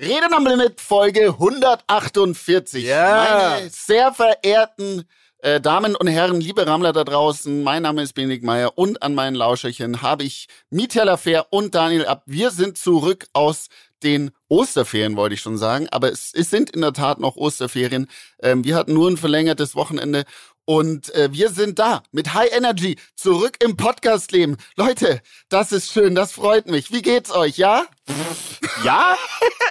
Reden 0.00 0.32
am 0.32 0.46
Limit 0.46 0.80
Folge 0.80 1.30
148. 1.30 2.84
Ja. 2.84 3.50
Meine 3.56 3.68
sehr 3.68 4.12
verehrten 4.12 5.08
äh, 5.38 5.60
Damen 5.60 5.96
und 5.96 6.06
Herren, 6.06 6.40
liebe 6.40 6.64
Rammler 6.64 6.92
da 6.92 7.02
draußen, 7.02 7.64
mein 7.64 7.82
Name 7.82 8.02
ist 8.02 8.12
Benedikt 8.12 8.44
Meyer 8.44 8.78
und 8.78 9.02
an 9.02 9.16
meinen 9.16 9.34
Lauscherchen 9.34 10.00
habe 10.00 10.22
ich 10.22 10.46
Michael 10.70 11.08
Affair 11.08 11.46
und 11.50 11.74
Daniel 11.74 12.06
Ab. 12.06 12.22
Wir 12.26 12.52
sind 12.52 12.78
zurück 12.78 13.26
aus 13.32 13.70
den 14.04 14.30
Osterferien, 14.46 15.16
wollte 15.16 15.34
ich 15.34 15.40
schon 15.40 15.58
sagen, 15.58 15.88
aber 15.90 16.12
es, 16.12 16.32
es 16.32 16.48
sind 16.48 16.70
in 16.70 16.80
der 16.80 16.92
Tat 16.92 17.18
noch 17.18 17.34
Osterferien. 17.34 18.06
Ähm, 18.40 18.62
wir 18.62 18.76
hatten 18.76 18.94
nur 18.94 19.10
ein 19.10 19.16
verlängertes 19.16 19.74
Wochenende 19.74 20.26
und 20.68 21.14
äh, 21.14 21.32
wir 21.32 21.48
sind 21.48 21.78
da 21.78 22.02
mit 22.12 22.34
High 22.34 22.52
Energy 22.52 22.98
zurück 23.16 23.56
im 23.64 23.78
Podcast-Leben. 23.78 24.58
Leute, 24.76 25.22
das 25.48 25.72
ist 25.72 25.90
schön, 25.90 26.14
das 26.14 26.32
freut 26.32 26.66
mich. 26.66 26.92
Wie 26.92 27.00
geht's 27.00 27.30
euch, 27.30 27.56
ja? 27.56 27.86
Ja? 28.84 29.16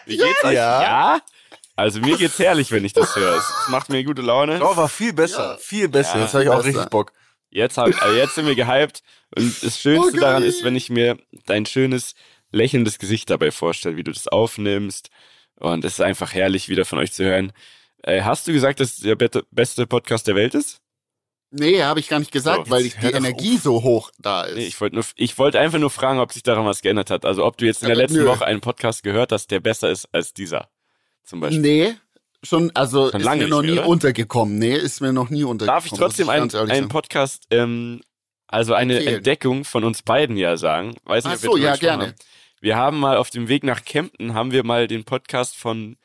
Wie 0.07 0.17
geht's 0.17 0.43
euch? 0.43 0.55
Ja. 0.55 0.81
Ja? 0.81 1.21
Also 1.75 1.99
mir 1.99 2.17
geht's 2.17 2.39
herrlich, 2.39 2.71
wenn 2.71 2.83
ich 2.83 2.93
das 2.93 3.15
höre. 3.15 3.37
Es 3.37 3.69
macht 3.69 3.89
mir 3.89 4.03
gute 4.03 4.23
Laune. 4.23 4.59
Oh, 4.59 4.75
war 4.75 4.89
viel 4.89 5.13
besser, 5.13 5.51
Ja. 5.51 5.57
viel 5.57 5.87
besser. 5.87 6.15
Ja, 6.15 6.23
Jetzt 6.23 6.33
habe 6.33 6.43
ich 6.45 6.49
auch 6.49 6.55
besser. 6.63 6.67
richtig 6.79 6.89
Bock. 6.89 7.13
Jetzt, 7.51 7.77
hab, 7.77 7.87
äh, 7.89 8.17
jetzt 8.17 8.33
sind 8.33 8.47
wir 8.47 8.55
gehypt. 8.55 9.03
Und 9.35 9.61
das 9.63 9.79
Schönste 9.79 10.07
Oh, 10.07 10.11
geil. 10.13 10.19
daran 10.21 10.43
ist, 10.43 10.63
wenn 10.63 10.75
ich 10.75 10.89
mir 10.89 11.19
dein 11.45 11.67
schönes, 11.67 12.15
lächelndes 12.51 12.97
Gesicht 12.97 13.29
dabei 13.29 13.51
vorstelle, 13.51 13.97
wie 13.97 14.03
du 14.03 14.11
das 14.11 14.27
aufnimmst. 14.27 15.11
Und 15.59 15.85
es 15.85 15.93
ist 15.93 16.01
einfach 16.01 16.33
herrlich, 16.33 16.69
wieder 16.69 16.85
von 16.85 16.97
euch 16.97 17.13
zu 17.13 17.23
hören. 17.23 17.51
Äh, 18.01 18.23
hast 18.23 18.47
du 18.47 18.51
gesagt, 18.53 18.79
dass 18.79 18.93
es 18.93 18.97
der 19.01 19.15
beste 19.51 19.85
Podcast 19.85 20.25
der 20.27 20.33
Welt 20.35 20.55
ist? 20.55 20.79
Nee, 21.49 21.81
habe 21.81 21.99
ich 21.99 22.09
gar 22.09 22.19
nicht 22.19 22.31
gesagt, 22.31 22.65
So, 22.65 22.71
weil 22.71 22.85
ich 22.85 22.95
die 23.01 23.07
Energie 23.07 23.57
so 23.57 23.83
hoch 23.83 24.11
da 24.19 24.43
ist. 24.43 24.55
Nee, 24.55 24.65
ich 24.65 24.79
wollte 24.81 24.95
nur, 24.95 25.05
ich 25.15 25.37
wollte 25.37 25.59
einfach 25.59 25.79
nur 25.79 25.89
fragen, 25.89 26.19
ob 26.19 26.33
sich 26.33 26.43
daran 26.43 26.65
was 26.65 26.81
geändert 26.81 27.09
hat. 27.09 27.25
Also 27.25 27.45
ob 27.45 27.57
du 27.57 27.65
jetzt 27.65 27.81
in 27.83 27.87
der 27.87 27.95
Aber 27.95 28.03
letzten 28.03 28.19
nö. 28.19 28.27
Woche 28.27 28.45
einen 28.45 28.61
Podcast 28.61 29.03
gehört 29.03 29.31
hast, 29.31 29.49
der 29.51 29.59
besser 29.59 29.89
ist 29.89 30.07
als 30.11 30.33
dieser. 30.33 30.69
Zum 31.23 31.39
Beispiel. 31.39 31.61
Nee, 31.61 31.95
schon, 32.43 32.71
also 32.75 33.11
Schon 33.11 33.21
ist 33.21 33.25
lange 33.25 33.43
mir 33.43 33.49
noch 33.49 33.61
nie 33.61 33.71
mehr, 33.75 33.87
untergekommen. 33.87 34.57
Nee, 34.59 34.75
ist 34.75 35.01
mir 35.01 35.13
noch 35.13 35.29
nie 35.29 35.43
untergekommen. 35.43 35.75
Darf 35.75 35.85
ich 35.85 35.91
trotzdem 35.93 36.29
einen, 36.29 36.53
einen. 36.53 36.89
Podcast, 36.89 37.43
ähm, 37.51 38.01
also 38.47 38.73
eine 38.73 38.95
Empfehlen. 38.97 39.15
Entdeckung 39.17 39.63
von 39.65 39.83
uns 39.83 40.01
beiden 40.03 40.37
ja 40.37 40.57
sagen? 40.57 40.95
Weiß 41.05 41.25
nicht, 41.25 41.33
Ach 41.33 41.39
so, 41.39 41.57
ja, 41.57 41.75
gerne. 41.75 42.07
Haben. 42.07 42.15
Wir 42.59 42.75
haben 42.75 42.99
mal 42.99 43.17
auf 43.17 43.29
dem 43.29 43.49
Weg 43.49 43.63
nach 43.63 43.83
Kempten, 43.85 44.33
haben 44.33 44.51
wir 44.51 44.63
mal 44.63 44.87
den 44.87 45.03
Podcast 45.03 45.55
von 45.55 45.97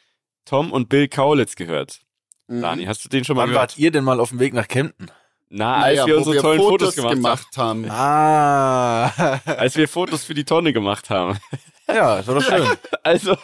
Tom 0.44 0.72
und 0.72 0.88
Bill 0.88 1.08
Kaulitz 1.08 1.56
gehört. 1.56 2.00
Mhm. 2.48 2.62
Dani, 2.62 2.84
hast 2.84 3.04
du 3.04 3.08
den 3.08 3.24
schon 3.24 3.36
mal 3.36 3.42
Wann 3.42 3.50
gehört? 3.50 3.70
wart 3.72 3.78
ihr 3.78 3.90
denn 3.90 4.04
mal 4.04 4.20
auf 4.20 4.30
dem 4.30 4.40
Weg 4.40 4.54
nach 4.54 4.68
Kempten? 4.68 5.10
Na, 5.55 5.75
als 5.75 5.97
Naja, 5.98 6.06
wir 6.06 6.17
unsere 6.17 6.36
tollen 6.39 6.58
Fotos, 6.58 6.97
gemacht, 6.97 7.58
haben. 7.58 7.91
Ah. 7.91 9.08
Als 9.45 9.77
wir 9.77 9.86
Fotos 9.86 10.25
für 10.25 10.33
die 10.33 10.47
Tonne 10.47 10.72
gemacht 10.72 11.11
haben. 11.11 11.39
ja, 11.86 12.17
das 12.17 12.27
war 12.27 12.36
doch 12.36 12.42
schön. 12.42 12.67
Also, 13.03 13.36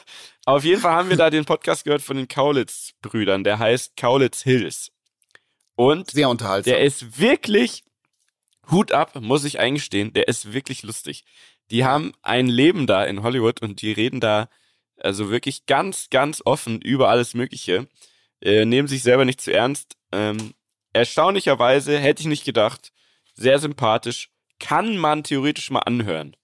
auf 0.47 0.65
jeden 0.65 0.81
Fall 0.81 0.93
haben 0.93 1.11
wir 1.11 1.19
da 1.19 1.29
den 1.29 1.45
Podcast 1.45 1.85
gehört 1.85 2.01
von 2.01 2.17
den 2.17 2.27
Kaulitz-Brüdern. 2.27 3.45
Der 3.45 3.59
heißt 3.59 3.95
Kaulitz 3.99 4.43
Hills. 4.43 4.91
Und 5.77 6.13
Sehr 6.13 6.31
unterhaltsam. 6.31 6.73
Der 6.73 6.81
ist 6.83 7.21
wirklich 7.21 7.85
Hut 8.71 8.91
ab, 8.91 9.15
muss 9.21 9.45
ich 9.45 9.59
eingestehen. 9.59 10.15
Der 10.15 10.29
ist 10.29 10.55
wirklich 10.55 10.83
lustig. 10.85 11.27
Die 11.71 11.85
haben 11.85 12.13
ein 12.23 12.47
Leben 12.47 12.87
da 12.87 13.05
in 13.05 13.23
Hollywood 13.23 13.61
und 13.61 13.83
die 13.83 13.93
reden 13.93 14.21
da 14.21 14.49
also 14.97 15.29
wirklich 15.29 15.67
ganz, 15.67 16.09
ganz 16.09 16.41
offen 16.43 16.81
über 16.81 17.11
alles 17.11 17.35
Mögliche. 17.35 17.87
Äh, 18.41 18.65
nehmen 18.65 18.89
sich 18.89 19.03
selber 19.03 19.27
nicht 19.27 19.43
zu 19.43 19.53
ernst. 19.53 19.97
Ähm, 20.11 20.55
erstaunlicherweise 20.93 21.99
hätte 21.99 22.23
ich 22.23 22.27
nicht 22.27 22.45
gedacht. 22.45 22.93
Sehr 23.35 23.59
sympathisch. 23.59 24.31
Kann 24.59 24.97
man 24.97 25.23
theoretisch 25.23 25.71
mal 25.71 25.81
anhören. 25.81 26.35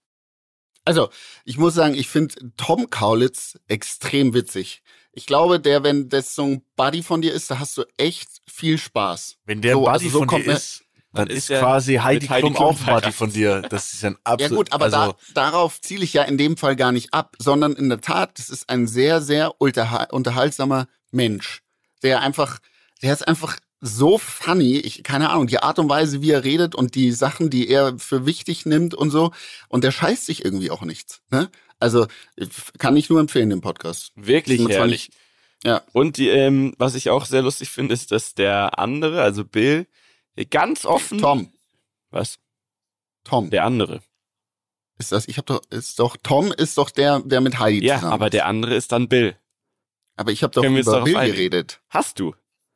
Also, 0.85 1.09
ich 1.45 1.57
muss 1.59 1.75
sagen, 1.75 1.95
ich 1.95 2.09
finde 2.09 2.35
Tom 2.57 2.91
Kaulitz 2.91 3.59
extrem 3.69 4.35
witzig. 4.35 4.83
Ich 5.13 5.27
glaube, 5.27 5.59
der, 5.59 5.83
wenn 5.83 6.09
das 6.09 6.35
so 6.35 6.45
ein 6.45 6.63
Buddy 6.77 7.03
von 7.03 7.23
dir 7.23 7.33
ist, 7.33 7.51
da 7.51 7.59
hast 7.59 7.77
du 7.79 7.85
echt 7.97 8.29
viel 8.47 8.79
Spaß. 8.79 9.39
Wenn 9.47 9.63
der 9.63 9.75
So, 9.75 9.81
Buddy 9.81 9.91
also 9.93 10.09
so 10.11 10.19
von 10.19 10.29
kommt 10.29 10.47
dir 10.47 10.53
ist, 10.53 10.85
dann 11.13 11.29
ist 11.29 11.39
ist 11.39 11.51
er 11.51 11.61
quasi 11.61 11.95
Heidi 11.95 12.25
mit 12.27 12.31
Heidi 12.31 12.41
Klum 12.43 12.55
Klum 12.55 12.67
auch 12.67 12.81
ein 12.81 12.95
Buddy 12.95 13.13
von 13.13 13.33
dir. 13.33 13.63
Das 13.63 13.93
ist 13.93 14.05
ein 14.05 14.15
Ja 14.15 14.19
absolut. 14.25 14.57
gut, 14.57 14.73
aber 14.73 14.85
also, 14.87 14.97
da, 14.97 15.17
darauf 15.35 15.81
ziele 15.81 16.05
ich 16.05 16.13
ja 16.13 16.25
in 16.25 16.37
dem 16.37 16.57
Fall 16.57 16.77
gar 16.77 16.93
nicht 16.93 17.15
ab, 17.15 17.37
sondern 17.39 17.73
in 17.75 17.89
der 17.89 18.01
Tat, 18.01 18.39
das 18.39 18.51
ist 18.51 18.69
ein 18.69 18.87
sehr, 18.87 19.23
sehr 19.23 19.53
unterha- 19.61 20.11
unterhaltsamer 20.11 20.89
Mensch, 21.13 21.63
der 22.03 22.21
einfach, 22.21 22.59
der 23.01 23.13
ist 23.13 23.27
einfach 23.27 23.59
so 23.87 24.17
funny, 24.17 24.79
ich, 24.79 25.03
keine 25.05 25.29
Ahnung, 25.29 25.47
die 25.47 25.59
Art 25.59 25.79
und 25.79 25.91
Weise, 25.91 26.23
wie 26.23 26.31
er 26.31 26.43
redet 26.43 26.75
und 26.75 26.95
die 26.95 27.13
Sachen, 27.13 27.51
die 27.51 27.69
er 27.69 27.99
für 27.99 28.25
wichtig 28.25 28.65
nimmt 28.65 28.95
und 28.95 29.11
so, 29.11 29.31
und 29.69 29.85
der 29.85 29.91
scheißt 29.91 30.25
sich 30.25 30.43
irgendwie 30.43 30.71
auch 30.71 30.83
nichts, 30.83 31.21
ne? 31.31 31.51
Also, 31.81 32.07
kann 32.79 32.97
ich 32.97 33.11
nur 33.11 33.21
empfehlen, 33.21 33.51
den 33.51 33.61
Podcast. 33.61 34.13
Wirklich 34.15 34.67
herrlich. 34.69 35.09
nicht- 35.11 35.19
Ja. 35.65 35.83
Und 35.93 36.17
die, 36.17 36.29
ähm, 36.29 36.75
was 36.79 36.95
ich 36.95 37.11
auch 37.11 37.27
sehr 37.27 37.43
lustig 37.43 37.69
finde, 37.69 37.93
ist, 37.93 38.11
dass 38.11 38.35
der 38.35 38.79
andere, 38.79 39.21
also 39.23 39.45
Bill, 39.45 39.87
ganz 40.51 40.87
offen. 40.87 41.19
Tom, 41.19 41.53
Was? 42.11 42.39
Tom, 43.25 43.51
Der 43.51 43.65
andere. 43.65 44.01
ist 44.99 45.13
das, 45.13 45.27
ich 45.29 45.37
hab 45.37 45.47
doch, 45.47 45.61
ist 45.71 45.99
doch, 45.99 46.17
Tom 46.23 46.53
ist 46.53 46.79
doch 46.79 46.89
der, 46.91 47.21
der 47.21 47.41
mit 47.43 47.59
Heidi 47.59 47.85
Ja, 47.87 48.03
aber 48.03 48.31
der 48.31 48.47
andere 48.47 48.75
ist 48.77 48.93
dann 48.93 49.09
Bill. 49.09 49.37
aber 50.17 50.31
ich 50.33 50.43
habe 50.43 50.53
doch 50.55 50.63
Können 50.63 50.77
über 50.79 51.03
Bill 51.05 51.15
geredet. 51.15 51.81
Hast 51.91 52.19
du? 52.21 52.35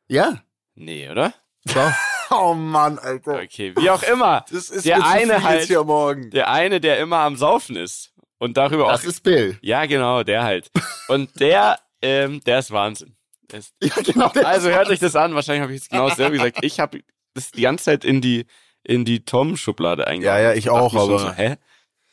Ja, 0.08 0.42
Nee, 0.78 1.08
oder? 1.10 1.34
doch. 1.74 1.92
oh 2.30 2.54
Mann, 2.54 2.98
Alter. 2.98 3.40
Okay, 3.42 3.74
wie 3.76 3.90
auch 3.90 4.02
immer. 4.02 4.44
Das 4.50 4.70
ist 4.70 4.86
Der 4.86 5.04
eine 5.06 5.42
halt- 5.42 5.64
hier 5.64 5.82
morgen. 5.84 6.30
Der 6.30 6.50
eine, 6.50 6.80
der 6.80 6.98
immer 6.98 7.18
am 7.18 7.36
Saufen 7.36 7.76
ist. 7.76 8.12
Und 8.38 8.56
darüber 8.56 8.88
das 8.88 9.02
auch. 9.02 9.08
ist 9.08 9.22
Bill. 9.22 9.58
Ja, 9.62 9.84
genau, 9.86 10.22
der 10.22 10.44
halt. 10.44 10.70
Und 11.08 11.40
der, 11.40 11.78
ähm, 12.00 12.40
der 12.44 12.60
ist 12.60 12.70
Wahnsinn. 12.70 13.16
Der 13.50 13.58
ist, 13.58 13.74
Ja, 13.82 13.94
genau. 14.02 14.28
der 14.28 14.46
also 14.46 14.68
ist 14.68 14.74
hört 14.76 14.88
euch 14.88 15.00
das 15.00 15.16
an. 15.16 15.34
Wahrscheinlich 15.34 15.62
habe 15.62 15.74
ich 15.74 15.82
es 15.82 15.88
genau 15.88 16.08
selber 16.10 16.36
gesagt. 16.36 16.58
Ich 16.62 16.78
habe 16.78 17.00
das 17.34 17.50
die 17.50 17.62
ganze 17.62 17.86
Zeit 17.86 18.04
in 18.04 18.20
die, 18.20 18.46
in 18.84 19.04
die 19.04 19.24
Tom-Schublade 19.24 20.06
eingebaut. 20.06 20.34
Ja, 20.36 20.40
ja, 20.40 20.52
ich 20.54 20.70
auch, 20.70 20.94
aber- 20.94 21.18
So, 21.18 21.32
hä? 21.32 21.56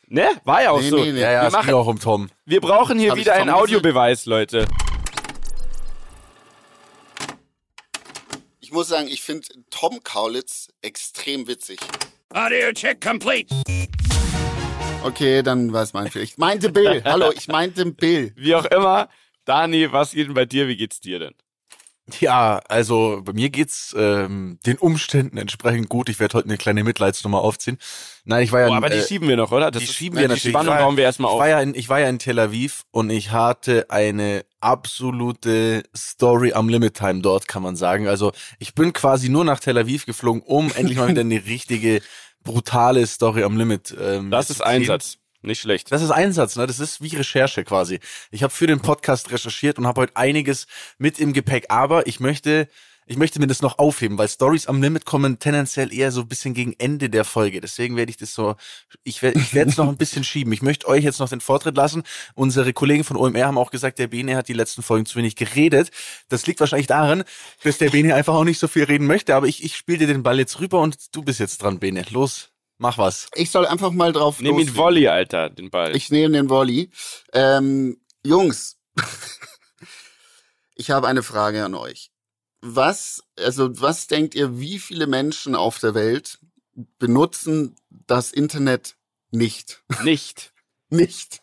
Ne? 0.08 0.28
War 0.44 0.62
ja 0.62 0.70
auch 0.72 0.80
Nee, 0.80 0.88
so. 0.90 0.96
nee, 0.98 1.12
nee. 1.12 1.20
Ja, 1.20 1.30
ja, 1.32 1.40
wir, 1.42 1.48
es 1.48 1.52
ging 1.54 1.60
machen, 1.62 1.74
auch 1.74 1.86
um 1.86 1.98
Tom. 2.00 2.28
wir 2.44 2.60
brauchen 2.60 2.98
hier 2.98 3.10
Hab 3.10 3.18
wieder 3.18 3.32
Tom 3.32 3.42
einen 3.42 3.50
gesehen? 3.50 3.62
Audiobeweis, 3.62 4.26
Leute. 4.26 4.66
Ich 8.66 8.72
muss 8.72 8.88
sagen, 8.88 9.06
ich 9.06 9.22
finde 9.22 9.46
Tom 9.70 10.02
Kaulitz 10.02 10.66
extrem 10.82 11.46
witzig. 11.46 11.78
Audio 12.34 12.72
check 12.72 13.00
complete. 13.00 13.54
Okay, 15.04 15.44
dann 15.44 15.72
es 15.72 15.92
mein 15.92 16.10
Fehler. 16.10 16.24
Ich 16.24 16.36
meinte 16.36 16.72
Bill. 16.72 17.00
Hallo, 17.04 17.30
ich 17.30 17.46
meinte 17.46 17.86
Bill. 17.86 18.32
Wie 18.34 18.56
auch 18.56 18.64
immer. 18.64 19.08
Dani, 19.44 19.92
was 19.92 20.10
geht 20.10 20.26
denn 20.26 20.34
bei 20.34 20.46
dir? 20.46 20.66
Wie 20.66 20.76
geht's 20.76 20.98
dir 20.98 21.20
denn? 21.20 21.34
Ja, 22.20 22.60
also 22.68 23.20
bei 23.24 23.32
mir 23.32 23.50
geht's 23.50 23.92
ähm, 23.98 24.60
den 24.64 24.78
Umständen 24.78 25.38
entsprechend 25.38 25.88
gut. 25.88 26.08
Ich 26.08 26.20
werde 26.20 26.34
heute 26.38 26.46
eine 26.48 26.56
kleine 26.56 26.84
Mitleidsnummer 26.84 27.40
aufziehen. 27.40 27.78
Nein, 28.24 28.44
ich 28.44 28.52
war 28.52 28.60
ja 28.60 28.68
Oh, 28.68 28.74
aber 28.74 28.90
die 28.90 28.98
äh, 28.98 29.02
schieben 29.06 29.28
wir 29.28 29.36
noch, 29.36 29.50
oder? 29.50 29.72
Das 29.72 29.80
die 29.82 29.88
ist- 29.88 29.94
schieben 29.96 30.16
wir 30.18 30.28
die 30.28 30.34
natürlich. 30.34 30.52
Spannung 30.52 30.72
Ich 30.74 30.78
war- 30.78 30.86
bauen 30.86 30.96
wir 30.96 31.02
erstmal 31.02 31.30
ich 31.30 31.34
auf. 31.34 31.40
war 31.40 31.48
ja 31.48 31.60
in, 31.60 31.74
ich 31.74 31.88
war 31.88 31.98
ja 31.98 32.08
in 32.08 32.20
Tel 32.20 32.38
Aviv 32.38 32.84
und 32.92 33.10
ich 33.10 33.32
hatte 33.32 33.86
eine 33.90 34.44
absolute 34.60 35.82
Story 35.96 36.52
am 36.52 36.68
Limit 36.68 36.94
Time 36.94 37.20
dort, 37.22 37.48
kann 37.48 37.62
man 37.62 37.74
sagen. 37.74 38.06
Also 38.06 38.32
ich 38.60 38.74
bin 38.74 38.92
quasi 38.92 39.28
nur 39.28 39.44
nach 39.44 39.58
Tel 39.58 39.76
Aviv 39.76 40.06
geflogen, 40.06 40.42
um 40.42 40.70
endlich 40.76 40.98
mal 40.98 41.08
wieder 41.08 41.22
eine 41.22 41.44
richtige 41.46 42.00
brutale 42.44 43.04
Story 43.08 43.42
am 43.42 43.56
Limit. 43.56 43.94
Ähm, 44.00 44.30
Das 44.30 44.50
ist. 44.50 44.60
Einsatz. 44.64 45.18
Nicht 45.46 45.60
schlecht. 45.60 45.92
Das 45.92 46.02
ist 46.02 46.10
Einsatz, 46.10 46.56
ne? 46.56 46.66
Das 46.66 46.80
ist 46.80 47.00
wie 47.00 47.14
Recherche 47.14 47.64
quasi. 47.64 48.00
Ich 48.30 48.42
habe 48.42 48.52
für 48.52 48.66
den 48.66 48.80
Podcast 48.80 49.30
recherchiert 49.30 49.78
und 49.78 49.86
habe 49.86 50.02
heute 50.02 50.16
einiges 50.16 50.66
mit 50.98 51.20
im 51.20 51.32
Gepäck, 51.32 51.66
aber 51.68 52.06
ich 52.06 52.20
möchte 52.20 52.68
ich 53.08 53.16
möchte 53.16 53.38
mir 53.38 53.46
das 53.46 53.62
noch 53.62 53.78
aufheben, 53.78 54.18
weil 54.18 54.28
Stories 54.28 54.66
am 54.66 54.82
Limit 54.82 55.04
kommen 55.04 55.38
tendenziell 55.38 55.94
eher 55.94 56.10
so 56.10 56.22
ein 56.22 56.28
bisschen 56.28 56.54
gegen 56.54 56.74
Ende 56.78 57.08
der 57.08 57.24
Folge. 57.24 57.60
Deswegen 57.60 57.94
werde 57.94 58.10
ich 58.10 58.16
das 58.16 58.34
so, 58.34 58.56
ich 59.04 59.22
werde 59.22 59.38
ich 59.38 59.54
werde 59.54 59.70
es 59.70 59.76
noch 59.76 59.88
ein 59.88 59.96
bisschen 59.96 60.24
schieben. 60.24 60.52
Ich 60.52 60.60
möchte 60.60 60.88
euch 60.88 61.04
jetzt 61.04 61.20
noch 61.20 61.28
den 61.28 61.40
Vortritt 61.40 61.76
lassen. 61.76 62.02
Unsere 62.34 62.72
Kollegen 62.72 63.04
von 63.04 63.16
OMR 63.16 63.46
haben 63.46 63.58
auch 63.58 63.70
gesagt, 63.70 64.00
der 64.00 64.08
Bene 64.08 64.36
hat 64.36 64.48
die 64.48 64.54
letzten 64.54 64.82
Folgen 64.82 65.06
zu 65.06 65.16
wenig 65.16 65.36
geredet. 65.36 65.92
Das 66.28 66.48
liegt 66.48 66.58
wahrscheinlich 66.58 66.88
daran, 66.88 67.22
dass 67.62 67.78
der 67.78 67.90
Bene 67.90 68.16
einfach 68.16 68.34
auch 68.34 68.42
nicht 68.42 68.58
so 68.58 68.66
viel 68.66 68.82
reden 68.82 69.06
möchte. 69.06 69.36
Aber 69.36 69.46
ich, 69.46 69.62
ich 69.62 69.76
spiele 69.76 69.98
dir 69.98 70.08
den 70.08 70.24
Ball 70.24 70.40
jetzt 70.40 70.58
rüber 70.58 70.80
und 70.80 71.14
du 71.14 71.22
bist 71.22 71.38
jetzt 71.38 71.62
dran, 71.62 71.78
Bene. 71.78 72.04
Los, 72.10 72.50
mach 72.78 72.98
was. 72.98 73.28
Ich 73.34 73.50
soll 73.50 73.66
einfach 73.66 73.90
mal 73.90 74.12
drauf 74.12 74.40
Nimm 74.40 74.54
ihn 74.54 74.58
loslegen. 74.58 74.76
Volley, 74.76 75.08
Alter, 75.08 75.50
den 75.50 75.70
Ball. 75.70 75.96
Ich 75.96 76.10
nehme 76.10 76.36
den 76.36 76.48
Volley. 76.48 76.90
Ähm, 77.32 78.00
Jungs, 78.24 78.78
ich 80.74 80.90
habe 80.90 81.08
eine 81.08 81.22
Frage 81.22 81.64
an 81.64 81.74
euch. 81.74 82.10
Was, 82.60 83.22
also 83.38 83.80
was 83.80 84.06
denkt 84.06 84.34
ihr, 84.34 84.58
wie 84.58 84.78
viele 84.78 85.06
Menschen 85.06 85.54
auf 85.54 85.78
der 85.78 85.94
Welt 85.94 86.38
benutzen 86.98 87.76
das 87.90 88.32
Internet 88.32 88.96
nicht? 89.30 89.82
Nicht. 90.02 90.52
Nicht. 90.88 91.42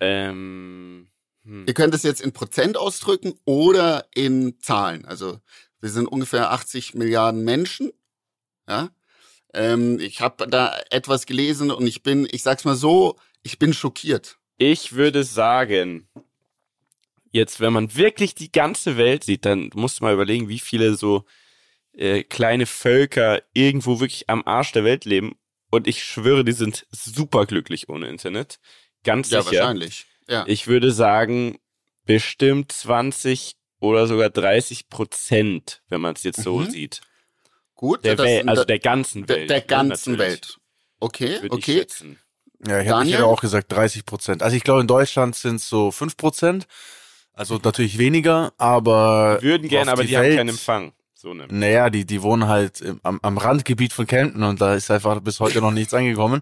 Ähm, 0.00 1.08
hm. 1.44 1.64
Ihr 1.66 1.74
könnt 1.74 1.94
es 1.94 2.02
jetzt 2.02 2.20
in 2.20 2.32
Prozent 2.32 2.76
ausdrücken 2.76 3.38
oder 3.44 4.06
in 4.14 4.60
Zahlen. 4.60 5.04
Also 5.06 5.40
wir 5.80 5.90
sind 5.90 6.06
ungefähr 6.06 6.52
80 6.52 6.94
Milliarden 6.94 7.42
Menschen. 7.42 7.92
Ja. 8.68 8.90
Ähm, 9.56 9.98
ich 10.00 10.20
habe 10.20 10.46
da 10.46 10.78
etwas 10.90 11.26
gelesen 11.26 11.70
und 11.70 11.86
ich 11.86 12.02
bin, 12.02 12.28
ich 12.30 12.42
sag's 12.42 12.64
mal 12.64 12.76
so, 12.76 13.16
ich 13.42 13.58
bin 13.58 13.72
schockiert. 13.72 14.38
Ich 14.58 14.92
würde 14.92 15.24
sagen, 15.24 16.08
jetzt, 17.32 17.60
wenn 17.60 17.72
man 17.72 17.94
wirklich 17.94 18.34
die 18.34 18.52
ganze 18.52 18.96
Welt 18.96 19.24
sieht, 19.24 19.44
dann 19.44 19.70
musst 19.74 20.00
du 20.00 20.04
mal 20.04 20.14
überlegen, 20.14 20.48
wie 20.48 20.58
viele 20.58 20.94
so 20.96 21.24
äh, 21.92 22.22
kleine 22.22 22.66
Völker 22.66 23.42
irgendwo 23.54 24.00
wirklich 24.00 24.28
am 24.28 24.42
Arsch 24.46 24.72
der 24.72 24.84
Welt 24.84 25.04
leben. 25.04 25.36
Und 25.70 25.86
ich 25.86 26.02
schwöre, 26.04 26.44
die 26.44 26.52
sind 26.52 26.86
super 26.90 27.44
glücklich 27.46 27.88
ohne 27.88 28.08
Internet. 28.08 28.58
Ganz 29.04 29.30
Ja, 29.30 29.42
sicher. 29.42 29.60
wahrscheinlich. 29.62 30.06
Ja. 30.28 30.44
Ich 30.46 30.66
würde 30.66 30.92
sagen, 30.92 31.58
bestimmt 32.04 32.72
20 32.72 33.56
oder 33.80 34.06
sogar 34.06 34.30
30 34.30 34.88
Prozent, 34.88 35.82
wenn 35.88 36.00
man 36.00 36.14
es 36.14 36.22
jetzt 36.22 36.42
so 36.42 36.58
Mhm. 36.60 36.70
sieht. 36.70 37.00
Gut, 37.76 38.04
Der 38.04 38.16
das- 38.16 38.26
Welt, 38.26 38.48
also 38.48 38.64
der, 38.64 38.66
der 38.66 38.78
ganzen 38.80 39.26
der, 39.26 39.36
Welt. 39.36 39.50
der 39.50 39.58
ne, 39.60 39.64
ganzen 39.66 40.12
natürlich, 40.12 40.32
Welt. 40.32 40.56
Okay, 40.98 41.34
Würde 41.42 41.46
ich 41.46 41.52
okay. 41.52 41.78
schätzen. 41.78 42.18
Ja, 42.66 42.80
ich, 42.80 43.06
ich 43.08 43.14
hätte 43.14 43.26
auch 43.26 43.40
gesagt 43.40 43.70
30 43.70 44.06
Prozent. 44.06 44.42
Also 44.42 44.56
ich 44.56 44.64
glaube, 44.64 44.80
in 44.80 44.86
Deutschland 44.86 45.36
sind 45.36 45.56
es 45.56 45.68
so 45.68 45.90
5 45.90 46.16
Prozent. 46.16 46.66
Also 47.34 47.60
natürlich 47.62 47.98
weniger, 47.98 48.54
aber. 48.56 49.38
Würden 49.42 49.68
gerne, 49.68 49.92
aber 49.92 50.04
die, 50.04 50.16
haben 50.16 50.24
Welt- 50.24 50.36
keinen 50.38 50.48
Empfang. 50.48 50.92
So 51.12 51.32
ne. 51.34 51.46
Naja, 51.50 51.90
die, 51.90 52.04
die 52.06 52.22
wohnen 52.22 52.46
halt 52.48 52.80
im, 52.80 53.00
am, 53.02 53.18
am 53.22 53.36
Randgebiet 53.38 53.92
von 53.92 54.06
Kempten 54.06 54.42
und 54.42 54.60
da 54.60 54.74
ist 54.74 54.90
einfach 54.90 55.20
bis 55.20 55.40
heute 55.40 55.60
noch 55.60 55.70
nichts 55.70 55.92
angekommen. 55.94 56.40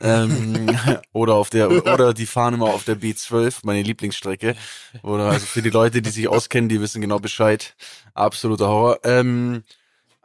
Ähm, 0.00 0.66
oder 1.12 1.34
auf 1.34 1.48
der, 1.50 1.70
oder 1.70 2.12
die 2.14 2.26
fahren 2.26 2.54
immer 2.54 2.66
auf 2.66 2.84
der 2.84 2.96
B12, 2.98 3.60
meine 3.64 3.82
Lieblingsstrecke. 3.82 4.54
Oder 5.02 5.26
also 5.30 5.46
für 5.46 5.62
die 5.62 5.70
Leute, 5.70 6.02
die 6.02 6.10
sich 6.10 6.28
auskennen, 6.28 6.68
die 6.68 6.80
wissen 6.80 7.00
genau 7.00 7.18
Bescheid. 7.20 7.74
Absoluter 8.12 8.68
Horror. 8.68 8.98
Ähm, 9.04 9.62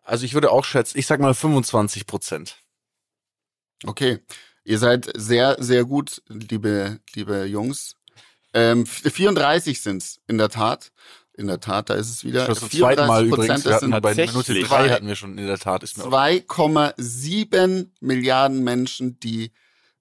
also 0.10 0.26
ich 0.26 0.34
würde 0.34 0.52
auch 0.52 0.66
schätzen, 0.66 0.98
ich 0.98 1.06
sag 1.08 1.20
mal 1.20 1.34
25 1.34 2.06
Prozent. 2.06 2.58
Okay. 3.86 4.20
Ihr 4.66 4.78
seid 4.80 5.10
sehr, 5.16 5.56
sehr 5.60 5.86
gut, 5.86 6.22
liebe, 6.28 7.00
liebe 7.16 7.46
Jungs. 7.46 7.96
Ähm, 8.54 8.86
34 8.86 9.82
sind's 9.82 10.20
in 10.28 10.38
der 10.38 10.50
Tat. 10.50 10.92
In 11.34 11.48
der 11.48 11.62
Tat, 11.62 11.90
da 11.90 11.94
ist 11.94 12.10
es 12.10 12.26
wieder. 12.26 12.46
Das 12.48 12.60
zum 12.60 12.70
zweiten 12.70 13.08
Mal 13.08 13.24
34 13.24 13.28
übrigens. 13.34 13.66
Wir 13.66 13.74
hatten 13.76 13.94
halt 13.94 14.04
bei 14.04 14.14
Minute 14.14 14.34
tatsächlich 14.34 14.68
3 14.68 14.68
zwei- 14.68 14.90
hatten 14.90 15.08
wir 15.08 15.16
schon 15.16 15.38
in 15.38 15.48
der 15.48 15.58
Tat. 15.58 15.84
Ist 15.84 15.98
mir 15.98 16.04
auch 16.04 16.12
2,7 16.12 17.92
Milliarden 18.02 18.64
Menschen, 18.64 19.20
die 19.22 19.52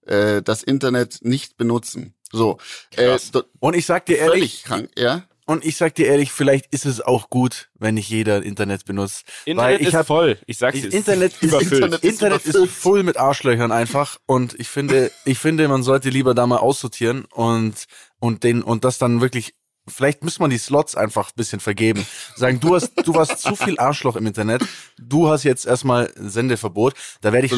äh, 0.07 0.43
das 0.43 0.63
Internet 0.65 1.19
nicht 1.23 1.57
benutzen. 1.57 2.15
So. 2.33 2.59
Äh, 2.97 3.19
und 3.61 3.77
ich 3.77 3.87
sag 3.87 4.07
dir 4.07 4.19
ehrlich, 4.19 4.65
krank, 4.65 4.91
ja? 4.99 5.25
Und 5.49 5.65
ich 5.65 5.77
sag 5.77 5.95
dir 5.97 6.07
ehrlich, 6.07 6.31
vielleicht 6.31 6.67
ist 6.73 6.85
es 6.87 7.01
auch 7.01 7.31
gut, 7.31 7.71
wenn 7.75 7.95
nicht 7.95 8.09
jeder 8.09 8.43
Internet 8.45 8.85
benutzt. 8.85 9.25
Internet 9.47 9.73
Weil 9.73 9.81
ich 9.81 9.89
ist 9.89 9.95
hab, 9.95 10.07
voll. 10.07 10.39
Ich 10.47 10.59
sag's 10.59 10.81
dir. 10.81 10.93
Internet 10.93 11.33
ist 11.33 11.43
überfüllt. 11.43 11.73
Internet- 11.85 12.05
ist 12.05 12.13
Internet 12.13 12.45
ist 12.45 12.55
überfüllt. 12.55 12.71
voll 12.71 13.03
mit 13.03 13.17
Arschlöchern 13.17 13.73
einfach 13.73 14.19
und 14.27 14.55
ich 14.61 14.69
finde, 14.69 15.11
ich 15.25 15.39
finde, 15.39 15.67
man 15.67 15.83
sollte 15.83 16.11
lieber 16.11 16.35
da 16.35 16.47
mal 16.47 16.59
aussortieren 16.59 17.25
und 17.33 17.87
und 18.21 18.45
den 18.45 18.63
und 18.63 18.85
das 18.85 18.99
dann 18.99 19.21
wirklich. 19.21 19.55
Vielleicht 19.89 20.25
muss 20.25 20.39
man 20.39 20.51
die 20.51 20.59
Slots 20.59 20.95
einfach 20.95 21.31
ein 21.31 21.37
bisschen 21.37 21.61
vergeben. 21.61 22.07
Sagen, 22.37 22.61
du 22.61 22.75
hast, 22.75 22.93
du 23.05 23.15
warst 23.15 23.41
zu 23.41 23.57
viel 23.57 23.79
Arschloch 23.79 24.17
im 24.17 24.27
Internet. 24.27 24.65
Du 24.99 25.29
hast 25.29 25.45
jetzt 25.45 25.67
erstmal 25.67 26.13
Sendeverbot. 26.17 26.95
Da 27.21 27.33
werde 27.33 27.47
ich, 27.47 27.53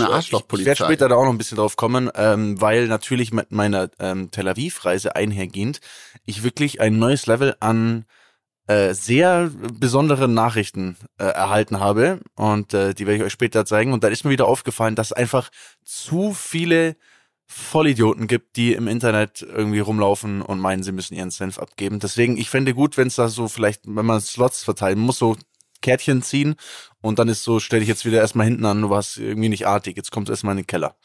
So 0.51 0.59
ich 0.59 0.65
werde 0.65 0.85
später 0.85 1.09
da 1.09 1.17
auch 1.17 1.25
noch 1.25 1.33
ein 1.33 1.39
bisschen 1.39 1.57
drauf 1.57 1.77
kommen, 1.77 2.11
ähm, 2.15 2.61
weil 2.61 2.89
natürlich 2.89 3.33
mit 3.33 3.53
meiner 3.53 3.91
ähm, 3.99 4.31
Tel 4.31 4.49
Aviv-Reise 4.49 5.17
einhergehend 5.17 5.81
ich 6.27 6.43
wirklich 6.43 6.81
ein 6.81 6.99
neues 6.99 7.27
Level 7.27 7.57
an 7.61 8.05
äh, 8.67 8.95
sehr 8.95 9.51
besonderen 9.81 10.33
Nachrichten 10.33 10.97
äh, 11.19 11.25
erhalten 11.25 11.81
habe 11.81 12.21
und 12.37 12.73
äh, 12.73 12.95
die 12.95 13.07
werde 13.07 13.17
ich 13.17 13.23
euch 13.25 13.33
später 13.33 13.65
zeigen. 13.65 13.93
Und 13.93 14.05
dann 14.05 14.13
ist 14.13 14.25
mir 14.25 14.31
wieder 14.31 14.47
aufgefallen, 14.47 14.95
dass 14.95 15.13
einfach 15.13 15.51
zu 15.83 16.33
viele 16.35 16.97
Vollidioten 17.53 18.29
gibt, 18.29 18.55
die 18.55 18.75
im 18.75 18.87
Internet 18.87 19.43
irgendwie 19.43 19.81
rumlaufen 19.81 20.41
und 20.41 20.61
meinen, 20.61 20.85
sie 20.85 20.93
müssen 20.93 21.15
ihren 21.15 21.33
Senf 21.33 21.59
abgeben. 21.59 21.99
Deswegen, 21.99 22.37
ich 22.37 22.49
fände 22.49 22.75
gut, 22.75 22.97
wenn 22.97 23.09
es 23.09 23.17
da 23.17 23.27
so 23.27 23.49
vielleicht, 23.49 23.83
wenn 23.87 24.07
man 24.07 24.21
Slots 24.21 24.63
verteilen 24.63 25.01
muss, 25.01 25.19
so 25.19 25.37
Kärtchen 25.83 26.23
ziehen 26.23 26.55
und 27.01 27.19
dann 27.19 27.29
ist 27.29 27.43
so, 27.43 27.59
stell 27.59 27.81
dich 27.81 27.89
jetzt 27.89 28.05
wieder 28.05 28.19
erstmal 28.19 28.47
hinten 28.47 28.65
an, 28.67 28.81
du 28.81 28.91
warst 28.91 29.17
irgendwie 29.17 29.49
nicht 29.49 29.67
artig, 29.67 29.97
jetzt 29.97 30.13
kommst 30.13 30.29
du 30.29 30.33
erstmal 30.33 30.53
in 30.53 30.59
den 30.59 30.69
Keller. 30.69 30.97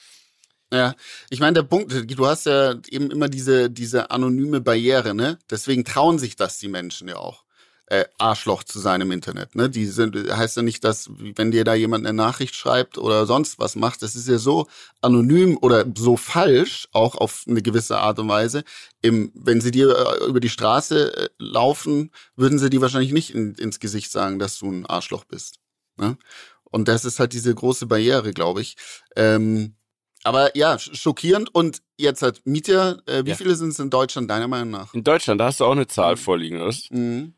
Ja, 0.71 0.93
ich 1.31 1.39
meine, 1.39 1.53
der 1.53 1.63
Punkt, 1.63 1.91
du 1.91 2.27
hast 2.27 2.45
ja 2.45 2.75
eben 2.89 3.09
immer 3.09 3.27
diese, 3.27 3.71
diese 3.71 4.11
anonyme 4.11 4.61
Barriere, 4.61 5.15
ne? 5.15 5.39
Deswegen 5.49 5.83
trauen 5.83 6.19
sich 6.19 6.35
das 6.35 6.59
die 6.59 6.67
Menschen 6.67 7.07
ja 7.07 7.15
auch. 7.15 7.44
Äh, 7.87 8.05
Arschloch 8.17 8.63
zu 8.63 8.79
sein 8.79 9.01
im 9.01 9.11
Internet, 9.11 9.53
ne? 9.53 9.69
Die 9.69 9.85
sind, 9.85 10.15
heißt 10.15 10.57
ja 10.57 10.63
nicht, 10.63 10.83
dass, 10.83 11.07
wenn 11.19 11.51
dir 11.51 11.63
da 11.63 11.75
jemand 11.75 12.03
eine 12.07 12.15
Nachricht 12.17 12.55
schreibt 12.55 12.97
oder 12.97 13.27
sonst 13.27 13.59
was 13.59 13.75
macht, 13.75 14.01
das 14.01 14.15
ist 14.15 14.27
ja 14.27 14.39
so 14.39 14.65
anonym 15.01 15.55
oder 15.61 15.85
so 15.95 16.17
falsch, 16.17 16.87
auch 16.93 17.13
auf 17.13 17.43
eine 17.47 17.61
gewisse 17.61 17.99
Art 17.99 18.17
und 18.17 18.27
Weise. 18.27 18.63
Im, 19.03 19.31
wenn 19.35 19.61
sie 19.61 19.69
dir 19.69 19.95
äh, 19.95 20.25
über 20.25 20.39
die 20.39 20.49
Straße 20.49 21.15
äh, 21.15 21.29
laufen, 21.37 22.09
würden 22.35 22.57
sie 22.57 22.71
dir 22.71 22.81
wahrscheinlich 22.81 23.11
nicht 23.11 23.35
in, 23.35 23.53
ins 23.53 23.79
Gesicht 23.79 24.11
sagen, 24.11 24.39
dass 24.39 24.57
du 24.57 24.71
ein 24.71 24.87
Arschloch 24.87 25.25
bist. 25.25 25.59
Ne? 25.97 26.17
Und 26.63 26.87
das 26.87 27.05
ist 27.05 27.19
halt 27.19 27.33
diese 27.33 27.53
große 27.53 27.85
Barriere, 27.85 28.33
glaube 28.33 28.61
ich. 28.61 28.77
Ähm, 29.15 29.75
aber 30.23 30.57
ja, 30.57 30.73
sch- 30.73 30.95
schockierend. 30.95 31.53
Und 31.53 31.83
jetzt 31.97 32.23
hat 32.23 32.41
Mietja, 32.45 32.97
äh, 33.05 33.23
wie 33.25 33.29
Ja. 33.29 33.35
viele 33.35 33.55
sind 33.55 33.69
es 33.69 33.79
in 33.79 33.91
Deutschland 33.91 34.27
deiner 34.27 34.47
Meinung 34.47 34.71
nach? 34.71 34.91
In 34.95 35.03
Deutschland, 35.03 35.39
da 35.39 35.45
hast 35.45 35.59
du 35.59 35.65
auch 35.65 35.73
eine 35.73 35.85
Zahl 35.85 36.17
vorliegen, 36.17 36.61
oder? 36.63 36.75
Mhm. 36.89 37.34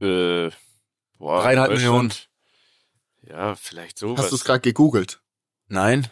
Äh, 0.00 0.50
boah, 1.18 1.42
Dreieinhalb 1.42 1.72
Millionen. 1.72 2.12
Ja, 3.22 3.54
vielleicht 3.54 3.98
sowas. 3.98 4.24
Hast 4.24 4.32
du 4.32 4.36
es 4.36 4.44
gerade 4.44 4.60
gegoogelt? 4.60 5.20
Nein? 5.68 6.08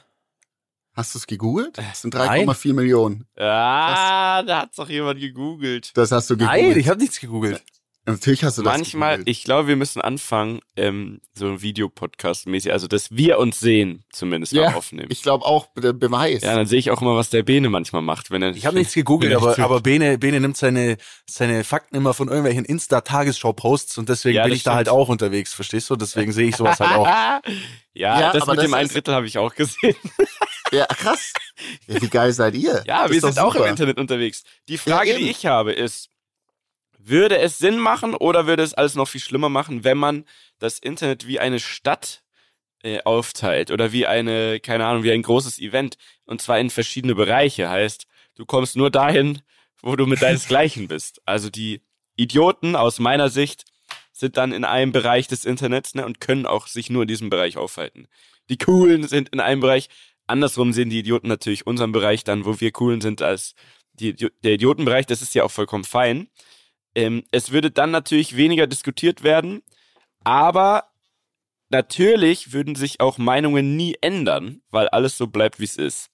Hast 0.94 1.14
du 1.14 1.18
es 1.18 1.26
gegoogelt? 1.26 1.78
Das 1.78 2.02
sind 2.02 2.14
Nein. 2.14 2.48
3,4 2.48 2.74
Millionen. 2.74 3.26
Ah, 3.36 4.42
da 4.42 4.62
hat's 4.62 4.76
doch 4.76 4.88
jemand 4.88 5.20
gegoogelt. 5.20 5.96
Das 5.96 6.12
hast 6.12 6.28
du 6.30 6.36
gegoogelt. 6.36 6.68
Nein, 6.68 6.78
ich 6.78 6.88
habe 6.88 7.00
nichts 7.00 7.18
gegoogelt. 7.20 7.62
Natürlich 8.04 8.42
hast 8.42 8.58
du 8.58 8.62
das 8.62 8.72
Manchmal, 8.72 9.12
gegoogelt. 9.18 9.28
ich 9.36 9.44
glaube, 9.44 9.68
wir 9.68 9.76
müssen 9.76 10.00
anfangen, 10.00 10.60
ähm, 10.76 11.20
so 11.34 11.46
ein 11.46 11.62
Videopodcast 11.62 12.48
mäßig, 12.48 12.72
also 12.72 12.88
dass 12.88 13.12
wir 13.12 13.38
uns 13.38 13.60
sehen, 13.60 14.02
zumindest 14.10 14.52
mal 14.54 14.62
Ja, 14.62 14.74
aufnehmen. 14.74 15.06
Ich 15.10 15.22
glaube 15.22 15.44
auch, 15.44 15.68
der 15.76 15.92
Beweis. 15.92 16.42
ja, 16.42 16.56
dann 16.56 16.66
sehe 16.66 16.80
ich 16.80 16.90
auch 16.90 17.00
immer, 17.00 17.14
was 17.14 17.30
der 17.30 17.44
Bene 17.44 17.70
manchmal 17.70 18.02
macht, 18.02 18.32
wenn 18.32 18.42
er. 18.42 18.50
Ich 18.56 18.66
habe 18.66 18.76
nichts 18.76 18.94
gegoogelt, 18.94 19.32
aber, 19.34 19.56
aber 19.60 19.80
Bene, 19.80 20.18
Bene 20.18 20.40
nimmt 20.40 20.56
seine, 20.56 20.96
seine 21.30 21.62
Fakten 21.62 21.94
immer 21.94 22.12
von 22.12 22.26
irgendwelchen 22.26 22.64
Insta-Tagesschau-Posts 22.64 23.98
und 23.98 24.08
deswegen 24.08 24.36
Ja, 24.36 24.44
bin 24.44 24.52
ich 24.52 24.64
da 24.64 24.74
halt 24.74 24.88
stimmt. 24.88 24.98
auch 24.98 25.08
unterwegs, 25.08 25.54
verstehst 25.54 25.88
du? 25.88 25.94
Deswegen 25.94 26.32
sehe 26.32 26.48
ich 26.48 26.56
sowas 26.56 26.80
halt 26.80 26.90
auch. 26.96 27.06
ja, 27.94 28.20
Ja, 28.20 28.32
das 28.32 28.42
aber 28.42 28.52
mit 28.52 28.58
das 28.58 28.64
dem 28.66 28.74
ein 28.74 28.88
Drittel 28.88 29.14
habe 29.14 29.26
ich 29.26 29.38
auch 29.38 29.54
gesehen. 29.54 29.94
Ja, 30.72 30.86
krass. 30.86 31.34
Ja, 31.86 32.00
wie 32.00 32.08
geil 32.08 32.32
seid 32.32 32.54
ihr? 32.54 32.82
Ja, 32.86 33.02
Das 33.02 33.12
wir 33.12 33.20
sind 33.20 33.38
auch 33.38 33.54
im. 33.56 33.64
Internet 33.64 33.98
unterwegs. 33.98 34.42
Die 34.70 34.78
Frage, 34.78 35.10
Ja, 35.10 35.18
die 35.18 35.28
ich 35.28 35.44
habe, 35.44 35.70
ist, 35.72 36.08
würde 37.04 37.38
es 37.38 37.58
Sinn 37.58 37.78
machen 37.78 38.14
oder 38.14 38.46
würde 38.46 38.62
es 38.62 38.74
alles 38.74 38.94
noch 38.94 39.08
viel 39.08 39.20
schlimmer 39.20 39.48
machen, 39.48 39.84
wenn 39.84 39.98
man 39.98 40.24
das 40.58 40.78
Internet 40.78 41.26
wie 41.26 41.40
eine 41.40 41.60
Stadt 41.60 42.22
äh, 42.82 43.02
aufteilt 43.02 43.70
oder 43.70 43.92
wie 43.92 44.06
eine, 44.06 44.60
keine 44.60 44.86
Ahnung, 44.86 45.02
wie 45.02 45.12
ein 45.12 45.22
großes 45.22 45.58
Event 45.58 45.96
und 46.24 46.40
zwar 46.42 46.58
in 46.58 46.70
verschiedene 46.70 47.14
Bereiche. 47.14 47.68
Heißt, 47.68 48.06
du 48.34 48.44
kommst 48.44 48.76
nur 48.76 48.90
dahin, 48.90 49.40
wo 49.82 49.96
du 49.96 50.06
mit 50.06 50.22
deinesgleichen 50.22 50.88
bist. 50.88 51.20
Also 51.26 51.50
die 51.50 51.82
Idioten 52.16 52.76
aus 52.76 52.98
meiner 52.98 53.30
Sicht 53.30 53.64
sind 54.12 54.36
dann 54.36 54.52
in 54.52 54.64
einem 54.64 54.92
Bereich 54.92 55.26
des 55.26 55.44
Internets 55.44 55.94
ne, 55.94 56.04
und 56.06 56.20
können 56.20 56.46
auch 56.46 56.66
sich 56.66 56.90
nur 56.90 57.02
in 57.02 57.08
diesem 57.08 57.30
Bereich 57.30 57.56
aufhalten. 57.56 58.06
Die 58.48 58.58
Coolen 58.58 59.08
sind 59.08 59.30
in 59.30 59.40
einem 59.40 59.60
Bereich. 59.60 59.88
Andersrum 60.26 60.72
sehen 60.72 60.90
die 60.90 61.00
Idioten 61.00 61.28
natürlich 61.28 61.66
unseren 61.66 61.92
Bereich 61.92 62.22
dann, 62.22 62.44
wo 62.44 62.60
wir 62.60 62.70
Coolen 62.70 63.00
sind, 63.00 63.22
als 63.22 63.54
die, 63.94 64.14
der 64.14 64.52
Idiotenbereich. 64.52 65.06
Das 65.06 65.22
ist 65.22 65.34
ja 65.34 65.44
auch 65.44 65.50
vollkommen 65.50 65.84
fein. 65.84 66.28
Ähm, 66.94 67.24
es 67.30 67.50
würde 67.52 67.70
dann 67.70 67.90
natürlich 67.90 68.36
weniger 68.36 68.66
diskutiert 68.66 69.22
werden, 69.22 69.62
aber 70.24 70.84
natürlich 71.70 72.52
würden 72.52 72.74
sich 72.74 73.00
auch 73.00 73.18
Meinungen 73.18 73.76
nie 73.76 73.96
ändern, 74.00 74.62
weil 74.70 74.88
alles 74.88 75.16
so 75.16 75.26
bleibt, 75.26 75.58
wie 75.60 75.64
es 75.64 75.76
ist. 75.76 76.08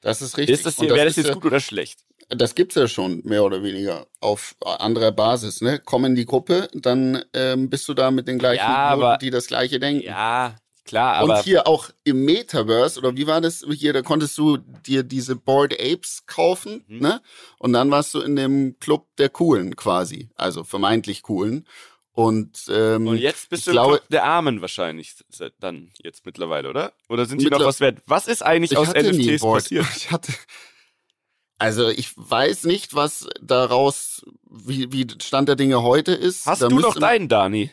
Das 0.00 0.22
ist 0.22 0.36
richtig. 0.36 0.54
Ist 0.54 0.66
das, 0.66 0.78
Und 0.78 0.88
wäre 0.90 1.04
das 1.06 1.16
jetzt 1.16 1.28
ja- 1.28 1.34
gut 1.34 1.44
oder 1.44 1.60
schlecht? 1.60 2.00
das 2.28 2.56
gibt's 2.56 2.74
ja 2.74 2.88
schon 2.88 3.20
mehr 3.24 3.44
oder 3.44 3.62
weniger 3.62 4.08
auf 4.20 4.56
anderer 4.60 5.12
Basis. 5.12 5.60
Ne? 5.60 5.78
Komm 5.84 6.04
in 6.06 6.16
die 6.16 6.24
Gruppe, 6.24 6.68
dann 6.74 7.24
ähm, 7.34 7.70
bist 7.70 7.86
du 7.88 7.94
da 7.94 8.10
mit 8.10 8.26
den 8.26 8.38
gleichen, 8.38 8.64
Ja, 8.64 8.88
aber- 8.88 9.16
die 9.18 9.30
das 9.30 9.46
gleiche 9.46 9.78
denken. 9.78 10.02
Ja, 10.04 10.56
klar, 10.86 11.16
aber 11.16 11.38
Und 11.38 11.44
hier 11.44 11.66
auch 11.66 11.90
im 12.04 12.24
Metaverse, 12.24 12.98
oder 12.98 13.16
wie 13.16 13.26
war 13.26 13.40
das? 13.40 13.64
Hier, 13.70 13.92
da 13.92 14.02
konntest 14.02 14.38
du 14.38 14.56
dir 14.56 15.02
diese 15.02 15.36
Bored 15.36 15.74
Apes 15.80 16.24
kaufen, 16.26 16.84
Mhm. 16.88 16.98
ne? 17.00 17.22
Und 17.58 17.72
dann 17.74 17.90
warst 17.90 18.14
du 18.14 18.20
in 18.20 18.36
dem 18.36 18.78
Club 18.80 19.06
der 19.18 19.28
Coolen 19.28 19.76
quasi, 19.76 20.30
also 20.36 20.64
vermeintlich 20.64 21.22
Coolen. 21.22 21.66
Und, 22.12 22.62
ähm, 22.70 23.08
und 23.08 23.18
jetzt 23.18 23.50
bist 23.50 23.66
du 23.66 23.72
im 23.72 23.74
glaube- 23.74 23.98
Club 23.98 24.08
der 24.08 24.24
Armen 24.24 24.62
wahrscheinlich 24.62 25.16
seit 25.28 25.52
dann 25.60 25.90
jetzt 26.02 26.24
mittlerweile, 26.24 26.70
oder? 26.70 26.94
Oder 27.10 27.26
sind 27.26 27.42
die 27.42 27.50
noch 27.50 27.60
was 27.62 27.80
wert? 27.80 27.98
Was 28.06 28.26
ist 28.26 28.42
eigentlich 28.42 28.72
ich 28.72 28.78
aus 28.78 28.94
NFTs 28.94 29.42
passiert? 29.42 29.84
Ich 29.96 30.10
hatte, 30.10 30.32
also 31.58 31.88
ich 31.88 32.12
weiß 32.16 32.64
nicht, 32.64 32.94
was 32.94 33.28
daraus, 33.42 34.24
wie, 34.50 34.92
wie 34.92 35.06
Stand 35.22 35.48
der 35.48 35.56
Dinge 35.56 35.82
heute 35.82 36.12
ist. 36.12 36.46
Hast 36.46 36.62
Da 36.62 36.68
du 36.68 36.78
noch 36.80 36.94
deinen, 36.98 37.28
Dani? 37.28 37.70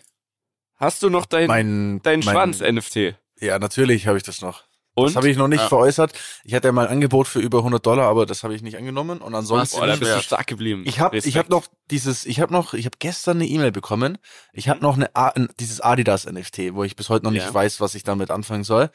Hast 0.76 1.04
du 1.04 1.10
noch 1.10 1.26
deinen 1.26 1.48
Mein, 1.48 2.02
deinen 2.04 2.24
mein, 2.26 2.34
Schwanz, 2.34 2.60
NFT? 2.62 3.16
Ja, 3.40 3.60
natürlich 3.60 4.08
habe 4.08 4.18
ich 4.18 4.24
das 4.24 4.42
noch. 4.42 4.64
Und 4.96 5.08
Das 5.08 5.16
habe 5.16 5.28
ich 5.28 5.38
noch 5.38 5.48
nicht 5.48 5.62
Ja. 5.62 5.68
veräußert. 5.70 6.14
Ich 6.44 6.54
hatte 6.54 6.68
ja 6.68 6.72
mal 6.72 6.86
ein 6.86 6.92
Angebot 6.94 7.28
für 7.28 7.40
über 7.40 7.64
100 7.64 7.84
Dollar, 7.84 8.08
aber 8.08 8.28
das 8.28 8.44
habe 8.44 8.54
ich 8.54 8.62
nicht 8.62 8.78
angenommen. 8.78 9.20
Und 9.22 9.34
ansonsten, 9.34 9.80
Boah, 9.80 9.88
da 9.88 9.96
bist 9.96 10.16
du 10.16 10.22
stark 10.22 10.46
geblieben. 10.46 10.84
ich 10.86 11.00
habe 11.00 11.18
ich 11.18 11.50
noch 11.50 11.66
dieses, 11.90 12.28
ich 12.28 12.40
habe 12.40 12.54
noch, 12.54 12.76
ich 12.76 12.86
habe 12.86 12.98
gestern 13.00 13.38
eine 13.38 13.48
E-Mail 13.48 13.72
bekommen. 13.72 14.20
Ich 14.52 14.70
habe 14.70 14.82
noch 14.82 14.96
eine, 14.96 15.16
A- 15.16 15.34
dieses 15.60 15.82
Adidas 15.82 16.26
NFT, 16.28 16.76
wo 16.76 16.84
ich 16.84 16.96
bis 16.96 17.10
heute 17.10 17.26
noch 17.26 17.32
nicht 17.32 17.46
Ja. 17.46 17.54
weiß, 17.54 17.82
was 17.82 17.96
ich 17.96 18.04
damit 18.04 18.30
anfangen 18.30 18.64
soll. 18.64 18.92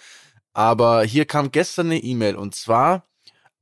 Aber 0.53 1.03
hier 1.03 1.25
kam 1.25 1.51
gestern 1.51 1.87
eine 1.87 1.99
E-Mail 1.99 2.37
und 2.37 2.55
zwar 2.55 3.09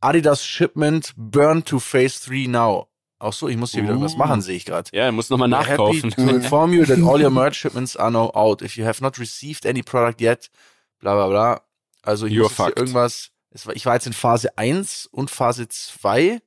Adidas 0.00 0.44
Shipment 0.44 1.14
Burn 1.16 1.64
to 1.64 1.78
Phase 1.78 2.20
3 2.28 2.48
now. 2.48 2.88
Auch 3.18 3.32
so, 3.32 3.48
ich 3.48 3.56
muss 3.56 3.72
hier 3.72 3.82
wieder 3.82 3.96
Uh. 3.96 4.02
was 4.02 4.16
machen, 4.16 4.42
sehe 4.42 4.56
ich 4.56 4.64
gerade. 4.64 4.90
Ja, 4.92 5.10
muss 5.10 5.30
nochmal 5.30 5.48
nachkaufen. 5.48 6.10
Happy 6.10 6.26
to 6.26 6.36
inform 6.36 6.72
you 6.72 6.84
that 6.84 6.98
all 6.98 7.22
your 7.22 7.30
merch 7.30 7.56
shipments 7.56 7.96
are 7.96 8.10
now 8.10 8.30
out. 8.34 8.62
If 8.62 8.76
you 8.76 8.84
have 8.84 9.02
not 9.02 9.18
received 9.18 9.66
any 9.66 9.82
product 9.82 10.20
yet, 10.20 10.50
bla 11.00 11.14
bla 11.14 11.28
bla. 11.28 11.62
Also 12.02 12.26
ich 12.26 12.34
You're 12.34 12.42
muss 12.44 12.58
jetzt 12.58 12.66
hier 12.66 12.76
irgendwas. 12.76 13.30
War, 13.64 13.74
ich 13.74 13.86
war 13.86 13.94
jetzt 13.94 14.06
in 14.06 14.12
Phase 14.12 14.56
1 14.58 15.06
und 15.06 15.30
Phase 15.30 15.68
2. 15.68 16.40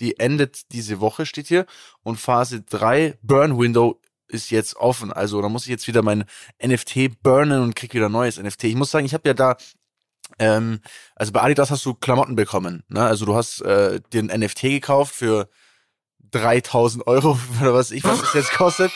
Die 0.00 0.18
endet 0.18 0.72
diese 0.72 1.00
Woche, 1.00 1.26
steht 1.26 1.46
hier. 1.46 1.66
Und 2.02 2.18
Phase 2.18 2.62
3, 2.62 3.18
Burn 3.22 3.58
Window, 3.58 4.00
ist 4.26 4.50
jetzt 4.50 4.76
offen. 4.76 5.12
Also 5.12 5.42
da 5.42 5.48
muss 5.48 5.64
ich 5.64 5.70
jetzt 5.70 5.86
wieder 5.86 6.02
mein 6.02 6.24
NFT 6.64 7.22
burnen 7.22 7.62
und 7.62 7.76
krieg 7.76 7.94
wieder 7.94 8.08
neues 8.08 8.38
NFT. 8.38 8.64
Ich 8.64 8.76
muss 8.76 8.90
sagen, 8.90 9.04
ich 9.06 9.14
habe 9.14 9.28
ja 9.28 9.34
da 9.34 9.56
ähm, 10.38 10.80
also 11.16 11.32
bei 11.32 11.42
Adidas 11.42 11.70
hast 11.70 11.84
du 11.84 11.94
Klamotten 11.94 12.36
bekommen. 12.36 12.84
Ne? 12.88 13.02
Also 13.02 13.26
du 13.26 13.34
hast 13.34 13.60
äh, 13.62 14.00
dir 14.12 14.22
ein 14.22 14.40
NFT 14.40 14.62
gekauft 14.62 15.14
für 15.14 15.48
3000 16.30 17.06
Euro 17.06 17.38
oder 17.60 17.74
was 17.74 17.90
ich, 17.90 18.04
was 18.04 18.22
es 18.22 18.34
jetzt 18.34 18.52
kostet. 18.52 18.92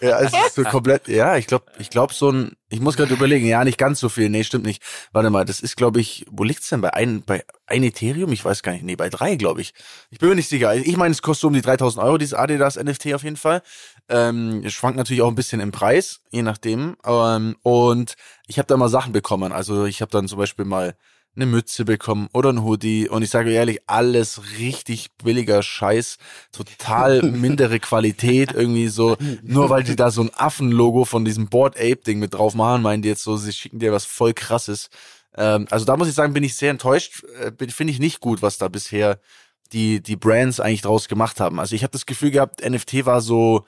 Ja, 0.00 0.18
ist 0.18 0.54
so 0.54 0.62
komplett, 0.62 1.08
ja, 1.08 1.36
ich 1.36 1.46
glaube, 1.46 1.64
ich 1.78 1.88
glaube 1.88 2.12
so 2.12 2.30
ein, 2.30 2.52
ich 2.68 2.80
muss 2.80 2.96
gerade 2.96 3.14
überlegen, 3.14 3.46
ja, 3.46 3.64
nicht 3.64 3.78
ganz 3.78 3.98
so 4.00 4.08
viel, 4.08 4.28
nee, 4.28 4.44
stimmt 4.44 4.66
nicht. 4.66 4.82
Warte 5.12 5.30
mal, 5.30 5.44
das 5.44 5.60
ist, 5.60 5.76
glaube 5.76 6.00
ich, 6.00 6.26
wo 6.30 6.44
liegt's 6.44 6.68
denn 6.68 6.82
bei 6.82 6.92
ein, 6.92 7.22
bei 7.22 7.44
ein 7.66 7.82
Ethereum? 7.82 8.30
Ich 8.32 8.44
weiß 8.44 8.62
gar 8.62 8.72
nicht, 8.72 8.84
nee, 8.84 8.96
bei 8.96 9.08
drei, 9.08 9.36
glaube 9.36 9.62
ich. 9.62 9.72
Ich 10.10 10.18
bin 10.18 10.28
mir 10.28 10.34
nicht 10.34 10.48
sicher. 10.48 10.74
Ich 10.74 10.96
meine, 10.96 11.12
es 11.12 11.22
kostet 11.22 11.44
um 11.44 11.54
die 11.54 11.62
3000 11.62 12.04
Euro, 12.04 12.18
dieses 12.18 12.34
Adidas 12.34 12.76
NFT 12.76 13.14
auf 13.14 13.24
jeden 13.24 13.36
Fall. 13.36 13.62
Ähm, 14.08 14.68
schwankt 14.68 14.98
natürlich 14.98 15.22
auch 15.22 15.28
ein 15.28 15.34
bisschen 15.34 15.60
im 15.60 15.72
Preis, 15.72 16.20
je 16.30 16.42
nachdem. 16.42 16.96
Ähm, 17.04 17.56
und 17.62 18.16
ich 18.46 18.58
habe 18.58 18.66
da 18.66 18.76
mal 18.76 18.88
Sachen 18.88 19.12
bekommen. 19.12 19.52
Also 19.52 19.86
ich 19.86 20.02
habe 20.02 20.10
dann 20.10 20.28
zum 20.28 20.38
Beispiel 20.38 20.66
mal 20.66 20.94
eine 21.36 21.46
Mütze 21.46 21.84
bekommen 21.84 22.28
oder 22.32 22.52
ein 22.52 22.64
Hoodie 22.64 23.08
und 23.08 23.22
ich 23.22 23.30
sage 23.30 23.52
ehrlich, 23.52 23.80
alles 23.86 24.40
richtig 24.58 25.08
billiger 25.22 25.62
Scheiß, 25.62 26.16
total 26.52 27.22
mindere 27.30 27.78
Qualität 27.78 28.52
irgendwie 28.52 28.88
so, 28.88 29.16
nur 29.42 29.70
weil 29.70 29.84
die 29.84 29.96
da 29.96 30.10
so 30.10 30.22
ein 30.22 30.30
Affenlogo 30.34 31.04
von 31.04 31.24
diesem 31.24 31.48
Board 31.48 31.76
Ape 31.76 32.02
Ding 32.06 32.18
mit 32.18 32.34
drauf 32.34 32.54
machen, 32.54 32.82
meinen 32.82 33.02
die 33.02 33.08
jetzt 33.08 33.22
so, 33.22 33.36
sie 33.36 33.52
schicken 33.52 33.78
dir 33.78 33.92
was 33.92 34.04
voll 34.04 34.32
krasses. 34.32 34.88
Ähm, 35.36 35.66
also 35.70 35.84
da 35.84 35.96
muss 35.96 36.08
ich 36.08 36.14
sagen, 36.14 36.32
bin 36.32 36.44
ich 36.44 36.56
sehr 36.56 36.70
enttäuscht, 36.70 37.22
äh, 37.40 37.52
finde 37.68 37.92
ich 37.92 37.98
nicht 37.98 38.20
gut, 38.20 38.42
was 38.42 38.58
da 38.58 38.68
bisher 38.68 39.20
die 39.72 40.00
die 40.00 40.16
Brands 40.16 40.60
eigentlich 40.60 40.82
draus 40.82 41.08
gemacht 41.08 41.40
haben. 41.40 41.60
Also 41.60 41.74
ich 41.74 41.82
habe 41.82 41.90
das 41.90 42.06
Gefühl 42.06 42.30
gehabt, 42.30 42.64
NFT 42.64 43.04
war 43.04 43.20
so 43.20 43.64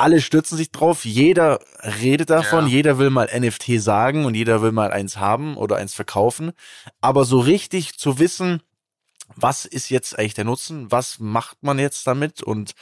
alle 0.00 0.20
stürzen 0.20 0.56
sich 0.56 0.70
drauf, 0.70 1.04
jeder 1.04 1.60
redet 2.00 2.30
davon, 2.30 2.64
Ja. 2.66 2.70
jeder 2.70 2.98
will 2.98 3.10
mal 3.10 3.28
NFT 3.32 3.80
sagen 3.80 4.24
und 4.24 4.34
jeder 4.34 4.62
will 4.62 4.72
mal 4.72 4.90
eins 4.90 5.18
haben 5.18 5.56
oder 5.56 5.76
eins 5.76 5.94
verkaufen. 5.94 6.52
Aber 7.00 7.24
so 7.24 7.38
richtig 7.40 7.96
zu 7.98 8.18
wissen, 8.18 8.62
was 9.36 9.64
ist 9.64 9.90
jetzt 9.90 10.18
eigentlich 10.18 10.34
der 10.34 10.44
Nutzen, 10.44 10.90
was 10.90 11.18
macht 11.20 11.62
man 11.62 11.78
jetzt 11.78 12.06
damit 12.06 12.42
und 12.42 12.72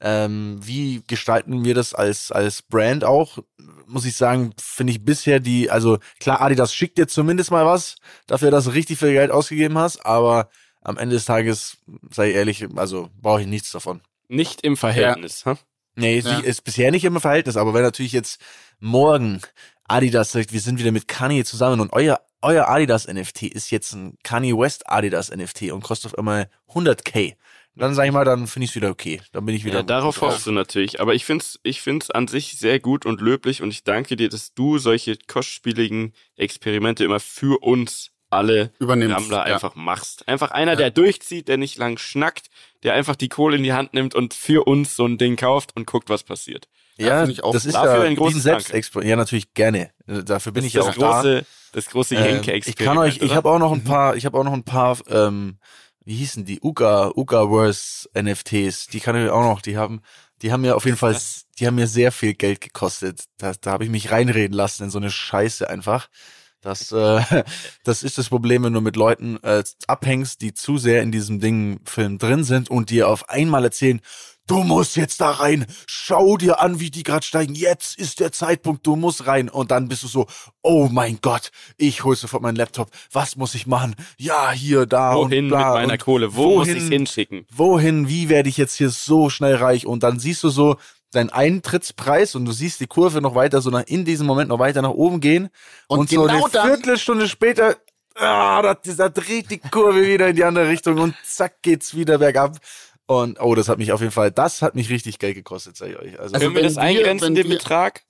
ähm, 0.00 0.58
wie 0.60 1.02
gestalten 1.06 1.64
wir 1.64 1.74
das 1.74 1.94
als, 1.94 2.32
als 2.32 2.62
Brand 2.62 3.04
auch, 3.04 3.38
muss 3.86 4.04
ich 4.04 4.16
sagen, 4.16 4.52
finde 4.60 4.92
ich 4.92 5.04
bisher 5.04 5.38
die, 5.38 5.70
also 5.70 5.98
klar, 6.18 6.40
Adidas 6.40 6.74
schickt 6.74 6.98
dir 6.98 7.06
zumindest 7.06 7.52
mal 7.52 7.64
was, 7.66 7.94
dafür, 8.26 8.50
dass 8.50 8.64
du 8.64 8.70
richtig 8.70 8.98
viel 8.98 9.12
Geld 9.12 9.30
ausgegeben 9.30 9.78
hast, 9.78 10.04
aber 10.04 10.48
am 10.80 10.96
Ende 10.98 11.14
des 11.14 11.24
Tages, 11.24 11.76
sei 12.10 12.30
ich 12.30 12.34
ehrlich, 12.34 12.66
also 12.74 13.10
brauche 13.20 13.42
ich 13.42 13.46
nichts 13.46 13.70
davon. 13.70 14.00
Nicht 14.26 14.62
im 14.62 14.76
Verhältnis. 14.76 15.46
ha? 15.46 15.56
Nee, 15.94 16.18
ist, 16.18 16.26
Ja. 16.26 16.36
nicht, 16.36 16.46
ist 16.46 16.64
bisher 16.64 16.90
nicht 16.90 17.04
immer 17.04 17.20
Verhältnis, 17.20 17.56
aber 17.56 17.74
wenn 17.74 17.82
natürlich 17.82 18.12
jetzt 18.12 18.40
morgen 18.80 19.40
Adidas 19.84 20.32
sagt, 20.32 20.52
wir 20.52 20.60
sind 20.60 20.78
wieder 20.78 20.92
mit 20.92 21.08
Kanye 21.08 21.44
zusammen 21.44 21.80
und 21.80 21.92
euer, 21.92 22.20
euer 22.40 22.68
Adidas 22.68 23.06
NFT 23.06 23.42
ist 23.44 23.70
jetzt 23.70 23.92
ein 23.92 24.16
Kanye 24.22 24.56
West 24.56 24.88
Adidas 24.90 25.30
NFT 25.30 25.72
und 25.72 25.82
kostet 25.82 26.12
auf 26.12 26.18
einmal 26.18 26.48
100k, 26.72 27.34
dann 27.74 27.94
sag 27.94 28.04
ich 28.06 28.12
mal, 28.12 28.24
dann 28.24 28.46
finde 28.46 28.64
ich 28.64 28.70
es 28.72 28.76
wieder 28.76 28.90
okay. 28.90 29.20
Dann 29.32 29.46
bin 29.46 29.54
ich 29.54 29.64
wieder. 29.64 29.76
Ja, 29.76 29.82
darauf 29.82 30.18
drauf. 30.18 30.32
hoffst 30.34 30.46
du 30.46 30.52
natürlich. 30.52 31.00
Aber 31.00 31.14
ich 31.14 31.24
find's, 31.24 31.58
ich 31.62 31.80
find's 31.80 32.10
an 32.10 32.28
sich 32.28 32.58
sehr 32.58 32.80
gut 32.80 33.06
und 33.06 33.20
löblich 33.22 33.62
und 33.62 33.70
ich 33.70 33.82
danke 33.82 34.16
dir, 34.16 34.28
dass 34.28 34.52
du 34.52 34.76
solche 34.78 35.16
kostspieligen 35.26 36.12
Experimente 36.36 37.02
immer 37.04 37.18
für 37.20 37.62
uns 37.62 38.11
alle 38.32 38.72
Übernimmst, 38.78 39.16
Rammler 39.16 39.48
ja. 39.48 39.54
einfach 39.54 39.74
machst. 39.74 40.26
Einfach 40.28 40.50
einer, 40.50 40.76
der 40.76 40.90
durchzieht, 40.90 41.48
der 41.48 41.56
nicht 41.56 41.78
lang 41.78 41.98
schnackt, 41.98 42.48
der 42.82 42.94
einfach 42.94 43.16
die 43.16 43.28
Kohle 43.28 43.56
in 43.56 43.62
die 43.62 43.72
Hand 43.72 43.94
nimmt 43.94 44.14
und 44.14 44.34
für 44.34 44.66
uns 44.66 44.96
so 44.96 45.06
ein 45.06 45.18
Ding 45.18 45.36
kauft 45.36 45.76
und 45.76 45.86
guckt, 45.86 46.08
was 46.10 46.22
passiert. 46.24 46.68
Ja, 46.98 47.24
Ja, 47.24 47.28
ich 47.28 47.40
das 47.40 47.64
ist 47.64 47.74
Dafür 47.74 48.04
ja 48.04 48.10
ein 48.10 48.16
großes 48.16 48.34
diesen 48.34 48.42
Selbstexperiment. 48.42 49.10
Ja, 49.10 49.16
natürlich 49.16 49.54
gerne. 49.54 49.90
Dafür 50.06 50.52
bin 50.52 50.62
Das 50.62 50.68
ich 50.68 50.74
ja 50.74 50.82
auch 50.82 50.86
das 50.86 50.96
da. 50.96 51.10
große, 51.22 51.46
das 51.72 51.86
große 51.86 52.14
Ähm, 52.16 52.24
Jenke-Experiment. 52.24 52.66
ich 52.68 52.76
kann 52.76 52.98
euch, 52.98 53.16
ich 53.16 53.22
oder? 53.22 53.34
habe 53.36 53.50
auch 53.50 53.58
noch 53.58 53.72
ein 53.72 53.84
paar, 53.84 54.16
ich 54.16 54.26
habe 54.26 54.38
auch 54.38 54.44
noch 54.44 54.52
ein 54.52 54.64
paar, 54.64 54.98
ähm, 55.08 55.58
wie 56.04 56.16
hießen 56.16 56.44
die, 56.44 56.60
Uga, 56.62 57.12
Ugaverse 57.14 58.08
NFTs, 58.14 58.88
die 58.88 59.00
kann 59.00 59.16
ich 59.22 59.30
auch 59.30 59.42
noch, 59.44 59.62
die 59.62 59.76
haben, 59.78 60.02
die 60.42 60.52
haben 60.52 60.62
mir 60.62 60.76
auf 60.76 60.84
jeden 60.84 60.96
Fall, 60.96 61.16
die 61.58 61.66
haben 61.66 61.76
mir 61.76 61.86
sehr 61.86 62.12
viel 62.12 62.34
Geld 62.34 62.60
gekostet. 62.60 63.24
Da, 63.38 63.52
da 63.60 63.70
habe 63.70 63.84
ich 63.84 63.90
mich 63.90 64.10
reinreden 64.10 64.56
lassen 64.56 64.84
in 64.84 64.90
so 64.90 64.98
eine 64.98 65.10
Scheiße 65.10 65.68
einfach. 65.70 66.08
Das, 66.62 66.90
äh, 66.92 67.20
das 67.84 68.02
ist 68.02 68.18
das 68.18 68.28
Problem, 68.28 68.62
wenn 68.64 68.72
du 68.72 68.80
mit 68.80 68.96
Leuten 68.96 69.36
äh, 69.42 69.62
abhängst, 69.86 70.40
die 70.40 70.54
zu 70.54 70.78
sehr 70.78 71.02
in 71.02 71.12
diesem 71.12 71.40
Ding 71.40 71.80
Film 71.84 72.18
drin 72.18 72.44
sind 72.44 72.70
und 72.70 72.90
dir 72.90 73.08
auf 73.08 73.28
einmal 73.28 73.64
erzählen, 73.64 74.00
du 74.46 74.62
musst 74.62 74.96
jetzt 74.96 75.20
da 75.20 75.30
rein, 75.30 75.66
schau 75.86 76.36
dir 76.36 76.60
an, 76.60 76.78
wie 76.80 76.90
die 76.90 77.02
gerade 77.02 77.24
steigen, 77.24 77.54
jetzt 77.54 77.98
ist 77.98 78.20
der 78.20 78.32
Zeitpunkt, 78.32 78.86
du 78.86 78.96
musst 78.96 79.26
rein. 79.26 79.48
Und 79.48 79.70
dann 79.70 79.88
bist 79.88 80.02
du 80.02 80.08
so, 80.08 80.26
oh 80.62 80.88
mein 80.90 81.18
Gott, 81.20 81.50
ich 81.76 82.04
hol 82.04 82.14
sofort 82.16 82.42
meinen 82.42 82.56
Laptop, 82.56 82.90
was 83.12 83.36
muss 83.36 83.54
ich 83.54 83.66
machen? 83.66 83.94
Ja, 84.18 84.50
hier, 84.52 84.86
da 84.86 85.14
Wohin 85.14 85.44
und 85.44 85.48
bla 85.50 85.74
mit 85.74 85.82
meiner 85.82 85.98
Kohle? 85.98 86.34
Wo 86.34 86.58
muss 86.58 86.68
wohin- 86.68 86.76
ich 86.76 86.88
hinschicken? 86.88 87.46
wohin, 87.52 88.08
wie 88.08 88.28
werde 88.28 88.48
ich 88.48 88.56
jetzt 88.56 88.76
hier 88.76 88.90
so 88.90 89.30
schnell 89.30 89.56
reich? 89.56 89.86
Und 89.86 90.02
dann 90.02 90.18
siehst 90.18 90.42
du 90.44 90.48
so 90.48 90.76
deinen 91.12 91.30
Eintrittspreis 91.30 92.34
und 92.34 92.44
du 92.44 92.52
siehst 92.52 92.80
die 92.80 92.86
Kurve 92.86 93.20
noch 93.20 93.34
weiter, 93.34 93.60
so 93.62 93.70
nach, 93.70 93.84
in 93.86 94.04
diesem 94.04 94.26
Moment 94.26 94.48
noch 94.48 94.58
weiter 94.58 94.82
nach 94.82 94.90
oben 94.90 95.20
gehen. 95.20 95.48
Und 95.86 96.00
Und, 96.00 96.10
so 96.10 96.22
genau 96.24 96.44
eine 96.44 96.52
dann- 96.52 96.66
Viertelstunde 96.68 97.28
später, 97.28 97.76
ah, 98.16 98.60
da, 98.62 98.74
da 98.74 99.08
dreht 99.08 99.50
die 99.50 99.58
Kurve 99.58 100.02
wieder 100.06 100.28
in 100.28 100.36
die 100.36 100.44
andere 100.44 100.68
Richtung 100.68 100.98
und 100.98 101.14
zack 101.24 101.62
geht's 101.62 101.94
wieder 101.94 102.18
bergab. 102.18 102.58
Und 103.06 103.38
oh, 103.40 103.54
das 103.54 103.68
hat 103.68 103.78
mich 103.78 103.92
auf 103.92 104.00
jeden 104.00 104.12
Fall, 104.12 104.30
das 104.30 104.62
hat 104.62 104.74
mich 104.74 104.88
richtig 104.88 105.18
Geld 105.18 105.34
gekostet, 105.34 105.76
sag 105.76 105.90
ich 105.90 105.96
euch. 105.98 106.18
Also, 106.18 106.34
Also 106.34 106.38
Können 106.46 106.54
wir 106.56 106.62
das 106.62 106.76
wir- 106.76 106.82
eingrenzen, 106.82 107.26
wenn 107.28 107.34
den 107.34 107.48
wir- 107.50 107.58
Betrag? 107.58 108.02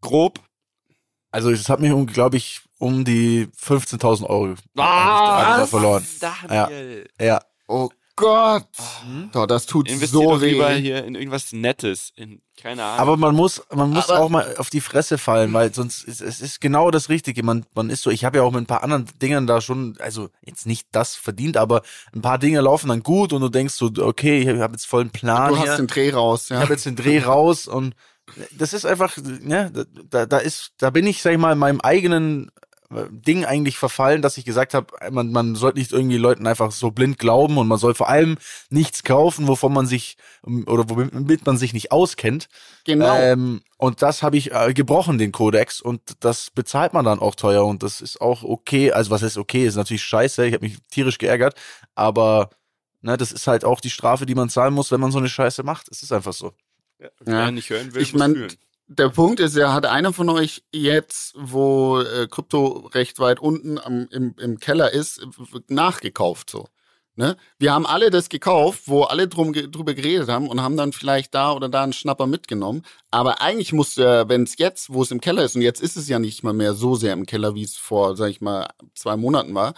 Grob? 0.00 0.40
also 1.30 1.50
es 1.50 1.68
hat 1.70 1.80
mich, 1.80 1.92
glaube 2.12 2.36
ich, 2.36 2.60
um 2.78 3.04
die 3.06 3.48
15.000 3.56 4.28
Euro 4.28 4.54
Ah, 4.76 5.64
verloren. 5.66 6.06
Daniel. 6.20 7.08
Ja, 7.18 7.40
Oh 7.68 7.88
Gott. 8.16 8.66
Mhm. 9.06 9.30
Doch, 9.32 9.46
das 9.46 9.66
tut 9.66 9.88
Investier 9.88 10.08
so 10.20 10.30
doch 10.32 10.40
lieber 10.40 10.70
weh. 10.70 10.80
hier 10.80 11.04
in 11.04 11.14
irgendwas 11.14 11.52
Nettes. 11.52 12.12
In, 12.14 12.42
keine 12.60 12.84
Ahnung. 12.84 12.98
Aber 13.00 13.16
man 13.16 13.34
muss, 13.34 13.62
man 13.74 13.90
muss 13.90 14.10
Aber- 14.10 14.20
auch 14.20 14.28
mal 14.28 14.56
auf 14.58 14.70
die 14.70 14.80
Fresse 14.82 15.18
fallen, 15.18 15.52
weil 15.52 15.72
sonst 15.74 16.04
ist 16.04 16.20
es 16.20 16.40
ist 16.40 16.60
genau 16.60 16.90
das 16.90 17.08
Richtige. 17.08 17.42
Man, 17.42 17.64
man 17.74 17.90
ist 17.90 18.02
so, 18.02 18.10
ich 18.10 18.24
habe 18.24 18.38
ja 18.38 18.44
auch 18.44 18.52
mit 18.52 18.62
ein 18.62 18.66
paar 18.66 18.82
anderen 18.82 19.06
Dingern 19.20 19.46
da 19.46 19.60
schon, 19.60 19.96
also 19.98 20.28
jetzt 20.44 20.66
nicht 20.66 20.86
das 20.92 21.14
verdient, 21.16 21.56
aber 21.56 21.82
ein 22.14 22.20
paar 22.22 22.38
Dinge 22.38 22.60
laufen 22.60 22.88
dann 22.88 23.02
gut 23.02 23.32
und 23.32 23.40
du 23.40 23.48
denkst 23.48 23.74
so, 23.74 23.90
okay, 23.98 24.40
ich 24.42 24.60
habe 24.60 24.72
jetzt 24.74 24.86
vollen 24.86 25.10
Plan 25.10 25.50
Du 25.54 25.60
hier. 25.60 25.70
hast 25.70 25.78
den 25.78 25.86
Dreh 25.86 26.10
raus, 26.10 26.44
ich 26.44 26.50
ja. 26.50 26.60
habe 26.60 26.72
jetzt 26.74 26.86
den 26.86 26.96
Dreh 26.96 27.20
raus 27.20 27.66
und 27.66 27.94
das 28.56 28.72
ist 28.72 28.84
einfach, 28.86 29.16
ne, 29.16 29.72
da, 30.08 30.26
da 30.26 30.38
ist, 30.38 30.72
da 30.78 30.90
bin 30.90 31.06
ich, 31.06 31.22
sag 31.22 31.32
ich 31.32 31.38
mal, 31.38 31.52
in 31.52 31.58
meinem 31.58 31.80
eigenen 31.80 32.50
Ding 33.10 33.44
eigentlich 33.44 33.76
verfallen, 33.78 34.22
dass 34.22 34.38
ich 34.38 34.44
gesagt 34.44 34.74
habe, 34.74 34.86
man, 35.10 35.32
man 35.32 35.54
sollte 35.54 35.78
nicht 35.78 35.92
irgendwie 35.92 36.16
Leuten 36.16 36.46
einfach 36.46 36.72
so 36.72 36.90
blind 36.90 37.18
glauben 37.18 37.58
und 37.58 37.68
man 37.68 37.78
soll 37.78 37.94
vor 37.94 38.08
allem 38.08 38.38
nichts 38.70 39.02
kaufen, 39.02 39.48
wovon 39.48 39.72
man 39.72 39.86
sich 39.86 40.16
oder 40.42 40.88
womit 40.88 41.46
man 41.46 41.56
sich 41.56 41.72
nicht 41.72 41.92
auskennt. 41.92 42.48
Genau. 42.84 43.16
Ähm, 43.16 43.62
und 43.76 44.02
das 44.02 44.22
habe 44.22 44.36
ich 44.36 44.52
äh, 44.52 44.72
gebrochen, 44.74 45.18
den 45.18 45.32
Kodex, 45.32 45.80
und 45.80 46.00
das 46.20 46.50
bezahlt 46.50 46.92
man 46.92 47.04
dann 47.04 47.18
auch 47.18 47.34
teuer 47.34 47.64
und 47.64 47.82
das 47.82 48.00
ist 48.00 48.20
auch 48.20 48.42
okay. 48.42 48.92
Also 48.92 49.10
was 49.10 49.22
heißt 49.22 49.38
okay, 49.38 49.66
ist 49.66 49.76
natürlich 49.76 50.04
scheiße, 50.04 50.46
ich 50.46 50.54
habe 50.54 50.64
mich 50.64 50.78
tierisch 50.90 51.18
geärgert, 51.18 51.54
aber 51.94 52.50
ne, 53.00 53.16
das 53.16 53.32
ist 53.32 53.46
halt 53.46 53.64
auch 53.64 53.80
die 53.80 53.90
Strafe, 53.90 54.26
die 54.26 54.34
man 54.34 54.48
zahlen 54.48 54.74
muss, 54.74 54.90
wenn 54.90 55.00
man 55.00 55.12
so 55.12 55.18
eine 55.18 55.28
Scheiße 55.28 55.62
macht. 55.62 55.88
Es 55.90 56.02
ist 56.02 56.12
einfach 56.12 56.32
so. 56.32 56.52
Wer 57.20 57.50
nicht 57.50 57.70
hören 57.70 57.92
will, 57.94 58.02
Ich 58.02 58.12
muss 58.12 58.20
mein, 58.20 58.34
fühlen. 58.34 58.52
Der 58.98 59.08
Punkt 59.08 59.40
ist 59.40 59.56
ja, 59.56 59.72
hat 59.72 59.86
einer 59.86 60.12
von 60.12 60.28
euch 60.28 60.64
jetzt, 60.72 61.34
wo 61.38 62.00
äh, 62.00 62.26
Krypto 62.28 62.88
recht 62.92 63.18
weit 63.18 63.40
unten 63.40 63.78
am, 63.78 64.06
im, 64.10 64.34
im 64.38 64.58
Keller 64.58 64.92
ist, 64.92 65.26
nachgekauft 65.68 66.50
so? 66.50 66.66
Ne? 67.14 67.36
Wir 67.58 67.72
haben 67.72 67.86
alle 67.86 68.10
das 68.10 68.28
gekauft, 68.28 68.82
wo 68.86 69.02
alle 69.02 69.28
drum, 69.28 69.52
drüber 69.52 69.92
geredet 69.94 70.28
haben 70.28 70.48
und 70.48 70.62
haben 70.62 70.76
dann 70.78 70.92
vielleicht 70.92 71.34
da 71.34 71.52
oder 71.52 71.68
da 71.68 71.82
einen 71.82 71.92
Schnapper 71.92 72.26
mitgenommen. 72.26 72.82
Aber 73.10 73.42
eigentlich 73.42 73.72
musste, 73.72 74.24
wenn 74.28 74.44
es 74.44 74.56
jetzt, 74.56 74.92
wo 74.92 75.02
es 75.02 75.10
im 75.10 75.20
Keller 75.20 75.44
ist, 75.44 75.54
und 75.54 75.62
jetzt 75.62 75.82
ist 75.82 75.96
es 75.96 76.08
ja 76.08 76.18
nicht 76.18 76.42
mal 76.42 76.54
mehr 76.54 76.72
so 76.72 76.94
sehr 76.94 77.12
im 77.12 77.26
Keller, 77.26 77.54
wie 77.54 77.64
es 77.64 77.76
vor, 77.76 78.16
sag 78.16 78.30
ich 78.30 78.40
mal, 78.40 78.68
zwei 78.94 79.16
Monaten 79.16 79.54
war, 79.54 79.74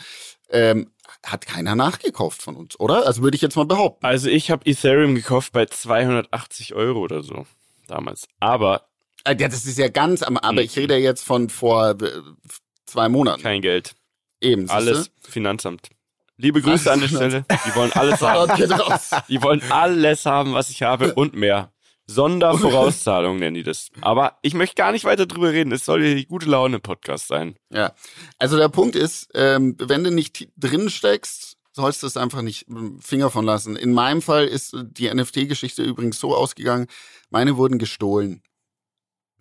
ähm, 0.48 0.92
hat 1.24 1.46
keiner 1.46 1.74
nachgekauft 1.74 2.40
von 2.40 2.54
uns, 2.54 2.78
oder? 2.78 3.06
Also 3.06 3.22
würde 3.22 3.34
ich 3.34 3.42
jetzt 3.42 3.56
mal 3.56 3.66
behaupten. 3.66 4.06
Also 4.06 4.28
ich 4.28 4.50
habe 4.52 4.68
Ethereum 4.70 5.16
gekauft 5.16 5.52
bei 5.52 5.66
280 5.66 6.74
Euro 6.74 7.00
oder 7.00 7.22
so 7.22 7.46
damals. 7.88 8.28
Aber 8.38 8.86
ja, 9.26 9.48
das 9.48 9.64
ist 9.64 9.78
ja 9.78 9.88
ganz, 9.88 10.22
am- 10.22 10.36
aber 10.36 10.58
Hm. 10.60 10.64
ich 10.64 10.76
rede 10.76 10.94
ja 10.94 11.00
jetzt 11.00 11.24
von 11.24 11.48
vor 11.48 11.90
äh, 12.00 12.12
zwei 12.86 13.08
Monaten. 13.08 13.42
kein 13.42 13.60
Geld. 13.62 13.94
Eben? 14.40 14.68
Alles 14.70 15.10
Finanzamt. 15.22 15.88
Liebe 16.36 16.60
Grüße 16.60 16.90
an 16.92 17.00
der 17.00 17.08
Stelle. 17.08 17.44
Die 17.66 17.74
wollen 17.76 17.92
alles 17.92 18.20
haben. 18.20 18.50
Die 19.28 19.40
wollen 19.42 19.62
alles 19.70 20.26
haben, 20.26 20.52
was 20.52 20.68
ich 20.68 20.82
habe 20.82 21.14
und 21.14 21.34
mehr. 21.34 21.70
Sondervorauszahlung 22.06 23.38
nennen 23.38 23.54
die 23.54 23.62
das. 23.62 23.88
Aber 24.02 24.36
ich 24.42 24.52
möchte 24.52 24.74
gar 24.74 24.92
nicht 24.92 25.04
weiter 25.04 25.26
drüber 25.26 25.52
reden. 25.52 25.72
Es 25.72 25.84
soll 25.84 26.02
hier 26.04 26.14
die 26.16 26.26
gute 26.26 26.46
Laune 26.46 26.78
Podcast 26.80 27.28
sein. 27.28 27.56
Ja, 27.70 27.92
also 28.38 28.56
der 28.58 28.68
Punkt 28.68 28.96
ist, 28.96 29.28
ähm, 29.34 29.76
wenn 29.78 30.04
du 30.04 30.10
nicht 30.10 30.48
drin 30.56 30.90
steckst, 30.90 31.56
sollst 31.72 32.02
du 32.02 32.06
es 32.06 32.16
einfach 32.16 32.42
nicht 32.42 32.66
ähm, 32.68 33.00
Finger 33.00 33.30
von 33.30 33.44
lassen. 33.44 33.76
In 33.76 33.92
meinem 33.92 34.20
Fall 34.20 34.46
ist 34.46 34.74
äh, 34.74 34.84
die 34.84 35.12
NFT-Geschichte 35.12 35.82
übrigens 35.82 36.18
so 36.20 36.34
ausgegangen, 36.36 36.88
meine 37.30 37.56
wurden 37.56 37.78
gestohlen. 37.78 38.42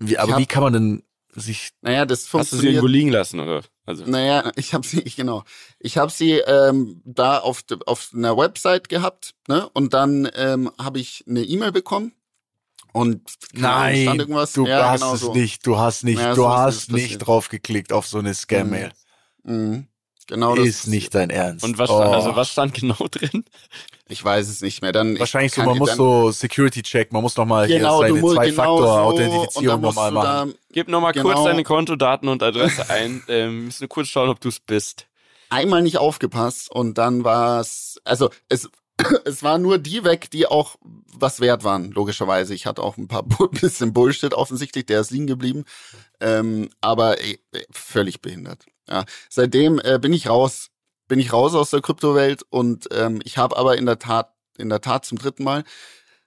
Wie, 0.07 0.17
aber 0.17 0.33
hab- 0.33 0.39
wie 0.39 0.45
kann 0.45 0.63
man 0.63 0.73
denn 0.73 1.03
sich. 1.35 1.71
Naja, 1.81 2.05
das 2.05 2.19
Hast 2.21 2.25
du 2.25 2.27
sie 2.27 2.37
funktioniert. 2.39 2.73
irgendwo 2.75 2.87
liegen 2.87 3.09
lassen, 3.09 3.39
oder? 3.39 3.63
Also, 3.85 4.05
Naja, 4.05 4.51
ich 4.55 4.73
habe 4.73 4.85
sie, 4.87 5.01
ich, 5.05 5.15
genau. 5.15 5.43
Ich 5.79 5.97
habe 5.97 6.11
sie 6.11 6.33
ähm, 6.33 7.01
da 7.05 7.39
auf, 7.39 7.63
auf 7.85 8.11
einer 8.13 8.37
Website 8.37 8.87
gehabt, 8.89 9.33
ne? 9.47 9.67
Und 9.73 9.93
dann 9.93 10.29
ähm, 10.35 10.71
habe 10.79 10.99
ich 10.99 11.23
eine 11.27 11.41
E-Mail 11.43 11.71
bekommen. 11.71 12.13
Und 12.91 13.21
keine 13.55 13.69
Ahnung, 13.73 14.01
stand 14.03 14.19
irgendwas. 14.19 14.53
du 14.53 14.67
ja, 14.67 14.89
hast 14.91 15.01
genau 15.01 15.13
es 15.15 15.21
so. 15.21 15.33
nicht, 15.33 15.65
du 15.65 15.77
hast 15.79 16.03
nicht, 16.03 16.19
Ja, 16.19 16.35
du 16.35 16.47
hast 16.47 16.91
nicht 16.91 17.03
passiert. 17.05 17.27
drauf 17.27 17.49
geklickt 17.49 17.91
auf 17.91 18.05
so 18.05 18.19
eine 18.19 18.33
Scam-Mail. 18.35 18.91
Mhm. 19.43 19.87
Genau 20.27 20.55
das 20.55 20.65
Ist 20.67 20.87
nicht 20.87 21.13
dein 21.15 21.29
Ernst. 21.29 21.63
und 21.65 21.77
was 21.77 21.89
stand, 21.89 22.05
Oh. 22.09 22.13
also 22.13 22.35
was 22.35 22.49
stand 22.49 22.73
genau 22.73 22.95
drin? 23.11 23.45
Ich 24.09 24.23
weiß 24.23 24.47
es 24.49 24.61
nicht 24.61 24.81
mehr. 24.81 24.91
Dann 24.91 25.17
Wahrscheinlich 25.19 25.51
ich 25.51 25.55
so, 25.55 25.63
man 25.63 25.77
muss 25.77 25.95
so 25.95 26.31
Security-Check, 26.31 27.11
man 27.11 27.21
muss 27.23 27.35
nochmal 27.37 27.67
genau, 27.67 27.99
hier 28.03 28.09
seine 28.09 28.19
musst 28.21 28.35
genau 28.35 28.77
so, 28.77 28.83
und 28.83 29.15
Zwei-Faktor-Authentifizierung 29.17 29.67
dann 29.67 29.81
musst 29.81 29.95
nochmal 29.97 30.11
machen. 30.11 30.51
da 30.53 30.57
Gib 30.73 30.87
nochmal 30.87 31.11
Genau. 31.13 31.31
kurz 31.31 31.43
deine 31.45 31.63
Kontodaten 31.63 32.27
und 32.29 32.43
Adresse 32.43 32.89
ein. 32.89 33.23
Ähm, 33.27 33.65
müssen 33.65 33.81
wir 33.81 33.87
kurz 33.87 34.07
schauen, 34.09 34.29
ob 34.29 34.39
du 34.41 34.49
es 34.49 34.59
bist. 34.59 35.07
einmal 35.49 35.81
nicht 35.81 35.97
aufgepasst 35.97 36.69
und 36.71 36.97
dann 36.97 37.23
war 37.23 37.59
es, 37.61 37.99
also 38.03 38.29
es, 38.49 38.69
es 39.25 39.41
war 39.43 39.57
nur 39.57 39.77
die 39.79 40.03
weg, 40.03 40.29
die 40.31 40.45
auch 40.47 40.75
was 41.15 41.39
wert 41.39 41.63
waren, 41.63 41.91
logischerweise. 41.91 42.53
Ich 42.53 42.65
hatte 42.65 42.81
auch 42.83 42.97
ein 42.97 43.07
paar 43.07 43.23
bisschen 43.61 43.93
Bullshit 43.93 44.33
offensichtlich, 44.33 44.85
der 44.85 44.99
ist 45.01 45.11
liegen 45.11 45.27
geblieben, 45.27 45.63
ähm, 46.19 46.69
aber 46.81 47.21
äh, 47.23 47.37
völlig 47.71 48.21
behindert. 48.21 48.65
Ja, 48.89 49.05
seitdem 49.29 49.79
äh, 49.83 49.97
bin 49.99 50.13
ich 50.13 50.27
raus, 50.27 50.69
bin 51.07 51.19
ich 51.19 51.31
raus 51.33 51.55
aus 51.55 51.69
der 51.69 51.81
Kryptowelt 51.81 52.43
und 52.49 52.87
ähm, 52.91 53.21
ich 53.23 53.37
habe 53.37 53.55
aber 53.57 53.77
in 53.77 53.85
der 53.85 53.99
Tat, 53.99 54.33
in 54.57 54.69
der 54.69 54.81
Tat 54.81 55.05
zum 55.05 55.17
dritten 55.17 55.43
Mal 55.43 55.63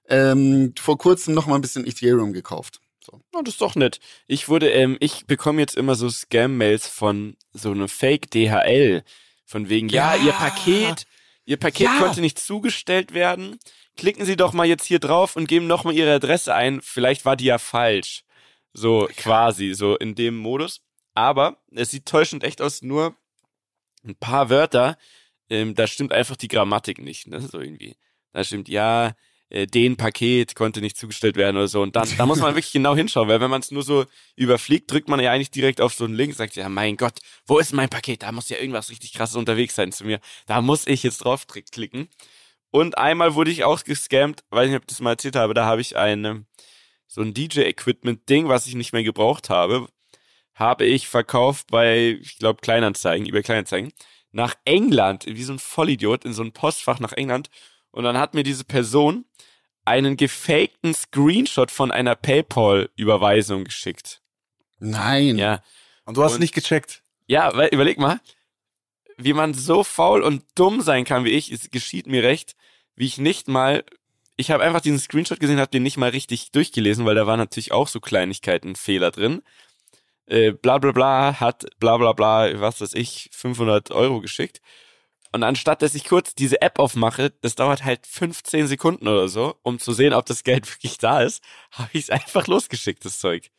ähm, 0.09 0.73
vor 0.79 0.99
kurzem 0.99 1.35
noch 1.35 1.47
mal 1.47 1.57
ein 1.57 1.61
bisschen 1.61 1.87
Ethereum 1.87 2.33
gekauft. 2.33 2.81
So. 3.05 3.21
Oh, 3.35 3.43
das 3.43 3.55
ist 3.55 3.61
doch 3.61 3.75
nett. 3.75 4.01
Ich 4.27 4.49
wurde, 4.49 4.71
ähm, 4.71 4.97
ich 5.01 5.27
bekomme 5.27 5.61
jetzt 5.61 5.77
immer 5.77 5.95
so 5.95 6.09
Scam-Mails 6.09 6.89
von 6.89 7.37
so 7.53 7.71
einem 7.71 7.89
Fake-DHL. 7.89 9.05
Von 9.45 9.69
wegen, 9.69 9.89
ja, 9.89 10.17
Ja. 10.17 10.25
Ihr 10.25 10.33
Paket, 10.33 11.07
Ihr 11.45 11.57
Paket 11.57 11.87
Ja. 11.87 11.99
konnte 11.99 12.21
nicht 12.21 12.39
zugestellt 12.39 13.15
werden. 13.15 13.59
Klicken 13.97 14.25
Sie 14.25 14.37
doch 14.37 14.53
mal 14.53 14.67
jetzt 14.67 14.85
hier 14.87 14.99
drauf 14.99 15.37
und 15.37 15.47
geben 15.47 15.67
noch 15.69 15.85
mal 15.85 15.95
Ihre 15.95 16.15
Adresse 16.15 16.53
ein. 16.55 16.81
Vielleicht 16.83 17.25
war 17.25 17.37
die 17.37 17.45
ja 17.45 17.59
falsch. 17.59 18.25
So 18.73 19.09
quasi, 19.17 19.73
so 19.75 19.97
in 19.97 20.15
dem 20.17 20.37
Modus. 20.37 20.81
Aber 21.17 21.57
es 21.73 21.91
sieht 21.91 22.07
täuschend 22.07 22.45
echt 22.45 22.61
aus, 22.61 22.83
nur 22.83 23.17
ein 24.05 24.15
paar 24.17 24.51
Wörter, 24.51 24.99
ähm, 25.49 25.75
da 25.75 25.87
stimmt 25.87 26.13
einfach 26.13 26.37
die 26.37 26.49
Grammatik 26.49 27.01
nicht. 27.01 27.27
Ne? 27.27 27.41
So 27.41 27.59
irgendwie. 27.59 27.97
Da 28.33 28.45
stimmt, 28.45 28.69
ja, 28.69 29.15
äh, 29.49 29.67
den 29.67 29.97
Paket 29.97 30.55
konnte 30.55 30.83
nicht 30.83 30.99
zugestellt 30.99 31.37
werden 31.37 31.57
oder 31.57 31.69
so. 31.69 31.81
Und 31.81 31.97
dann, 31.97 32.07
da 32.19 32.27
muss 32.27 32.41
man 32.41 32.55
wirklich 32.55 32.73
genau 32.73 32.95
hinschauen, 32.95 33.29
weil 33.29 33.41
wenn 33.41 33.51
man 33.51 33.63
es 33.63 33.71
nur 33.71 33.83
so 33.83 34.05
überfliegt, 34.35 34.91
drückt 34.91 35.09
man 35.09 35.19
ja 35.21 35.33
eigentlich 35.33 35.51
direkt 35.51 35.81
auf 35.81 35.95
so 35.95 36.05
einen 36.05 36.15
Link, 36.15 36.35
sagt 36.35 36.55
ja, 36.55 36.69
mein 36.69 36.99
Gott, 36.99 37.21
wo 37.47 37.59
ist 37.59 37.73
mein 37.73 37.89
Paket? 37.89 38.23
Da 38.23 38.31
muss 38.31 38.51
ja 38.51 38.59
irgendwas 38.59 38.91
richtig 38.91 39.15
krasses 39.15 39.37
unterwegs 39.37 39.75
sein 39.75 39.93
zu 39.93 40.05
mir. 40.05 40.21
Da 40.47 40.61
muss 40.61 40.87
ich 40.87 41.03
jetzt 41.03 41.19
drauf 41.19 41.47
klicken. 41.47 42.09
Und 42.71 42.99
einmal 42.99 43.35
wurde 43.35 43.51
ich 43.51 43.65
auch 43.65 43.83
gescammt, 43.85 44.45
weiß 44.51 44.69
nicht, 44.69 44.77
ob 44.77 44.83
ich 44.83 44.89
das 44.89 45.01
mal 45.01 45.13
erzählt 45.13 45.37
habe, 45.37 45.55
da 45.55 45.65
habe 45.65 45.81
ich 45.81 45.97
eine, 45.97 46.45
so 47.07 47.23
ein 47.23 47.33
DJ-Equipment-Ding, 47.33 48.49
was 48.49 48.67
ich 48.67 48.75
nicht 48.75 48.93
mehr 48.93 49.05
gebraucht 49.05 49.49
habe, 49.49 49.89
habe 50.57 50.85
ich 50.87 51.07
verkauft 51.07 51.69
bei, 51.71 52.19
ich 52.21 52.39
glaube, 52.39 52.61
Kleinanzeigen, 52.61 53.27
über 53.29 53.43
Kleinanzeigen, 53.43 53.93
nach 54.33 54.55
England, 54.65 55.25
wie 55.27 55.43
so 55.45 55.53
ein 55.53 55.59
Vollidiot, 55.59 56.25
in 56.25 56.33
so 56.33 56.43
ein 56.43 56.53
Postfach 56.53 56.99
nach 56.99 57.13
England. 57.13 57.49
Und 57.91 58.05
dann 58.05 58.19
hat 58.19 58.35
mir 58.35 58.43
diese 58.43 58.65
Person 58.65 59.25
einen 59.85 60.17
gefakten 60.17 60.93
Screenshot 60.95 61.71
von 61.71 61.93
einer 61.93 62.17
PayPal-Überweisung 62.17 63.65
geschickt. 63.65 64.21
Nein. 64.79 65.39
Ja. 65.39 65.63
Und 66.05 66.17
du 66.17 66.25
hast 66.25 66.35
Und- 66.35 66.41
nicht 66.41 66.55
gecheckt. 66.55 67.03
Ja, 67.27 67.57
weil, 67.57 67.69
überleg 67.69 67.99
mal, 67.99 68.21
wie 69.17 69.33
man 69.33 69.55
so 69.55 69.83
faul 69.85 70.23
und 70.23 70.45
dumm 70.55 70.81
sein 70.81 71.05
kann 71.05 71.25
wie 71.25 71.31
ich, 71.31 71.51
es 71.51 71.71
geschieht 71.71 72.07
mir 72.07 72.23
recht, 72.23 72.55
wie 72.95 73.07
ich 73.07 73.19
nicht 73.19 73.49
mal, 73.49 73.85
ich 74.37 74.51
habe 74.51 74.63
einfach 74.63 74.81
diesen 74.81 74.99
Screenshot 74.99 75.41
gesehen, 75.41 75.59
habe 75.59 75.71
den 75.71 75.83
nicht 75.83 75.97
mal 75.97 76.11
richtig 76.11 76.51
durchgelesen, 76.53 77.05
weil 77.07 77.15
da 77.15 77.27
waren 77.27 77.39
natürlich 77.39 77.73
auch 77.73 77.89
so 77.89 78.01
Kleinigkeiten, 78.01 78.77
Fehler 78.77 79.11
drin. 79.11 79.43
Äh, 80.27 80.53
bla 80.53 80.79
bla 80.79 80.93
bla 80.93 81.41
hat 81.41 81.67
bla 81.79 81.97
bla 81.97 82.13
bla, 82.13 82.61
was 82.61 82.81
weiß 82.81 82.95
ich, 82.95 83.31
500 83.33 83.91
Euro 83.93 84.21
geschickt. 84.21 84.61
Und 85.33 85.43
anstatt 85.43 85.83
dass 85.83 85.95
ich 85.95 86.05
kurz 86.05 86.35
diese 86.35 86.63
App 86.63 86.79
aufmache, 86.79 87.33
das 87.43 87.55
dauert 87.55 87.85
halt 87.85 88.07
15 88.07 88.67
Sekunden 88.67 89.07
oder 89.07 89.29
so, 89.29 89.57
um 89.63 89.79
zu 89.79 89.93
sehen, 89.93 90.15
ob 90.15 90.27
das 90.27 90.45
Geld 90.45 90.69
wirklich 90.75 90.99
da 90.99 91.23
ist, 91.23 91.43
habe 91.73 91.91
ich 91.93 92.05
es 92.05 92.11
einfach 92.11 92.47
losgeschickt, 92.47 93.05
das 93.05 93.19
Zeug. 93.19 93.51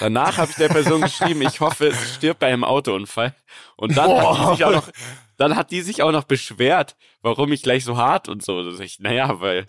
Danach 0.00 0.38
habe 0.38 0.50
ich 0.50 0.56
der 0.56 0.68
Person 0.68 1.02
geschrieben, 1.02 1.42
ich 1.42 1.60
hoffe, 1.60 1.88
es 1.88 2.14
stirbt 2.14 2.40
bei 2.40 2.48
einem 2.48 2.64
Autounfall. 2.64 3.34
Und 3.76 3.96
dann 3.96 4.10
hat, 4.10 4.36
die 4.36 4.56
sich 4.56 4.64
auch 4.64 4.72
noch, 4.72 4.88
dann 5.36 5.56
hat 5.56 5.70
die 5.70 5.82
sich 5.82 6.02
auch 6.02 6.10
noch 6.10 6.24
beschwert, 6.24 6.96
warum 7.22 7.52
ich 7.52 7.62
gleich 7.62 7.84
so 7.84 7.96
hart 7.96 8.28
und 8.28 8.44
so. 8.44 8.68
Sag 8.70 8.84
ich, 8.84 8.98
naja, 8.98 9.40
weil, 9.40 9.64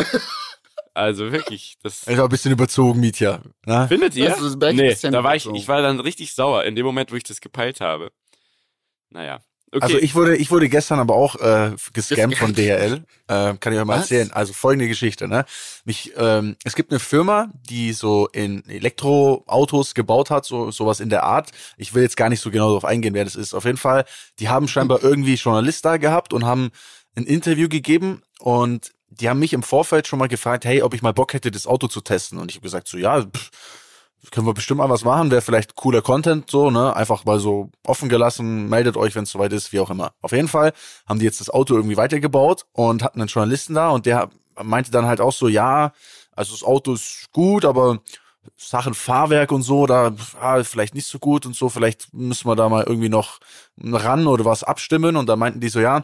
also 0.99 1.31
wirklich, 1.31 1.77
das 1.81 2.01
Das 2.01 2.17
war 2.17 2.25
ein 2.25 2.29
bisschen 2.29 2.51
überzogen, 2.51 2.99
Mietja. 2.99 3.41
Ne? 3.65 3.87
findet 3.87 4.15
ihr? 4.15 4.29
Das 4.29 4.41
ist 4.41 4.57
nee, 4.57 4.93
da 5.09 5.23
war 5.23 5.35
ich, 5.35 5.47
ich 5.47 5.67
war 5.67 5.81
dann 5.81 5.99
richtig 5.99 6.33
sauer 6.33 6.65
in 6.65 6.75
dem 6.75 6.85
Moment, 6.85 7.11
wo 7.11 7.15
ich 7.15 7.23
das 7.23 7.39
gepeilt 7.39 7.79
habe. 7.79 8.11
Naja. 9.09 9.39
Okay. 9.71 9.83
Also 9.83 9.97
ich 9.99 10.15
wurde, 10.15 10.35
ich 10.35 10.49
wurde 10.49 10.67
gestern 10.67 10.99
aber 10.99 11.13
auch 11.15 11.35
äh, 11.35 11.75
gescammt 11.93 12.35
von 12.35 12.53
DHL. 12.55 13.03
Äh, 13.27 13.53
kann 13.59 13.71
ich 13.71 13.79
euch 13.79 13.85
mal 13.85 13.97
Was? 13.97 14.01
erzählen. 14.11 14.31
Also 14.31 14.51
folgende 14.51 14.87
Geschichte, 14.87 15.27
ne? 15.27 15.45
Mich, 15.85 16.11
ähm, 16.17 16.55
es 16.63 16.75
gibt 16.75 16.91
eine 16.91 16.99
Firma, 16.99 17.51
die 17.69 17.93
so 17.93 18.27
in 18.33 18.67
Elektroautos 18.67 19.93
gebaut 19.93 20.31
hat, 20.31 20.45
so 20.45 20.71
sowas 20.71 20.99
in 20.99 21.09
der 21.09 21.23
Art. 21.23 21.51
Ich 21.77 21.93
will 21.93 22.01
jetzt 22.01 22.17
gar 22.17 22.29
nicht 22.29 22.41
so 22.41 22.49
genau 22.49 22.69
darauf 22.69 22.85
eingehen, 22.85 23.13
wer 23.13 23.25
das 23.25 23.35
ist. 23.35 23.53
Auf 23.53 23.65
jeden 23.65 23.77
Fall, 23.77 24.05
die 24.39 24.49
haben 24.49 24.67
scheinbar 24.67 25.03
irgendwie 25.03 25.35
Journalist 25.35 25.85
da 25.85 25.97
gehabt 25.97 26.33
und 26.33 26.45
haben 26.45 26.71
ein 27.15 27.25
Interview 27.25 27.69
gegeben 27.69 28.23
und 28.39 28.91
die 29.19 29.29
haben 29.29 29.39
mich 29.39 29.53
im 29.53 29.63
Vorfeld 29.63 30.07
schon 30.07 30.19
mal 30.19 30.27
gefragt, 30.27 30.65
hey, 30.65 30.81
ob 30.81 30.93
ich 30.93 31.01
mal 31.01 31.13
Bock 31.13 31.33
hätte, 31.33 31.51
das 31.51 31.67
Auto 31.67 31.87
zu 31.87 32.01
testen. 32.01 32.37
Und 32.37 32.51
ich 32.51 32.57
habe 32.57 32.63
gesagt, 32.63 32.87
so 32.87 32.97
ja, 32.97 33.21
pff, 33.21 33.51
können 34.31 34.45
wir 34.45 34.53
bestimmt 34.53 34.79
mal 34.79 34.89
was 34.89 35.03
machen, 35.03 35.31
wäre 35.31 35.41
vielleicht 35.41 35.75
cooler 35.75 36.01
Content, 36.01 36.49
so, 36.49 36.69
ne? 36.69 36.95
Einfach 36.95 37.25
mal 37.25 37.39
so 37.39 37.69
offen 37.85 38.09
gelassen, 38.09 38.67
meldet 38.67 38.97
euch, 38.97 39.15
wenn 39.15 39.23
es 39.23 39.31
soweit 39.31 39.53
ist, 39.53 39.71
wie 39.71 39.79
auch 39.79 39.89
immer. 39.89 40.11
Auf 40.21 40.33
jeden 40.33 40.47
Fall 40.47 40.73
haben 41.07 41.19
die 41.19 41.25
jetzt 41.25 41.39
das 41.39 41.49
Auto 41.49 41.75
irgendwie 41.75 41.97
weitergebaut 41.97 42.65
und 42.73 43.03
hatten 43.03 43.21
einen 43.21 43.29
Journalisten 43.29 43.75
da 43.75 43.89
und 43.89 44.05
der 44.05 44.29
meinte 44.61 44.91
dann 44.91 45.05
halt 45.05 45.21
auch 45.21 45.31
so, 45.31 45.47
ja, 45.47 45.93
also 46.35 46.53
das 46.53 46.63
Auto 46.63 46.93
ist 46.93 47.29
gut, 47.31 47.65
aber 47.65 47.99
Sachen 48.57 48.93
Fahrwerk 48.93 49.51
und 49.51 49.63
so, 49.63 49.85
da 49.85 50.13
ah, 50.39 50.63
vielleicht 50.63 50.95
nicht 50.95 51.07
so 51.07 51.19
gut 51.19 51.45
und 51.45 51.55
so, 51.55 51.69
vielleicht 51.69 52.13
müssen 52.13 52.47
wir 52.47 52.55
da 52.55 52.67
mal 52.69 52.83
irgendwie 52.83 53.09
noch 53.09 53.39
ran 53.81 54.27
oder 54.27 54.45
was 54.45 54.63
abstimmen 54.63 55.15
und 55.15 55.27
da 55.27 55.35
meinten 55.35 55.59
die 55.59 55.69
so, 55.69 55.79
ja, 55.79 56.03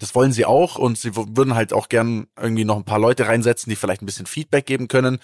das 0.00 0.14
wollen 0.14 0.32
sie 0.32 0.44
auch 0.44 0.76
und 0.76 0.98
sie 0.98 1.14
würden 1.14 1.54
halt 1.54 1.72
auch 1.72 1.88
gern 1.88 2.26
irgendwie 2.36 2.64
noch 2.64 2.76
ein 2.76 2.84
paar 2.84 2.98
Leute 2.98 3.28
reinsetzen, 3.28 3.70
die 3.70 3.76
vielleicht 3.76 4.02
ein 4.02 4.06
bisschen 4.06 4.26
Feedback 4.26 4.66
geben 4.66 4.88
können 4.88 5.18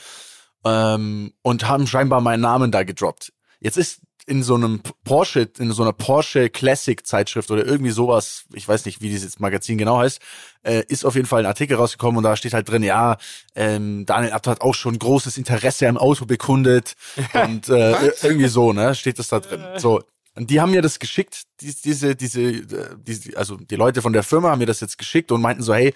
ähm, 0.65 1.33
und 1.43 1.67
haben 1.67 1.87
scheinbar 1.87 2.21
meinen 2.21 2.43
Namen 2.43 2.71
da 2.71 2.85
gedroppt. 2.85 3.33
Jetzt 3.59 3.79
ist 3.79 4.03
in 4.27 4.43
so 4.43 4.57
einem 4.57 4.81
Porsche, 5.05 5.49
in 5.59 5.71
so 5.71 5.83
einer 5.83 5.93
Porsche 5.93 6.51
Classic 6.51 7.07
Zeitschrift 7.07 7.51
oder 7.51 7.65
irgendwie 7.65 7.93
sowas, 7.93 8.45
ich 8.53 8.67
weiß 8.67 8.85
nicht, 8.85 9.01
wie 9.01 9.09
dieses 9.09 9.39
Magazin 9.39 9.79
genau 9.79 9.99
heißt, 9.99 10.21
äh, 10.65 10.83
ist 10.89 11.05
auf 11.05 11.15
jeden 11.15 11.29
Fall 11.29 11.41
ein 11.41 11.47
Artikel 11.47 11.77
rausgekommen 11.77 12.19
und 12.19 12.25
da 12.25 12.37
steht 12.37 12.53
halt 12.53 12.69
drin, 12.69 12.83
ja, 12.83 13.19
ähm, 13.55 14.05
Daniel 14.05 14.33
Abt 14.33 14.49
hat 14.49 14.61
auch 14.63 14.75
schon 14.75 14.99
großes 14.99 15.39
Interesse 15.39 15.89
am 15.89 15.97
Auto 15.97 16.27
bekundet 16.27 16.97
und 17.45 17.69
äh, 17.69 18.13
irgendwie 18.23 18.49
so, 18.49 18.73
ne, 18.73 18.95
steht 18.95 19.19
das 19.19 19.29
da 19.29 19.41
drin. 19.41 19.63
So. 19.77 20.03
Und 20.37 20.51
die 20.51 20.61
haben 20.61 20.71
mir 20.71 20.83
das 20.83 20.99
geschickt, 20.99 21.45
die, 21.61 21.75
diese, 21.75 22.15
diese, 22.15 22.97
diese, 22.97 23.37
also 23.37 23.57
die 23.57 23.77
Leute 23.77 24.03
von 24.03 24.13
der 24.13 24.23
Firma 24.23 24.51
haben 24.51 24.59
mir 24.59 24.67
das 24.67 24.81
jetzt 24.81 24.99
geschickt 24.99 25.33
und 25.33 25.41
meinten 25.41 25.63
so, 25.63 25.75
hey, 25.75 25.95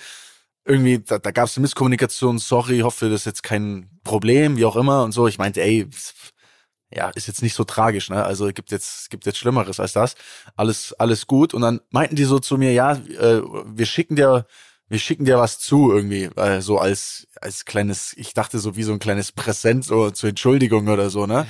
irgendwie, 0.64 0.98
da, 0.98 1.18
da 1.18 1.30
gab 1.30 1.46
es 1.46 1.56
eine 1.56 1.62
Misskommunikation, 1.62 2.38
sorry, 2.38 2.80
hoffe, 2.80 3.10
das 3.10 3.22
ist 3.22 3.26
jetzt 3.26 3.42
kein 3.42 3.90
Problem, 4.02 4.56
wie 4.56 4.64
auch 4.64 4.76
immer 4.76 5.04
und 5.04 5.12
so. 5.12 5.26
Ich 5.26 5.38
meinte, 5.38 5.62
ey, 5.62 5.86
ja, 6.92 7.10
ist 7.10 7.28
jetzt 7.28 7.42
nicht 7.42 7.54
so 7.54 7.64
tragisch, 7.64 8.10
ne? 8.10 8.24
Also 8.24 8.48
gibt 8.48 8.70
jetzt 8.72 9.10
gibt 9.10 9.26
jetzt 9.26 9.38
Schlimmeres 9.38 9.78
als 9.78 9.92
das. 9.92 10.16
Alles 10.56 10.92
alles 10.94 11.26
gut 11.26 11.54
und 11.54 11.62
dann 11.62 11.80
meinten 11.90 12.16
die 12.16 12.24
so 12.24 12.38
zu 12.40 12.58
mir, 12.58 12.72
ja, 12.72 12.94
äh, 12.94 13.42
wir 13.66 13.86
schicken 13.86 14.16
dir 14.16 14.46
wir 14.88 14.98
schicken 14.98 15.24
dir 15.24 15.38
was 15.38 15.60
zu 15.60 15.92
irgendwie, 15.92 16.24
äh, 16.36 16.60
so 16.60 16.78
als 16.78 17.28
als 17.40 17.64
kleines, 17.64 18.12
ich 18.16 18.34
dachte 18.34 18.58
so 18.58 18.76
wie 18.76 18.82
so 18.82 18.92
ein 18.92 18.98
kleines 18.98 19.32
Präsent 19.32 19.84
so 19.84 20.10
zur 20.10 20.30
Entschuldigung 20.30 20.88
oder 20.88 21.10
so, 21.10 21.26
ne? 21.26 21.46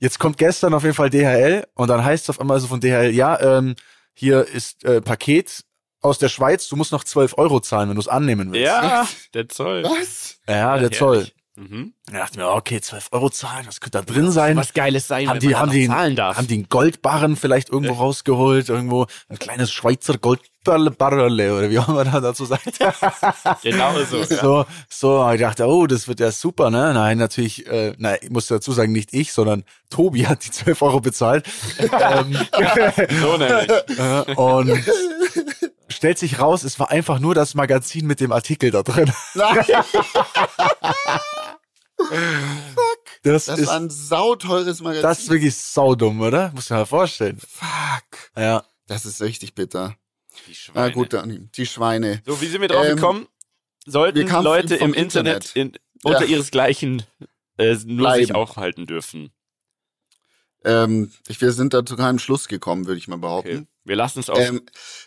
Jetzt 0.00 0.18
kommt 0.18 0.38
gestern 0.38 0.72
auf 0.74 0.82
jeden 0.82 0.94
Fall 0.94 1.10
DHL 1.10 1.66
und 1.74 1.88
dann 1.88 2.02
heißt 2.02 2.24
es 2.24 2.30
auf 2.30 2.40
einmal 2.40 2.58
so 2.58 2.66
von 2.66 2.80
DHL, 2.80 3.10
ja, 3.10 3.38
ähm, 3.40 3.76
hier 4.14 4.46
ist 4.46 4.82
äh, 4.84 5.00
Paket 5.02 5.62
aus 6.00 6.18
der 6.18 6.30
Schweiz, 6.30 6.68
du 6.68 6.76
musst 6.76 6.92
noch 6.92 7.04
12 7.04 7.36
Euro 7.36 7.60
zahlen, 7.60 7.90
wenn 7.90 7.96
du 7.96 8.00
es 8.00 8.08
annehmen 8.08 8.50
willst. 8.52 8.66
Ja, 8.66 9.06
der 9.34 9.48
Zoll. 9.48 9.84
Was? 9.84 10.38
Ja, 10.48 10.78
der. 10.78 10.90
Zoll. 10.90 11.28
Mhm. 11.60 11.92
Da 12.06 12.20
dachte 12.20 12.32
ich 12.32 12.38
mir, 12.38 12.48
okay, 12.48 12.80
12 12.80 13.08
Euro 13.12 13.28
zahlen, 13.28 13.66
was 13.66 13.80
könnte 13.80 13.98
da 13.98 14.02
drin 14.02 14.30
sein? 14.30 14.56
Was 14.56 14.72
Geiles 14.72 15.06
sein, 15.06 15.28
haben 15.28 15.34
wenn 15.34 15.40
die, 15.40 15.48
man 15.48 15.58
haben 15.58 15.70
die, 15.70 15.86
zahlen 15.86 16.16
darf. 16.16 16.38
haben 16.38 16.46
die 16.46 16.54
einen 16.54 16.68
Goldbarren 16.70 17.36
vielleicht 17.36 17.68
irgendwo 17.68 17.92
rausgeholt, 17.92 18.70
irgendwo 18.70 19.06
ein 19.28 19.38
kleines 19.38 19.70
Schweizer 19.70 20.16
Goldbarrele 20.16 21.54
oder 21.54 21.68
wie 21.68 21.78
auch 21.78 21.90
immer 21.90 22.04
da 22.04 22.20
dazu 22.20 22.46
sagt. 22.46 22.64
genau 23.62 23.92
so. 24.04 24.24
so, 24.24 24.64
so, 24.88 25.30
ich 25.32 25.40
dachte, 25.40 25.66
oh, 25.66 25.86
das 25.86 26.08
wird 26.08 26.20
ja 26.20 26.32
super, 26.32 26.70
ne? 26.70 26.94
Nein, 26.94 27.18
natürlich, 27.18 27.66
äh, 27.66 27.92
nein, 27.98 28.16
ich 28.22 28.30
muss 28.30 28.46
dazu 28.46 28.72
sagen, 28.72 28.92
nicht 28.92 29.12
ich, 29.12 29.34
sondern 29.34 29.64
Tobi 29.90 30.26
hat 30.26 30.42
die 30.46 30.50
12 30.50 30.80
Euro 30.80 31.00
bezahlt. 31.00 31.46
ähm, 31.78 32.38
So 33.20 33.36
nämlich. 33.36 34.38
und 34.38 34.82
stellt 35.88 36.18
sich 36.18 36.38
raus, 36.40 36.62
es 36.62 36.80
war 36.80 36.90
einfach 36.90 37.18
nur 37.18 37.34
das 37.34 37.54
Magazin 37.54 38.06
mit 38.06 38.20
dem 38.20 38.32
Artikel 38.32 38.70
da 38.70 38.82
drin. 38.82 39.12
Nein, 39.34 39.58
Das, 43.22 43.44
das 43.46 43.58
ist, 43.58 43.66
war 43.68 43.76
ein 43.76 43.90
sauteures 43.90 44.80
Magazin. 44.80 45.02
das 45.02 45.18
ist 45.20 45.30
wirklich 45.30 45.54
saudumm, 45.54 46.20
oder? 46.20 46.52
Muss 46.54 46.70
man 46.70 46.80
mal 46.80 46.84
vorstellen. 46.86 47.38
Fuck. 47.38 48.30
Ja. 48.36 48.64
Das 48.86 49.04
ist 49.06 49.20
richtig 49.20 49.54
bitter. 49.54 49.94
Die 50.46 50.50
Na 50.50 50.54
Schweine. 50.54 50.92
gut, 50.92 51.12
Dani, 51.12 51.48
die 51.54 51.66
Schweine. 51.66 52.22
So, 52.26 52.40
wie 52.40 52.46
sind 52.46 52.60
wir 52.60 52.68
drauf 52.68 52.86
Ähm, 52.86 52.96
gekommen? 52.96 53.26
Sollten 53.86 54.26
Leute 54.42 54.76
im 54.76 54.94
Internet, 54.94 55.54
in, 55.54 55.72
unter 56.02 56.22
Ja. 56.24 56.26
ihresgleichen 56.26 57.02
äh, 57.58 57.74
nur 57.74 57.74
sich 57.74 58.28
Bleiben. 58.28 58.32
aufhalten 58.32 58.86
dürfen. 58.86 59.30
Ähm, 60.64 61.12
ich, 61.28 61.40
wir 61.40 61.52
sind 61.52 61.72
da 61.72 61.84
zu 61.86 61.96
keinem 61.96 62.18
Schluss 62.18 62.48
gekommen, 62.48 62.86
würde 62.86 62.98
ich 62.98 63.08
mal 63.08 63.16
behaupten. 63.18 63.50
Okay. 63.58 63.66
Wir 63.84 63.96
lassen 63.96 64.20
es 64.20 64.28
auf. 64.28 64.38
Ähm, 64.38 64.62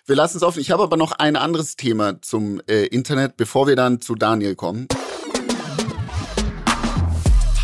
wir 0.05 0.15
lassen 0.15 0.37
es 0.37 0.43
offen. 0.43 0.59
Ich 0.59 0.71
habe 0.71 0.83
aber 0.83 0.97
noch 0.97 1.11
ein 1.13 1.35
anderes 1.35 1.75
Thema 1.75 2.21
zum 2.21 2.61
äh, 2.67 2.85
Internet, 2.87 3.37
bevor 3.37 3.67
wir 3.67 3.75
dann 3.75 4.01
zu 4.01 4.15
Daniel 4.15 4.55
kommen. 4.55 4.87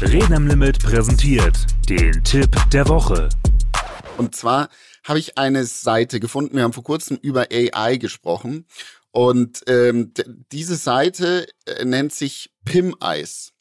Reden 0.02 0.34
am 0.34 0.48
Limit 0.48 0.80
präsentiert 0.80 1.58
den 1.90 2.24
Tipp 2.24 2.50
der 2.72 2.88
Woche. 2.88 3.28
Und 4.18 4.34
zwar 4.34 4.70
habe 5.04 5.20
ich 5.20 5.38
eine 5.38 5.66
Seite 5.66 6.22
gefunden. 6.22 6.56
Wir 6.56 6.64
haben 6.64 6.72
vor 6.72 6.86
kurzem 6.86 7.18
über 7.22 7.48
AI 7.52 7.98
gesprochen. 7.98 8.66
Und 9.12 9.62
ähm, 9.68 10.14
diese 10.54 10.78
Seite 10.78 11.48
äh, 11.66 11.84
nennt 11.84 12.14
sich 12.14 12.50
Pim 12.64 12.96
Eyes. 13.02 13.52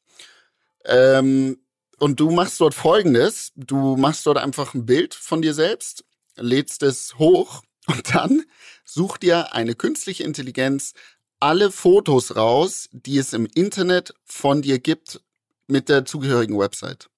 Ähm, 0.84 1.58
und 1.98 2.20
du 2.20 2.30
machst 2.30 2.60
dort 2.60 2.74
folgendes. 2.74 3.50
Du 3.56 3.96
machst 3.96 4.24
dort 4.24 4.38
einfach 4.38 4.74
ein 4.74 4.86
Bild 4.86 5.14
von 5.14 5.42
dir 5.42 5.54
selbst, 5.54 6.04
lädst 6.36 6.84
es 6.84 7.18
hoch 7.18 7.62
und 7.88 8.14
dann 8.14 8.44
such 8.84 9.16
dir 9.16 9.54
eine 9.54 9.74
künstliche 9.74 10.22
Intelligenz 10.22 10.94
alle 11.40 11.72
Fotos 11.72 12.36
raus, 12.36 12.88
die 12.92 13.18
es 13.18 13.32
im 13.32 13.46
Internet 13.54 14.14
von 14.24 14.62
dir 14.62 14.78
gibt 14.78 15.20
mit 15.68 15.88
der 15.88 16.04
zugehörigen 16.04 16.58
Website. 16.58 17.08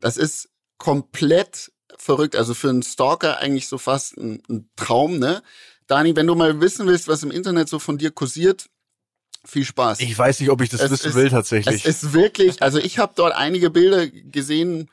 Das 0.00 0.16
ist 0.16 0.48
komplett 0.78 1.72
verrückt. 1.96 2.36
Also 2.36 2.54
für 2.54 2.68
einen 2.68 2.82
Stalker 2.82 3.38
eigentlich 3.38 3.68
so 3.68 3.78
fast 3.78 4.16
ein, 4.16 4.42
ein 4.50 4.68
Traum, 4.76 5.18
ne? 5.18 5.42
Dani, 5.86 6.14
wenn 6.16 6.26
du 6.26 6.34
mal 6.34 6.60
wissen 6.60 6.86
willst, 6.86 7.08
was 7.08 7.22
im 7.22 7.30
Internet 7.30 7.68
so 7.68 7.78
von 7.78 7.98
dir 7.98 8.10
kursiert, 8.10 8.66
viel 9.44 9.64
Spaß. 9.64 10.00
Ich 10.00 10.16
weiß 10.16 10.40
nicht, 10.40 10.50
ob 10.50 10.60
ich 10.60 10.68
das 10.68 10.80
Es 10.80 10.90
wissen 10.90 11.08
ist- 11.10 11.14
will 11.14 11.26
es 11.26 11.32
tatsächlich. 11.32 11.84
ist 11.84 12.12
wirklich, 12.12 12.62
also 12.62 12.78
ich 12.78 12.98
habe 12.98 13.12
dort 13.16 13.34
einige 13.34 13.70
Bilder 13.70 14.06
gesehen 14.08 14.88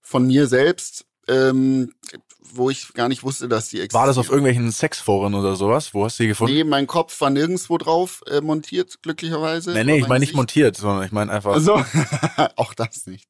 von 0.00 0.26
mir 0.26 0.46
selbst, 0.46 1.04
ähm, 1.26 1.92
wo 2.40 2.70
ich 2.70 2.92
gar 2.94 3.08
nicht 3.08 3.22
wusste, 3.22 3.48
dass 3.48 3.68
die 3.68 3.80
existieren. 3.80 4.00
War 4.00 4.06
das 4.06 4.18
auf 4.18 4.28
irgendwelchen 4.28 4.70
Sexforen 4.70 5.34
oder 5.34 5.56
sowas? 5.56 5.92
Wo 5.92 6.04
hast 6.04 6.18
du 6.18 6.24
die 6.24 6.28
gefunden? 6.28 6.54
Nee, 6.54 6.64
mein 6.64 6.86
Kopf 6.86 7.20
war 7.20 7.30
nirgendwo 7.30 7.78
drauf 7.78 8.22
äh, 8.26 8.40
montiert, 8.40 9.02
glücklicherweise. 9.02 9.72
nee, 9.72 9.84
nee, 9.84 9.96
ich 9.96 10.02
meine 10.02 10.08
mein 10.08 10.20
nicht 10.20 10.34
montiert, 10.34 10.76
sondern 10.76 11.04
ich 11.04 11.12
meine 11.12 11.32
einfach. 11.32 11.52
Also, 11.52 11.82
auch 12.56 12.74
das 12.74 13.06
nicht. 13.06 13.28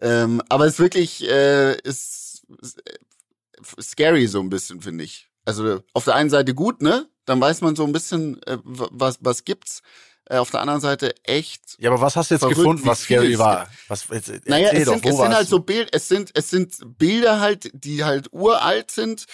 Ähm, 0.00 0.42
aber 0.48 0.66
es 0.66 0.74
ist 0.74 0.80
wirklich, 0.80 1.28
äh, 1.28 1.76
ist, 1.80 2.44
ist 2.60 2.78
äh, 2.88 3.82
scary 3.82 4.26
so 4.26 4.40
ein 4.40 4.50
bisschen, 4.50 4.80
finde 4.80 5.04
ich. 5.04 5.28
Also 5.44 5.80
auf 5.92 6.04
der 6.04 6.14
einen 6.14 6.30
Seite 6.30 6.54
gut, 6.54 6.82
ne? 6.82 7.08
Dann 7.26 7.40
weiß 7.40 7.60
man 7.60 7.76
so 7.76 7.84
ein 7.84 7.92
bisschen, 7.92 8.42
äh, 8.44 8.58
was, 8.64 9.18
was 9.20 9.44
gibt's. 9.44 9.82
Äh, 10.26 10.38
auf 10.38 10.50
der 10.50 10.60
anderen 10.60 10.80
Seite 10.80 11.14
echt. 11.22 11.76
ja, 11.78 11.90
aber 11.90 12.00
was 12.00 12.16
hast 12.16 12.30
du 12.30 12.34
jetzt 12.34 12.40
Verrückt, 12.40 12.58
gefunden, 12.58 12.86
was 12.86 13.10
es 13.10 13.38
war? 13.38 13.68
Was, 13.88 14.06
jetzt, 14.10 14.48
Naja, 14.48 14.68
erzähl 14.68 14.80
es 14.80 14.86
doch, 14.86 14.92
sind, 14.94 15.06
es 15.06 15.16
sind 15.16 15.34
halt 15.34 15.48
so? 15.48 15.58
Bild, 15.60 15.88
es 15.92 16.08
sind, 16.08 16.30
es 16.34 16.50
sind 16.50 16.98
Bilder 16.98 17.40
halt, 17.40 17.70
die 17.74 18.04
halt 18.04 18.32
uralt 18.32 18.90
sind 18.90 19.26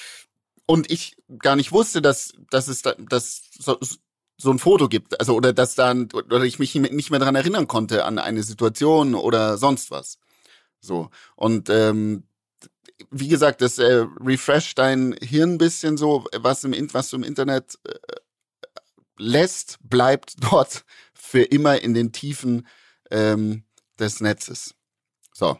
und 0.66 0.90
ich 0.90 1.16
gar 1.38 1.54
nicht 1.54 1.70
wusste, 1.70 2.02
dass, 2.02 2.32
dass 2.50 2.66
es 2.66 2.82
da, 2.82 2.94
dass 2.98 3.42
so, 3.56 3.78
so 4.36 4.50
ein 4.50 4.58
Foto 4.58 4.88
gibt. 4.88 5.18
Also, 5.20 5.34
oder 5.34 5.52
dass 5.52 5.76
dann, 5.76 6.08
oder 6.12 6.42
ich 6.42 6.58
mich 6.58 6.74
nicht 6.74 7.10
mehr 7.10 7.20
daran 7.20 7.36
erinnern 7.36 7.68
konnte 7.68 8.04
an 8.04 8.18
eine 8.18 8.42
Situation 8.42 9.14
oder 9.14 9.58
sonst 9.58 9.90
was. 9.92 10.18
So. 10.80 11.10
Und 11.36 11.70
ähm, 11.70 12.24
wie 13.10 13.28
gesagt, 13.28 13.62
das 13.62 13.78
äh, 13.78 14.06
refresht 14.20 14.78
dein 14.78 15.14
Hirn 15.22 15.54
ein 15.54 15.58
bisschen 15.58 15.96
so, 15.96 16.24
was 16.36 16.64
im 16.64 16.88
was 16.92 17.10
du 17.10 17.16
im 17.16 17.22
Internet 17.22 17.78
äh, 17.84 17.94
lässt, 19.20 19.78
bleibt 19.82 20.34
dort 20.50 20.84
für 21.14 21.42
immer 21.42 21.80
in 21.80 21.94
den 21.94 22.12
Tiefen 22.12 22.66
ähm, 23.10 23.64
des 23.98 24.20
Netzes. 24.20 24.74
So. 25.34 25.58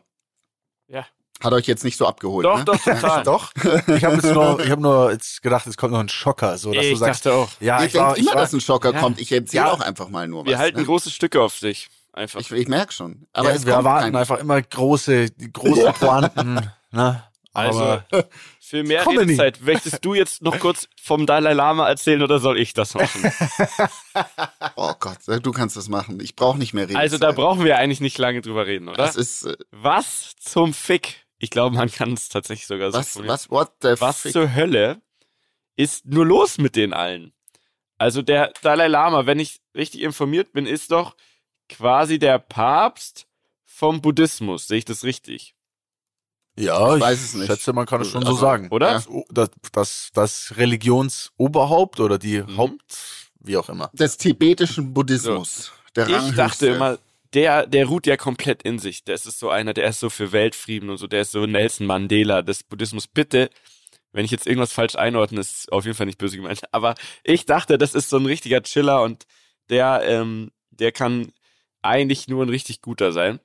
Ja. 0.88 1.06
Hat 1.42 1.52
euch 1.54 1.66
jetzt 1.66 1.84
nicht 1.84 1.96
so 1.96 2.06
abgeholt. 2.06 2.44
doch, 2.44 2.58
ne? 2.58 2.64
doch, 2.64 2.76
total. 2.84 3.22
Doch. 3.24 3.52
Ich 3.86 4.04
habe 4.04 4.16
jetzt 4.16 4.24
nur, 4.32 4.60
ich 4.60 4.70
habe 4.70 4.82
nur 4.82 5.10
jetzt 5.12 5.40
gedacht, 5.42 5.66
es 5.66 5.76
kommt 5.76 5.92
noch 5.92 6.00
ein 6.00 6.08
Schocker, 6.08 6.58
so 6.58 6.72
dass 6.72 6.84
ich 6.84 6.92
du 6.92 6.96
sagst, 6.98 7.24
dachte 7.24 7.36
auch. 7.36 7.48
ja, 7.60 7.80
Ihr 7.80 7.86
ich 7.86 7.94
war, 7.94 8.06
denkt 8.14 8.18
ich 8.18 8.24
immer, 8.26 8.34
war, 8.34 8.42
dass 8.42 8.52
ein 8.52 8.60
Schocker 8.60 8.92
Ja. 8.92 9.00
kommt. 9.00 9.20
Ich 9.20 9.32
erzähle 9.32 9.64
Ja. 9.64 9.72
auch 9.72 9.80
einfach 9.80 10.08
mal 10.10 10.28
nur 10.28 10.44
Wir 10.44 10.54
was. 10.54 10.60
halten 10.60 10.80
ne? 10.80 10.84
große 10.84 11.10
Stücke 11.10 11.40
auf 11.40 11.56
sich. 11.56 11.88
Einfach. 12.12 12.40
ich, 12.40 12.50
ich 12.50 12.68
merke 12.68 12.92
schon. 12.92 13.26
Aber 13.32 13.50
ja, 13.50 13.54
es 13.54 13.64
wir 13.64 13.72
erwarten 13.74 14.06
kein- 14.06 14.16
einfach 14.16 14.38
immer 14.38 14.60
große, 14.60 15.30
große 15.52 15.92
Pointen, 15.98 16.54
ne? 16.90 17.22
Also, 17.52 17.80
Aber 17.80 18.04
für 18.60 18.84
mehr. 18.84 19.04
Redezeit, 19.06 19.60
möchtest 19.62 20.04
du 20.04 20.14
jetzt 20.14 20.42
noch 20.42 20.58
kurz 20.60 20.88
vom 21.00 21.26
Dalai 21.26 21.52
Lama 21.52 21.88
erzählen 21.88 22.22
oder 22.22 22.38
soll 22.38 22.58
ich 22.58 22.74
das 22.74 22.94
machen? 22.94 23.32
Oh 24.76 24.92
Gott, 24.98 25.18
du 25.26 25.50
kannst 25.52 25.76
das 25.76 25.88
machen. 25.88 26.20
Ich 26.20 26.36
brauche 26.36 26.58
nicht 26.58 26.72
mehr 26.74 26.84
reden. 26.88 26.96
Also 26.96 27.18
da 27.18 27.32
brauchen 27.32 27.64
wir 27.64 27.76
eigentlich 27.78 28.00
nicht 28.00 28.18
lange 28.18 28.40
drüber 28.40 28.66
reden, 28.66 28.88
oder? 28.88 28.96
Das 28.96 29.16
ist 29.16 29.44
äh, 29.44 29.56
Was 29.70 30.34
zum 30.38 30.72
Fick? 30.74 31.26
Ich 31.38 31.50
glaube, 31.50 31.74
man 31.76 31.90
kann 31.90 32.12
es 32.12 32.28
tatsächlich 32.28 32.66
sogar 32.66 32.92
so 32.92 32.98
was, 32.98 33.16
was, 33.26 33.50
what 33.50 33.72
the 33.82 33.94
Was 34.00 34.22
fick? 34.22 34.32
zur 34.32 34.54
Hölle 34.54 35.00
ist 35.76 36.06
nur 36.06 36.26
los 36.26 36.58
mit 36.58 36.76
den 36.76 36.92
allen? 36.92 37.32
Also 37.98 38.22
der 38.22 38.52
Dalai 38.62 38.88
Lama, 38.88 39.26
wenn 39.26 39.38
ich 39.40 39.60
richtig 39.74 40.02
informiert 40.02 40.52
bin, 40.52 40.66
ist 40.66 40.90
doch 40.92 41.16
quasi 41.68 42.18
der 42.18 42.38
Papst 42.38 43.26
vom 43.64 44.00
Buddhismus. 44.00 44.66
Sehe 44.66 44.78
ich 44.78 44.84
das 44.84 45.04
richtig? 45.04 45.54
Ja, 46.60 46.94
Ich 46.96 47.00
weiß 47.02 47.20
es 47.22 47.34
nicht. 47.34 47.46
schätze, 47.46 47.72
man 47.72 47.86
kann 47.86 48.00
es 48.02 48.08
schon 48.10 48.22
so 48.22 48.28
Also, 48.28 48.40
sagen. 48.40 48.68
oder? 48.70 48.92
Das, 48.92 49.08
das, 49.30 49.50
das, 49.72 50.10
das 50.14 50.54
Religionsoberhaupt 50.56 52.00
oder 52.00 52.18
die 52.18 52.42
Mhm. 52.42 52.56
Haupt, 52.56 52.96
wie 53.40 53.56
auch 53.56 53.68
immer. 53.68 53.90
Des 53.92 54.16
tibetischen 54.16 54.92
Buddhismus. 54.94 55.72
Der 55.96 56.08
Ich 56.08 56.34
dachte 56.34 56.68
immer, 56.68 56.98
der, 57.34 57.66
der 57.66 57.86
ruht 57.86 58.06
ja 58.06 58.16
komplett 58.16 58.62
in 58.62 58.78
sich. 58.78 59.04
Der 59.04 59.14
ist 59.14 59.24
so 59.24 59.50
einer, 59.50 59.72
der 59.74 59.88
ist 59.88 60.00
so 60.00 60.10
für 60.10 60.32
Weltfrieden 60.32 60.90
und 60.90 60.98
so, 60.98 61.06
der 61.06 61.22
ist 61.22 61.32
so 61.32 61.46
Nelson 61.46 61.86
Mandela 61.86 62.42
des 62.42 62.62
Buddhismus. 62.62 63.06
Bitte, 63.06 63.50
wenn 64.12 64.24
ich 64.24 64.30
jetzt 64.30 64.46
irgendwas 64.46 64.72
falsch 64.72 64.96
einordne, 64.96 65.40
ist 65.40 65.70
auf 65.72 65.84
jeden 65.84 65.96
Fall 65.96 66.06
nicht 66.06 66.18
böse 66.18 66.36
gemeint. 66.36 66.62
Aber 66.72 66.94
ich 67.24 67.46
dachte, 67.46 67.78
das 67.78 67.94
ist 67.94 68.10
so 68.10 68.16
ein 68.18 68.26
richtiger 68.26 68.62
Chiller 68.62 69.02
und 69.02 69.26
der, 69.68 70.02
ähm, 70.04 70.50
der 70.70 70.90
kann 70.92 71.32
eigentlich 71.82 72.28
nur 72.28 72.44
ein 72.44 72.48
richtig 72.48 72.82
guter 72.82 73.12
sein. 73.12 73.38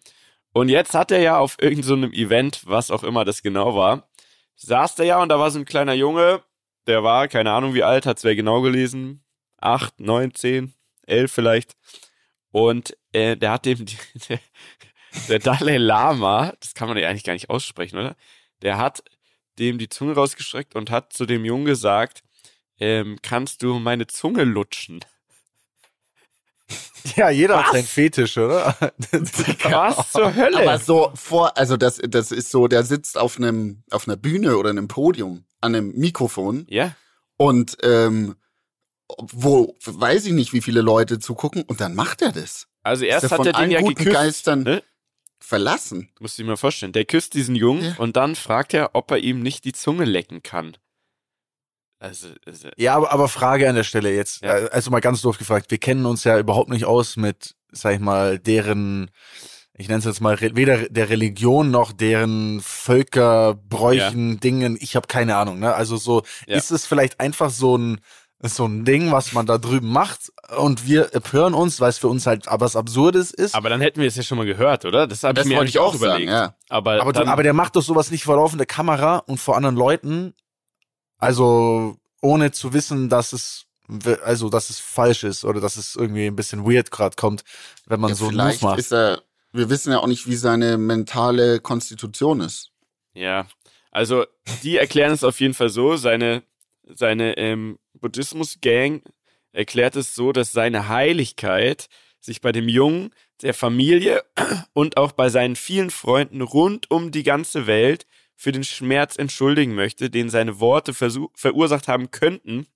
Und 0.56 0.70
jetzt 0.70 0.94
hat 0.94 1.12
er 1.12 1.20
ja 1.20 1.38
auf 1.38 1.58
irgendeinem 1.60 2.12
so 2.12 2.18
Event, 2.18 2.62
was 2.66 2.90
auch 2.90 3.04
immer 3.04 3.26
das 3.26 3.44
genau 3.44 3.76
war, 3.76 4.08
saß 4.56 4.96
der 4.96 5.06
ja 5.06 5.22
und 5.22 5.28
da 5.28 5.38
war 5.38 5.52
so 5.52 5.60
ein 5.60 5.66
kleiner 5.66 5.92
Junge, 5.92 6.44
der 6.88 7.04
war, 7.04 7.28
keine 7.28 7.52
Ahnung 7.52 7.74
wie 7.74 7.84
alt, 7.84 8.06
hat's 8.06 8.24
wer 8.24 8.38
genau 8.38 8.62
gelesen, 8.62 9.22
acht, 9.58 10.00
neun, 10.00 10.34
zehn, 10.34 10.74
elf 11.06 11.34
vielleicht. 11.34 11.76
Und 12.52 12.96
äh, 13.12 13.36
der 13.36 13.52
hat 13.52 13.66
dem, 13.66 13.86
der, 14.30 14.40
der 15.28 15.40
Dalai 15.40 15.76
Lama, 15.76 16.54
das 16.62 16.74
kann 16.74 16.88
man 16.88 16.98
ja 16.98 17.10
eigentlich 17.10 17.26
gar 17.26 17.34
nicht 17.34 17.50
aussprechen, 17.50 18.00
oder? 18.00 18.16
Der 18.62 18.78
hat 18.78 19.04
dem 19.60 19.78
die 19.78 19.90
Zunge 19.90 20.14
rausgestreckt 20.14 20.74
und 20.74 20.90
hat 20.90 21.12
zu 21.12 21.26
dem 21.26 21.44
Jungen 21.44 21.66
gesagt, 21.66 22.24
ähm, 22.80 23.20
kannst 23.22 23.62
du 23.62 23.78
meine 23.80 24.08
Zunge 24.08 24.46
lutschen? 24.46 25.02
Ja, 27.16 27.30
jeder 27.30 27.58
hat 27.58 27.66
Was? 27.68 27.72
seinen 27.74 27.86
Fetisch, 27.86 28.38
oder? 28.38 28.76
Was 29.64 30.12
zur 30.12 30.36
Hölle? 30.36 30.58
Aber 30.58 30.80
so 30.80 31.12
vor, 31.16 31.58
also 31.58 31.78
das, 31.78 32.02
das 32.08 32.32
ist 32.32 32.50
so, 32.52 32.68
der 32.68 32.84
sitzt 32.84 33.18
auf 33.18 33.38
einem, 33.38 33.84
auf 33.92 34.08
einer 34.08 34.18
Bühne 34.18 34.58
oder 34.58 34.72
einem 34.72 34.88
Podium 34.88 35.46
an 35.62 35.76
einem 35.76 35.92
Mikrofon 35.96 36.66
ja, 36.70 36.96
und 37.38 37.78
ähm, 37.84 38.36
wo 39.20 39.76
weiß 39.86 40.26
ich 40.26 40.34
nicht, 40.34 40.52
wie 40.54 40.62
viele 40.62 40.82
Leute 40.82 41.20
zugucken 41.20 41.62
und 41.64 41.80
dann 41.80 41.94
macht 41.96 42.22
er 42.24 42.32
das. 42.32 42.68
also 42.82 43.06
erst 43.06 43.26
er 43.26 43.30
hat 43.38 43.46
er 43.46 43.54
den 43.54 43.72
ja 43.72 43.82
guten 43.82 43.96
geküsst. 43.96 44.16
Geistern 44.16 44.64
ne? 44.64 44.84
verlassen. 45.40 46.10
Musst 46.20 46.38
du 46.38 46.44
dir 46.44 46.50
mal 46.50 46.58
vorstellen. 46.58 46.92
Der 46.92 47.06
küsst 47.06 47.36
diesen 47.36 47.56
Jungen 47.56 47.84
Ja. 47.84 47.96
und 47.98 48.16
dann 48.18 48.36
fragt 48.36 48.74
er, 48.74 48.92
ob 48.96 49.12
er 49.12 49.18
ihm 49.20 49.42
nicht 49.42 49.64
die 49.64 49.74
Zunge 49.74 50.06
lecken 50.06 50.42
kann. 50.42 50.76
Also, 52.06 52.28
also 52.46 52.70
Ja, 52.78 52.96
aber, 52.96 53.12
aber 53.12 53.28
Frage 53.28 53.68
an 53.70 53.76
der 53.76 53.84
Stelle 53.84 54.14
jetzt. 54.14 54.42
Ja. 54.44 54.52
Also 54.72 54.92
mal 54.92 55.00
ganz 55.02 55.22
doof 55.22 55.38
gefragt. 55.38 55.72
Wir 55.72 55.78
kennen 55.78 56.06
uns 56.06 56.24
ja 56.24 56.38
überhaupt 56.40 56.70
nicht 56.70 56.86
aus 56.86 57.18
mit, 57.18 57.56
sag 57.72 57.96
ich 57.96 58.00
mal, 58.00 58.40
deren, 58.40 59.10
ich 59.78 59.88
nenne 59.88 60.00
es 60.00 60.06
jetzt 60.06 60.22
mal, 60.22 60.40
weder 60.40 60.88
der 60.90 61.10
Religion 61.10 61.72
noch 61.72 61.92
deren 61.92 62.62
Völker, 62.62 63.56
Bräuchen, 63.70 64.40
Dingen. 64.40 64.78
Ich 64.80 64.96
habe 64.96 65.08
keine 65.08 65.36
Ahnung. 65.36 65.60
Ne? 65.60 65.74
Also 65.74 65.98
so, 65.98 66.22
Ja. 66.48 66.56
ist 66.58 66.72
es 66.72 66.86
vielleicht 66.86 67.20
einfach 67.20 67.50
so 67.50 67.78
ein, 67.78 68.00
so 68.42 68.66
ein 68.66 68.86
Ding, 68.86 69.12
was 69.12 69.34
man 69.34 69.48
da 69.48 69.58
drüben 69.58 69.92
macht 69.92 70.32
und 70.58 70.86
wir 70.86 71.10
hören 71.32 71.54
uns, 71.56 71.82
weil 71.82 71.90
es 71.90 71.98
für 71.98 72.10
uns 72.10 72.28
halt 72.28 72.48
aber 72.48 72.66
was 72.66 72.76
Absurdes 72.76 73.32
ist. 73.32 73.56
aber 73.56 73.70
dann 73.70 73.82
hätten 73.82 74.02
wir 74.02 74.08
es 74.08 74.16
ja 74.18 74.24
schon 74.24 74.38
mal 74.38 74.46
gehört, 74.46 74.86
oder? 74.86 75.08
Das 75.08 75.24
habe 75.24 75.40
ich 75.40 75.46
mir 75.48 75.56
wollte 75.56 75.62
eigentlich 75.62 75.76
ich 75.76 75.80
auch 75.80 75.88
auch 75.96 76.00
sagen, 76.00 76.24
überlegt. 76.24 76.30
ja. 76.32 76.56
Aber, 76.70 77.02
Aber, 77.02 77.14
dann, 77.14 77.28
aber 77.30 77.42
der 77.44 77.54
macht 77.54 77.76
doch 77.76 77.82
sowas 77.82 78.12
nicht 78.12 78.24
vor 78.26 78.36
laufender 78.36 78.66
Kamera 78.68 79.18
und 79.20 79.40
vor 79.40 79.56
anderen 79.58 79.76
Leuten. 79.76 80.34
Also 81.26 81.98
ohne 82.22 82.52
zu 82.52 82.74
wissen, 82.74 83.10
dass 83.10 83.34
es 83.34 83.66
also 84.24 84.50
dass 84.50 84.70
es 84.72 84.80
falsch 84.80 85.24
ist 85.24 85.46
oder 85.46 85.62
dass 85.62 85.78
es 85.78 85.96
irgendwie 85.96 86.26
ein 86.26 86.36
bisschen 86.36 86.66
weird 86.66 86.90
gerade 86.90 87.16
kommt, 87.16 87.44
wenn 87.86 88.00
man 88.00 88.10
Ja, 88.10 88.16
so 88.16 88.28
einen 88.28 88.38
Move 88.38 88.58
macht. 88.62 88.80
ist 88.80 88.92
er, 88.92 89.22
wir 89.52 89.70
wissen 89.70 89.92
ja 89.92 90.00
auch 90.00 90.08
nicht, 90.08 90.28
wie 90.28 90.36
seine 90.36 90.78
mentale 90.78 91.60
Konstitution 91.60 92.42
ist. 92.42 92.72
Ja, 93.14 93.48
also 93.92 94.26
die 94.64 94.78
erklären 94.78 95.12
es 95.14 95.24
auf 95.24 95.40
jeden 95.40 95.54
Fall 95.54 95.70
so. 95.70 95.98
Seine, 95.98 96.44
seine 96.84 97.38
ähm, 97.38 97.78
Buddhismus-Gang 97.94 99.04
erklärt 99.52 99.96
es 99.96 100.16
so, 100.16 100.32
dass 100.32 100.52
seine 100.52 100.90
Heiligkeit 100.90 101.88
sich 102.20 102.42
bei 102.42 102.52
dem 102.52 102.68
Jungen, 102.68 103.12
der 103.42 103.54
Familie 103.54 104.24
und 104.74 104.98
auch 104.98 105.12
bei 105.12 105.30
seinen 105.30 105.56
vielen 105.56 105.92
Freunden 105.92 106.42
rund 106.42 106.90
um 106.90 107.12
die 107.12 107.24
ganze 107.24 107.68
Welt 107.68 108.06
für 108.36 108.52
den 108.52 108.64
Schmerz 108.64 109.18
entschuldigen 109.18 109.76
möchte, 109.76 110.10
den 110.10 110.30
seine 110.30 110.60
Worte 110.60 110.94
verursacht 110.94 111.88
haben 111.88 112.12
könnten. 112.12 112.68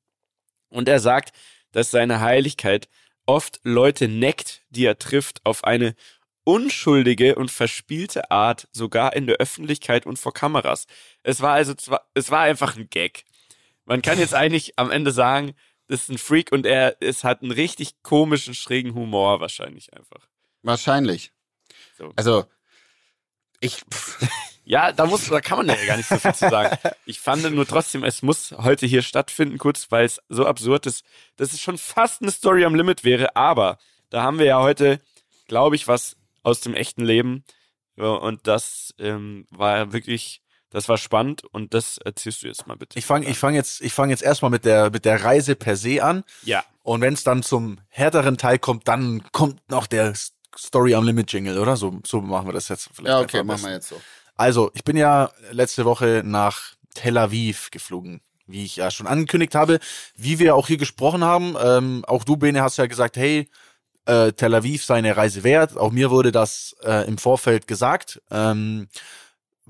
Und 0.70 0.88
er 0.88 1.00
sagt, 1.00 1.34
dass 1.72 1.92
seine 1.92 2.22
Heiligkeit 2.22 2.88
oft 3.26 3.60
Leute 3.64 4.08
neckt, 4.08 4.64
die 4.70 4.86
er 4.86 4.98
trifft, 4.98 5.46
auf 5.46 5.64
eine 5.64 5.96
unschuldige 6.44 7.36
und 7.36 7.52
verspielte 7.52 8.32
Art, 8.32 8.68
sogar 8.72 9.16
in 9.16 9.28
der 9.28 9.36
Öffentlichkeit 9.36 10.06
und 10.06 10.18
vor 10.18 10.34
Kameras. 10.34 10.88
Es 11.22 11.42
war 11.42 11.54
also 11.54 11.76
zwar, 11.76 12.10
es 12.16 12.32
war 12.32 12.42
einfach 12.42 12.76
ein 12.76 12.90
Gag. 12.90 13.26
Man 13.86 14.02
kann 14.02 14.18
jetzt 14.18 14.34
eigentlich 14.34 14.80
am 14.80 14.90
Ende 14.90 15.12
sagen, 15.12 15.54
das 15.88 16.04
ist 16.04 16.10
ein 16.10 16.18
Freak 16.18 16.52
und 16.52 16.66
er 16.66 16.98
es 17.02 17.24
hat 17.24 17.42
einen 17.42 17.52
richtig 17.52 18.02
komischen, 18.02 18.54
schrägen 18.54 18.94
Humor 18.96 19.42
wahrscheinlich 19.42 19.94
einfach. 19.94 20.28
Wahrscheinlich. 20.62 21.32
So. 21.98 22.14
Also, 22.16 22.46
ich, 23.60 23.82
pff, 23.92 24.28
Ja, 24.70 24.92
da 24.92 25.08
muss, 25.08 25.28
da 25.28 25.42
kann 25.42 25.58
man 25.58 25.68
ja 25.68 25.86
gar 25.88 25.98
nicht 25.98 26.08
so 26.08 26.18
viel 26.18 26.36
zu 26.36 26.48
sagen. 26.48 26.78
Ich 27.08 27.20
fand 27.20 27.44
nur 27.56 27.66
trotzdem, 27.66 28.04
es 28.04 28.22
muss 28.22 28.52
heute 28.56 28.86
hier 28.86 29.02
stattfinden, 29.02 29.58
kurz, 29.58 29.88
weil 29.90 30.06
es 30.06 30.22
so 30.30 30.46
absurd 30.46 30.86
ist, 30.86 31.04
dass 31.38 31.54
es 31.54 31.60
schon 31.60 31.80
fast 31.80 32.22
eine 32.22 32.30
Story 32.30 32.64
am 32.64 32.76
Limit 32.76 33.04
wäre, 33.04 33.36
aber 33.36 33.80
da 34.12 34.22
haben 34.22 34.38
wir 34.38 34.46
ja 34.46 34.62
heute, 34.62 35.02
glaube 35.48 35.76
ich, 35.76 35.88
was 35.88 36.18
aus 36.44 36.62
dem 36.62 36.76
echten 36.76 37.04
Leben 37.04 37.44
und 37.96 38.46
das 38.46 38.94
ähm, 39.00 39.48
war 39.50 39.92
wirklich, 39.92 40.44
das 40.70 40.88
war 40.88 41.00
spannend 41.00 41.44
und 41.46 41.74
das 41.74 41.98
erzählst 41.98 42.44
du 42.44 42.48
jetzt 42.48 42.68
mal 42.68 42.78
bitte. 42.78 43.00
Ich 43.00 43.08
fange 43.08 43.28
ich 43.28 43.40
fang 43.40 43.56
jetzt, 43.56 43.82
ich 43.82 43.94
fang 43.94 44.12
jetzt 44.12 44.22
erstmal 44.22 44.52
mit 44.52 44.66
der, 44.66 44.92
mit 44.92 45.04
der 45.04 45.24
Reise 45.24 45.56
per 45.56 45.78
se 45.78 46.04
an. 46.04 46.24
ja, 46.44 46.64
Und 46.84 47.02
wenn 47.02 47.16
es 47.16 47.24
dann 47.24 47.42
zum 47.42 47.80
härteren 47.90 48.38
Teil 48.38 48.60
kommt, 48.60 48.88
dann 48.88 49.24
kommt 49.32 49.68
noch 49.68 49.88
der 49.88 50.14
Story 50.56 50.94
am 50.94 51.06
Limit 51.06 51.34
Jingle, 51.34 51.58
oder? 51.58 51.76
So, 51.76 52.00
so 52.06 52.22
machen 52.22 52.48
wir 52.48 52.54
das 52.54 52.68
jetzt 52.68 52.90
vielleicht. 52.94 53.08
ja, 53.08 53.20
okay, 53.20 53.44
machen 53.44 53.64
wir 53.64 53.72
jetzt 53.72 53.90
so. 53.90 54.00
Also, 54.40 54.72
ich 54.74 54.86
bin 54.86 54.96
ja 54.96 55.32
letzte 55.52 55.84
Woche 55.84 56.22
nach 56.24 56.62
Tel 56.96 57.18
Aviv 57.18 57.72
geflogen, 57.72 58.22
wie 58.48 58.64
ich 58.64 58.78
ja 58.78 58.90
schon 58.90 59.06
angekündigt 59.06 59.54
habe, 59.54 59.80
wie 60.16 60.40
wir 60.40 60.56
auch 60.56 60.68
hier 60.68 60.78
gesprochen 60.78 61.26
haben. 61.26 61.58
Ähm, 61.62 62.06
auch 62.08 62.24
du, 62.24 62.38
Bene, 62.38 62.62
hast 62.62 62.78
ja 62.78 62.86
gesagt, 62.86 63.18
hey, 63.18 63.50
äh, 64.06 64.32
Tel 64.32 64.56
Aviv 64.56 64.86
sei 64.86 64.96
eine 64.96 65.18
Reise 65.18 65.44
wert. 65.44 65.76
Auch 65.76 65.92
mir 65.92 66.10
wurde 66.10 66.32
das 66.32 66.74
äh, 66.86 67.06
im 67.06 67.18
Vorfeld 67.18 67.68
gesagt. 67.68 68.22
Ähm, 68.32 68.88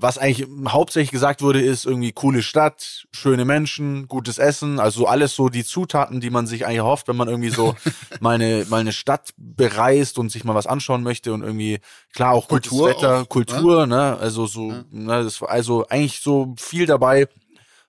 was 0.02 0.16
eigentlich 0.18 0.48
hauptsächlich 0.68 1.10
gesagt 1.10 1.42
wurde, 1.42 1.60
ist 1.60 1.84
irgendwie 1.84 2.12
coole 2.12 2.42
Stadt, 2.42 3.06
schöne 3.12 3.44
Menschen, 3.44 4.08
gutes 4.08 4.38
Essen, 4.38 4.80
also 4.80 5.06
alles 5.06 5.34
so 5.34 5.48
die 5.48 5.64
Zutaten, 5.64 6.20
die 6.20 6.30
man 6.30 6.46
sich 6.46 6.66
eigentlich 6.66 6.80
hofft, 6.80 7.08
wenn 7.08 7.16
man 7.16 7.28
irgendwie 7.28 7.50
so 7.50 7.74
mal 8.20 8.34
eine, 8.36 8.66
mal 8.70 8.80
eine 8.80 8.92
Stadt 8.92 9.30
bereist 9.36 10.18
und 10.18 10.30
sich 10.30 10.44
mal 10.44 10.54
was 10.54 10.66
anschauen 10.66 11.02
möchte 11.02 11.32
und 11.32 11.42
irgendwie, 11.42 11.80
klar, 12.14 12.32
auch 12.32 12.48
Kultur 12.48 12.88
gutes 12.88 12.96
Wetter, 12.96 13.22
auch, 13.22 13.28
Kultur, 13.28 13.86
ne, 13.86 14.16
also 14.18 14.46
so, 14.46 14.70
Ja. 14.70 14.84
ne, 14.90 15.24
das 15.24 15.42
also 15.42 15.86
eigentlich 15.88 16.20
so 16.20 16.54
viel 16.58 16.86
dabei, 16.86 17.28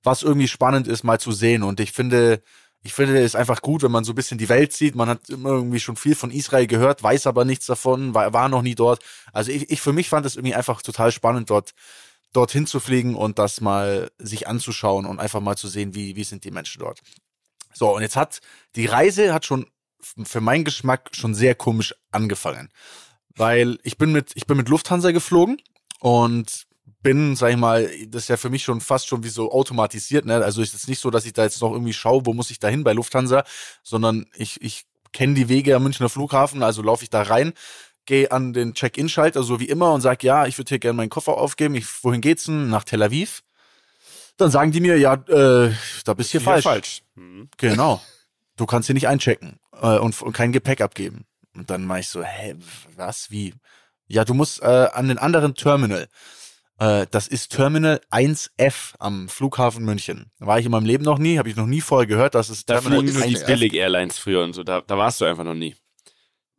was 0.03 0.23
irgendwie 0.23 0.47
spannend 0.47 0.87
ist, 0.87 1.03
mal 1.03 1.19
zu 1.19 1.31
sehen. 1.31 1.63
Und 1.63 1.79
ich 1.79 1.91
finde, 1.91 2.41
ich 2.83 2.93
finde 2.93 3.21
es 3.21 3.35
einfach 3.35 3.61
gut, 3.61 3.83
wenn 3.83 3.91
man 3.91 4.03
so 4.03 4.11
ein 4.13 4.15
bisschen 4.15 4.37
die 4.37 4.49
Welt 4.49 4.73
sieht. 4.73 4.95
Man 4.95 5.07
hat 5.07 5.29
immer 5.29 5.49
irgendwie 5.49 5.79
schon 5.79 5.95
viel 5.95 6.15
von 6.15 6.31
Israel 6.31 6.65
gehört, 6.65 7.03
weiß 7.03 7.27
aber 7.27 7.45
nichts 7.45 7.67
davon, 7.67 8.15
war, 8.15 8.33
war 8.33 8.49
noch 8.49 8.63
nie 8.63 8.75
dort. 8.75 9.03
Also 9.33 9.51
ich, 9.51 9.69
ich 9.69 9.81
für 9.81 9.93
mich 9.93 10.09
fand 10.09 10.25
es 10.25 10.35
irgendwie 10.35 10.55
einfach 10.55 10.81
total 10.81 11.11
spannend, 11.11 11.49
dort 11.49 11.73
dorthin 12.33 12.65
zu 12.65 12.79
fliegen 12.79 13.15
und 13.15 13.37
das 13.37 13.61
mal 13.61 14.09
sich 14.17 14.47
anzuschauen 14.47 15.05
und 15.05 15.19
einfach 15.19 15.41
mal 15.41 15.57
zu 15.57 15.67
sehen, 15.67 15.93
wie, 15.93 16.15
wie 16.15 16.23
sind 16.23 16.43
die 16.43 16.51
Menschen 16.51 16.79
dort. 16.79 17.01
So, 17.73 17.95
und 17.95 18.01
jetzt 18.01 18.15
hat 18.15 18.39
die 18.75 18.85
Reise 18.85 19.33
hat 19.33 19.45
schon 19.45 19.67
für 20.23 20.41
meinen 20.41 20.63
Geschmack 20.63 21.09
schon 21.13 21.35
sehr 21.35 21.53
komisch 21.55 21.93
angefangen. 22.11 22.69
Weil 23.35 23.77
ich 23.83 23.97
bin 23.97 24.11
mit, 24.11 24.31
ich 24.35 24.47
bin 24.47 24.57
mit 24.57 24.69
Lufthansa 24.69 25.11
geflogen 25.11 25.61
und 25.99 26.65
bin, 27.01 27.35
sag 27.35 27.51
ich 27.51 27.57
mal, 27.57 27.89
das 28.07 28.23
ist 28.23 28.27
ja 28.29 28.37
für 28.37 28.49
mich 28.49 28.63
schon 28.63 28.81
fast 28.81 29.07
schon 29.07 29.23
wie 29.23 29.29
so 29.29 29.51
automatisiert, 29.51 30.25
ne? 30.25 30.43
Also 30.43 30.61
ist 30.61 30.73
jetzt 30.73 30.87
nicht 30.87 30.99
so, 30.99 31.09
dass 31.09 31.25
ich 31.25 31.33
da 31.33 31.43
jetzt 31.43 31.61
noch 31.61 31.71
irgendwie 31.71 31.93
schaue, 31.93 32.25
wo 32.25 32.33
muss 32.33 32.51
ich 32.51 32.59
da 32.59 32.67
hin 32.67 32.83
bei 32.83 32.93
Lufthansa, 32.93 33.43
sondern 33.83 34.25
ich, 34.35 34.61
ich 34.61 34.85
kenne 35.13 35.33
die 35.33 35.49
Wege 35.49 35.75
am 35.75 35.83
Münchner 35.83 36.09
Flughafen, 36.09 36.63
also 36.63 36.81
laufe 36.81 37.03
ich 37.03 37.09
da 37.09 37.23
rein, 37.23 37.53
gehe 38.05 38.31
an 38.31 38.53
den 38.53 38.73
Check-In-Schalter, 38.73 39.43
so 39.43 39.59
wie 39.59 39.65
immer, 39.65 39.93
und 39.93 40.01
sag, 40.01 40.23
ja, 40.23 40.45
ich 40.45 40.57
würde 40.57 40.69
hier 40.69 40.79
gerne 40.79 40.97
meinen 40.97 41.09
Koffer 41.09 41.37
aufgeben. 41.37 41.75
Ich, 41.75 41.85
wohin 42.03 42.21
geht's 42.21 42.45
denn? 42.45 42.69
Nach 42.69 42.83
Tel 42.83 43.03
Aviv. 43.03 43.43
Dann 44.37 44.51
sagen 44.51 44.71
die 44.71 44.79
mir, 44.79 44.97
ja, 44.97 45.13
äh, 45.13 45.73
da 46.05 46.13
bist 46.13 46.31
hier 46.31 46.41
falsch. 46.41 46.63
falsch. 46.63 47.01
Mhm. 47.15 47.49
Genau. 47.57 48.01
Du 48.57 48.67
kannst 48.67 48.85
hier 48.85 48.93
nicht 48.93 49.07
einchecken 49.07 49.59
äh, 49.81 49.97
und, 49.97 50.21
und 50.21 50.33
kein 50.33 50.51
Gepäck 50.51 50.81
abgeben. 50.81 51.25
Und 51.55 51.71
dann 51.71 51.83
mach 51.83 51.97
ich 51.97 52.09
so, 52.09 52.21
hä, 52.21 52.55
was, 52.95 53.31
wie? 53.31 53.55
Ja, 54.07 54.23
du 54.23 54.35
musst 54.35 54.61
äh, 54.61 54.89
an 54.93 55.07
den 55.07 55.17
anderen 55.17 55.55
Terminal. 55.55 56.07
Äh, 56.81 57.05
das 57.11 57.27
ist 57.27 57.51
Terminal 57.51 58.01
1F 58.09 58.95
am 58.97 59.29
Flughafen 59.29 59.85
München. 59.85 60.31
Da 60.39 60.47
war 60.47 60.57
ich 60.57 60.65
in 60.65 60.71
meinem 60.71 60.85
Leben 60.85 61.03
noch 61.03 61.19
nie, 61.19 61.37
habe 61.37 61.47
ich 61.47 61.55
noch 61.55 61.67
nie 61.67 61.79
vorher 61.81 62.07
gehört, 62.07 62.33
dass 62.33 62.49
es 62.49 62.65
Da 62.65 62.79
Terminal 62.79 63.01
fliegen 63.01 63.19
nur 63.19 63.27
die 63.27 63.37
1F. 63.37 63.45
Billig-Airlines 63.45 64.17
früher 64.17 64.43
und 64.43 64.53
so, 64.53 64.63
da, 64.63 64.81
da 64.81 64.97
warst 64.97 65.21
du 65.21 65.25
einfach 65.25 65.43
noch 65.43 65.53
nie. 65.53 65.75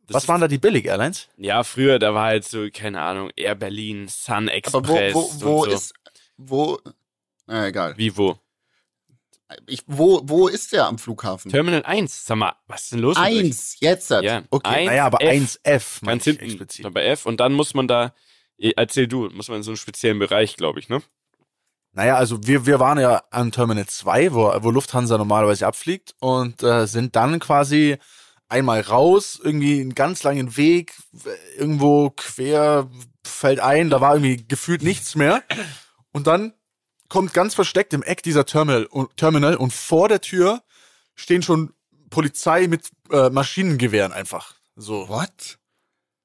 Das 0.07 0.15
Was 0.15 0.27
waren 0.29 0.39
da 0.39 0.47
die 0.47 0.57
Billig-Airlines? 0.57 1.27
Ja, 1.37 1.63
früher, 1.63 1.99
da 1.99 2.13
war 2.13 2.25
halt 2.27 2.45
so, 2.45 2.67
keine 2.73 3.01
Ahnung, 3.01 3.31
Air 3.35 3.55
Berlin, 3.55 4.07
Sun 4.07 4.49
Aber 4.49 4.87
wo, 4.87 4.95
Express 4.95 5.13
wo, 5.13 5.41
wo 5.41 5.63
und 5.63 5.69
so. 5.71 5.75
ist, 5.75 5.93
wo, 6.37 6.79
na 7.47 7.67
egal. 7.67 7.93
Wie 7.97 8.15
wo? 8.15 8.37
Ich, 9.67 9.81
wo, 9.87 10.21
wo 10.23 10.47
ist 10.47 10.71
der 10.71 10.87
am 10.87 10.97
Flughafen? 10.97 11.51
Terminal 11.51 11.83
1, 11.83 12.25
sag 12.25 12.37
mal, 12.37 12.55
was 12.67 12.83
ist 12.83 12.91
denn 12.93 12.99
los 12.99 13.17
mit 13.17 13.25
euch? 13.27 13.39
Eins, 13.39 13.75
jetzt. 13.81 14.09
hat. 14.09 14.23
Ja, 14.23 14.43
okay. 14.49 14.69
ein- 14.69 14.85
Naja, 14.85 15.05
aber 15.05 15.19
1F. 15.19 15.59
1F. 15.65 15.97
meine 16.01 16.17
Ganz 16.17 16.23
hinten 16.23 16.43
explizit. 16.45 16.93
bei 16.93 17.03
F 17.05 17.25
und 17.25 17.41
dann 17.41 17.51
muss 17.53 17.73
man 17.73 17.87
da, 17.87 18.13
erzähl 18.57 19.07
du, 19.07 19.29
muss 19.29 19.47
man 19.49 19.57
in 19.57 19.63
so 19.63 19.71
einen 19.71 19.77
speziellen 19.77 20.19
Bereich, 20.19 20.55
glaube 20.55 20.79
ich, 20.79 20.89
ne? 20.89 21.01
Naja, 21.91 22.15
also 22.15 22.45
wir, 22.47 22.65
wir 22.65 22.79
waren 22.79 22.99
ja 22.99 23.21
an 23.29 23.51
Terminal 23.51 23.85
2, 23.85 24.33
wo, 24.33 24.51
wo 24.63 24.71
Lufthansa 24.71 25.17
normalerweise 25.17 25.67
abfliegt 25.67 26.15
und 26.19 26.63
äh, 26.63 26.87
sind 26.87 27.15
dann 27.15 27.39
quasi 27.39 27.97
einmal 28.49 28.81
raus, 28.81 29.39
irgendwie 29.41 29.79
einen 29.79 29.93
ganz 29.95 30.23
langen 30.23 30.57
Weg, 30.57 30.93
äh, 31.25 31.59
irgendwo 31.59 32.09
quer, 32.09 32.89
fällt 33.23 33.59
ein, 33.59 33.89
da 33.91 34.01
war 34.01 34.15
irgendwie 34.15 34.45
gefühlt 34.47 34.81
nichts 34.81 35.15
mehr. 35.15 35.43
Und 36.11 36.25
dann 36.27 36.53
kommt 37.09 37.33
ganz 37.33 37.53
versteckt 37.53 37.93
im 37.93 38.01
Eck 38.01 38.23
dieser 38.23 38.45
Terminal, 38.45 38.85
und- 38.85 39.15
Terminal 39.17 39.55
und 39.55 39.71
vor 39.71 40.09
der 40.09 40.21
Tür 40.21 40.63
stehen 41.15 41.43
schon 41.43 41.73
Polizei 42.09 42.67
mit 42.67 42.89
äh, 43.11 43.29
Maschinengewehren 43.29 44.13
einfach. 44.13 44.55
So. 44.75 45.09
What? 45.09 45.59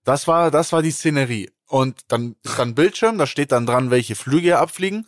Das 0.05 0.27
war, 0.27 0.51
das 0.51 0.73
war 0.73 0.81
die 0.81 0.91
Szenerie. 0.91 1.51
Und 1.69 2.01
dann 2.09 2.35
ist 2.43 2.59
dann 2.59 2.71
ein 2.71 2.75
Bildschirm, 2.75 3.19
da 3.19 3.27
steht 3.27 3.53
dann 3.53 3.67
dran, 3.67 3.91
welche 3.91 4.17
Flüge 4.17 4.59
abfliegen. 4.59 5.07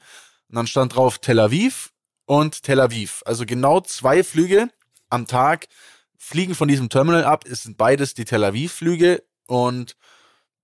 Und 0.49 0.57
dann 0.57 0.67
stand 0.67 0.95
drauf 0.95 1.19
Tel 1.19 1.41
Aviv 1.41 1.93
und 2.27 2.63
Tel 2.63 2.81
Aviv. 2.81 3.23
Also 3.25 3.47
genau 3.47 3.81
zwei 3.81 4.23
Flüge 4.23 4.69
am 5.09 5.27
Tag 5.27 5.67
fliegen 6.19 6.55
von 6.55 6.69
diesem 6.69 6.91
Terminal 6.91 7.25
ab. 7.25 7.45
Es 7.49 7.63
sind 7.63 7.79
beides 7.79 8.15
die 8.15 8.27
Tel 8.27 8.45
Aviv-Flüge 8.45 9.23
und 9.47 9.97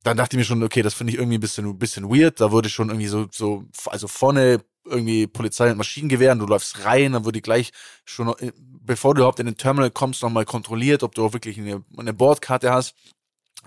dann 0.03 0.17
dachte 0.17 0.37
ich 0.37 0.39
mir 0.39 0.45
schon, 0.45 0.63
okay, 0.63 0.83
das 0.83 0.95
finde 0.95 1.13
ich 1.13 1.19
irgendwie 1.19 1.39
ein 1.39 1.41
bisschen, 1.41 1.67
ein 1.67 1.79
bisschen 1.79 2.09
weird. 2.09 2.41
Da 2.41 2.53
wurde 2.53 2.69
schon 2.69 2.91
irgendwie 2.91 3.09
so, 3.09 3.27
so, 3.33 3.65
also 3.87 4.07
vorne 4.07 4.61
irgendwie 4.85 5.27
Polizei 5.27 5.67
mit 5.69 5.79
Maschinengewehren, 5.79 6.39
du 6.39 6.47
läufst 6.47 6.85
rein, 6.85 7.13
dann 7.13 7.25
wurde 7.25 7.41
gleich 7.41 7.73
schon, 8.05 8.29
äh, 8.39 8.53
bevor 8.57 9.15
du 9.15 9.21
überhaupt 9.21 9.41
in 9.41 9.47
den 9.47 9.57
Terminal 9.57 9.91
kommst, 9.91 10.23
nochmal 10.23 10.45
kontrolliert, 10.45 11.03
ob 11.03 11.15
du 11.15 11.25
auch 11.25 11.33
wirklich 11.33 11.59
eine, 11.59 11.83
eine 11.97 12.13
Bordkarte 12.13 12.71
hast. 12.71 12.95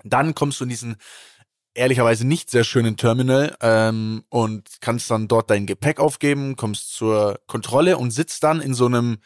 Dann 0.04 0.34
kommst 0.34 0.60
du 0.60 0.64
in 0.64 0.70
diesen 0.70 0.96
ehrlicherweise 1.80 2.26
nicht 2.26 2.50
sehr 2.50 2.64
schönen 2.64 2.96
Terminal 2.96 3.56
ähm, 3.60 4.22
und 4.28 4.68
kannst 4.80 5.10
dann 5.10 5.28
dort 5.28 5.50
dein 5.50 5.66
Gepäck 5.66 5.98
aufgeben, 5.98 6.54
kommst 6.56 6.94
zur 6.94 7.40
Kontrolle 7.46 7.96
und 7.96 8.10
sitzt 8.10 8.44
dann 8.44 8.60
in 8.60 8.74
so 8.74 8.86
einem 8.86 9.18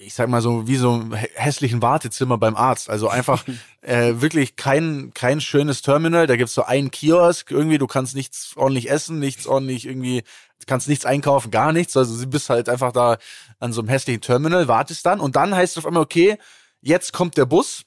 ich 0.00 0.14
sag 0.14 0.28
mal 0.28 0.40
so, 0.40 0.68
wie 0.68 0.76
so 0.76 0.92
einem 0.92 1.12
hässlichen 1.12 1.82
Wartezimmer 1.82 2.38
beim 2.38 2.54
Arzt. 2.54 2.88
Also 2.88 3.08
einfach 3.08 3.44
äh, 3.80 4.12
wirklich 4.20 4.54
kein, 4.54 5.10
kein 5.12 5.40
schönes 5.40 5.82
Terminal. 5.82 6.28
Da 6.28 6.36
gibt's 6.36 6.54
so 6.54 6.62
einen 6.62 6.92
Kiosk, 6.92 7.50
irgendwie, 7.50 7.78
du 7.78 7.88
kannst 7.88 8.14
nichts 8.14 8.52
ordentlich 8.56 8.90
essen, 8.90 9.18
nichts 9.18 9.48
ordentlich 9.48 9.86
irgendwie, 9.86 10.22
kannst 10.66 10.86
nichts 10.86 11.04
einkaufen, 11.04 11.50
gar 11.50 11.72
nichts. 11.72 11.96
Also 11.96 12.22
du 12.22 12.30
bist 12.30 12.48
halt 12.48 12.68
einfach 12.68 12.92
da 12.92 13.18
an 13.58 13.72
so 13.72 13.80
einem 13.80 13.88
hässlichen 13.88 14.20
Terminal, 14.20 14.68
wartest 14.68 15.04
dann 15.04 15.18
und 15.18 15.34
dann 15.34 15.52
heißt 15.52 15.72
es 15.72 15.78
auf 15.78 15.86
einmal, 15.86 16.04
okay, 16.04 16.38
jetzt 16.80 17.12
kommt 17.12 17.36
der 17.36 17.46
Bus. 17.46 17.82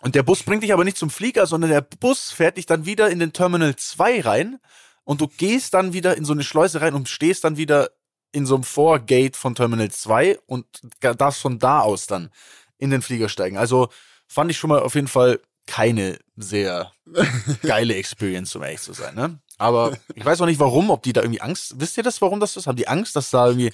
Und 0.00 0.14
der 0.14 0.22
Bus 0.22 0.42
bringt 0.42 0.62
dich 0.62 0.72
aber 0.72 0.84
nicht 0.84 0.96
zum 0.96 1.10
Flieger, 1.10 1.46
sondern 1.46 1.70
der 1.70 1.80
Bus 1.80 2.30
fährt 2.30 2.56
dich 2.56 2.66
dann 2.66 2.86
wieder 2.86 3.10
in 3.10 3.18
den 3.18 3.32
Terminal 3.32 3.74
2 3.74 4.20
rein 4.20 4.60
und 5.04 5.20
du 5.20 5.26
gehst 5.26 5.74
dann 5.74 5.92
wieder 5.92 6.16
in 6.16 6.24
so 6.24 6.32
eine 6.32 6.44
Schleuse 6.44 6.80
rein 6.80 6.94
und 6.94 7.08
stehst 7.08 7.44
dann 7.44 7.56
wieder 7.56 7.90
in 8.30 8.46
so 8.46 8.54
einem 8.54 8.64
Vorgate 8.64 9.36
von 9.36 9.54
Terminal 9.54 9.90
2 9.90 10.38
und 10.46 10.66
darfst 11.00 11.40
von 11.40 11.58
da 11.58 11.80
aus 11.80 12.06
dann 12.06 12.30
in 12.76 12.90
den 12.90 13.02
Flieger 13.02 13.28
steigen. 13.28 13.56
Also 13.56 13.88
fand 14.28 14.50
ich 14.50 14.58
schon 14.58 14.68
mal 14.68 14.80
auf 14.80 14.94
jeden 14.94 15.08
Fall 15.08 15.40
keine 15.66 16.18
sehr 16.36 16.92
geile 17.62 17.94
Experience, 17.94 18.54
um 18.54 18.62
ehrlich 18.62 18.80
zu 18.80 18.92
sein. 18.92 19.14
Ne? 19.14 19.38
Aber 19.58 19.96
ich 20.14 20.24
weiß 20.24 20.40
auch 20.40 20.46
nicht 20.46 20.60
warum, 20.60 20.90
ob 20.90 21.02
die 21.02 21.12
da 21.12 21.22
irgendwie 21.22 21.40
Angst, 21.40 21.74
wisst 21.78 21.96
ihr 21.96 22.04
das, 22.04 22.22
warum 22.22 22.38
das 22.38 22.56
ist? 22.56 22.66
Haben 22.66 22.76
die 22.76 22.88
Angst, 22.88 23.16
dass 23.16 23.30
da 23.30 23.48
irgendwie 23.48 23.72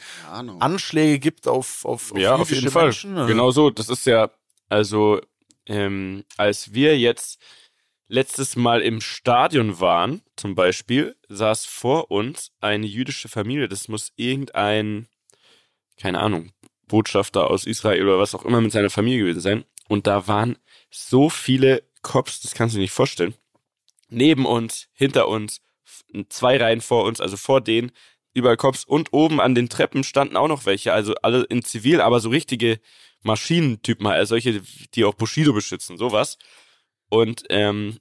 Anschläge 0.60 1.18
gibt 1.18 1.46
auf, 1.46 1.84
auf, 1.84 2.12
auf 2.12 2.18
Ja, 2.18 2.36
auf 2.36 2.50
jeden 2.50 2.70
Fall. 2.70 2.84
Menschen? 2.84 3.26
Genau 3.26 3.50
so. 3.50 3.70
Das 3.70 3.88
ist 3.90 4.06
ja, 4.06 4.30
also, 4.68 5.20
ähm, 5.66 6.24
als 6.36 6.74
wir 6.74 6.98
jetzt 6.98 7.40
letztes 8.08 8.56
Mal 8.56 8.82
im 8.82 9.00
Stadion 9.00 9.80
waren, 9.80 10.22
zum 10.36 10.54
Beispiel, 10.54 11.16
saß 11.28 11.64
vor 11.66 12.10
uns 12.10 12.52
eine 12.60 12.86
jüdische 12.86 13.28
Familie. 13.28 13.68
Das 13.68 13.88
muss 13.88 14.12
irgendein, 14.16 15.08
keine 15.98 16.20
Ahnung, 16.20 16.52
Botschafter 16.86 17.50
aus 17.50 17.66
Israel 17.66 18.04
oder 18.04 18.18
was 18.18 18.34
auch 18.34 18.44
immer 18.44 18.60
mit 18.60 18.72
seiner 18.72 18.90
Familie 18.90 19.20
gewesen 19.20 19.40
sein. 19.40 19.64
Und 19.88 20.06
da 20.06 20.28
waren 20.28 20.58
so 20.90 21.30
viele 21.30 21.82
Cops, 22.02 22.40
das 22.40 22.54
kannst 22.54 22.74
du 22.74 22.78
dir 22.78 22.82
nicht 22.82 22.92
vorstellen. 22.92 23.34
Neben 24.08 24.46
uns, 24.46 24.88
hinter 24.92 25.28
uns, 25.28 25.62
zwei 26.28 26.56
Reihen 26.56 26.80
vor 26.80 27.04
uns, 27.04 27.20
also 27.20 27.36
vor 27.36 27.60
denen, 27.60 27.90
überall 28.34 28.56
Cops 28.56 28.84
und 28.84 29.12
oben 29.12 29.40
an 29.40 29.54
den 29.54 29.68
Treppen 29.68 30.04
standen 30.04 30.36
auch 30.36 30.48
noch 30.48 30.66
welche, 30.66 30.92
also 30.92 31.14
alle 31.22 31.44
in 31.44 31.62
Zivil, 31.62 32.00
aber 32.00 32.20
so 32.20 32.28
richtige 32.28 32.80
Maschinentypen, 33.24 34.06
also 34.06 34.34
solche, 34.34 34.62
die 34.94 35.04
auch 35.04 35.14
Bushido 35.14 35.52
beschützen, 35.52 35.96
sowas. 35.96 36.38
Und 37.08 37.44
ähm, 37.50 37.98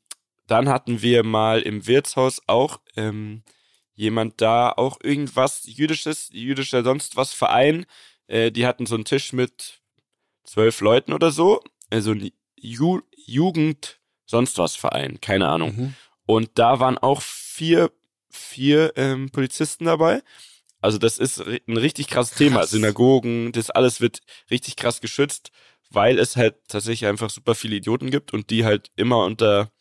dann 0.48 0.70
hatten 0.70 1.02
wir 1.02 1.24
mal 1.24 1.62
im 1.62 1.88
Wirtshaus 1.88 2.42
auch 2.48 2.80
ähm, 2.96 3.44
jemand 3.96 4.42
da, 4.42 4.72
auch 4.72 5.00
irgendwas 5.02 5.64
jüdisches, 5.66 6.30
jüdischer 6.32 6.84
sonst 6.84 7.16
was 7.16 7.34
Verein. 7.34 7.86
Äh, 8.28 8.52
die 8.52 8.66
hatten 8.66 8.86
so 8.86 8.96
einen 8.96 9.06
Tisch 9.06 9.34
mit 9.34 9.82
zwölf 10.44 10.82
Leuten 10.82 11.14
oder 11.14 11.32
so, 11.32 11.62
also 11.90 12.12
ein 12.12 12.32
Ju 12.56 13.02
Jugend 13.26 14.00
sonst 14.26 14.58
was 14.58 14.76
Verein, 14.76 15.22
keine 15.22 15.48
Ahnung. 15.48 15.76
Mhm. 15.76 15.96
Und 16.26 16.52
da 16.56 16.80
waren 16.80 16.98
auch 16.98 17.22
vier, 17.22 17.92
vier 18.30 18.94
ähm, 18.96 19.30
Polizisten 19.30 19.86
dabei. 19.86 20.22
Also 20.84 20.98
das 20.98 21.18
ist 21.18 21.40
ein 21.40 21.78
richtig 21.78 22.08
krasses 22.08 22.36
Thema. 22.36 22.60
Krass. 22.60 22.72
Synagogen, 22.72 23.54
das 23.54 23.70
alles 23.70 24.02
wird 24.02 24.20
richtig 24.52 24.76
krass 24.76 25.00
geschützt, 25.00 25.52
weil 25.90 26.20
es 26.20 26.36
halt 26.36 26.56
tatsächlich 26.68 27.06
einfach 27.06 27.30
super 27.30 27.56
viele 27.56 27.78
Idioten 27.78 28.12
gibt 28.12 28.34
und 28.34 28.50
die 28.50 28.66
halt 28.66 28.92
immer 28.98 29.24
unter 29.24 29.72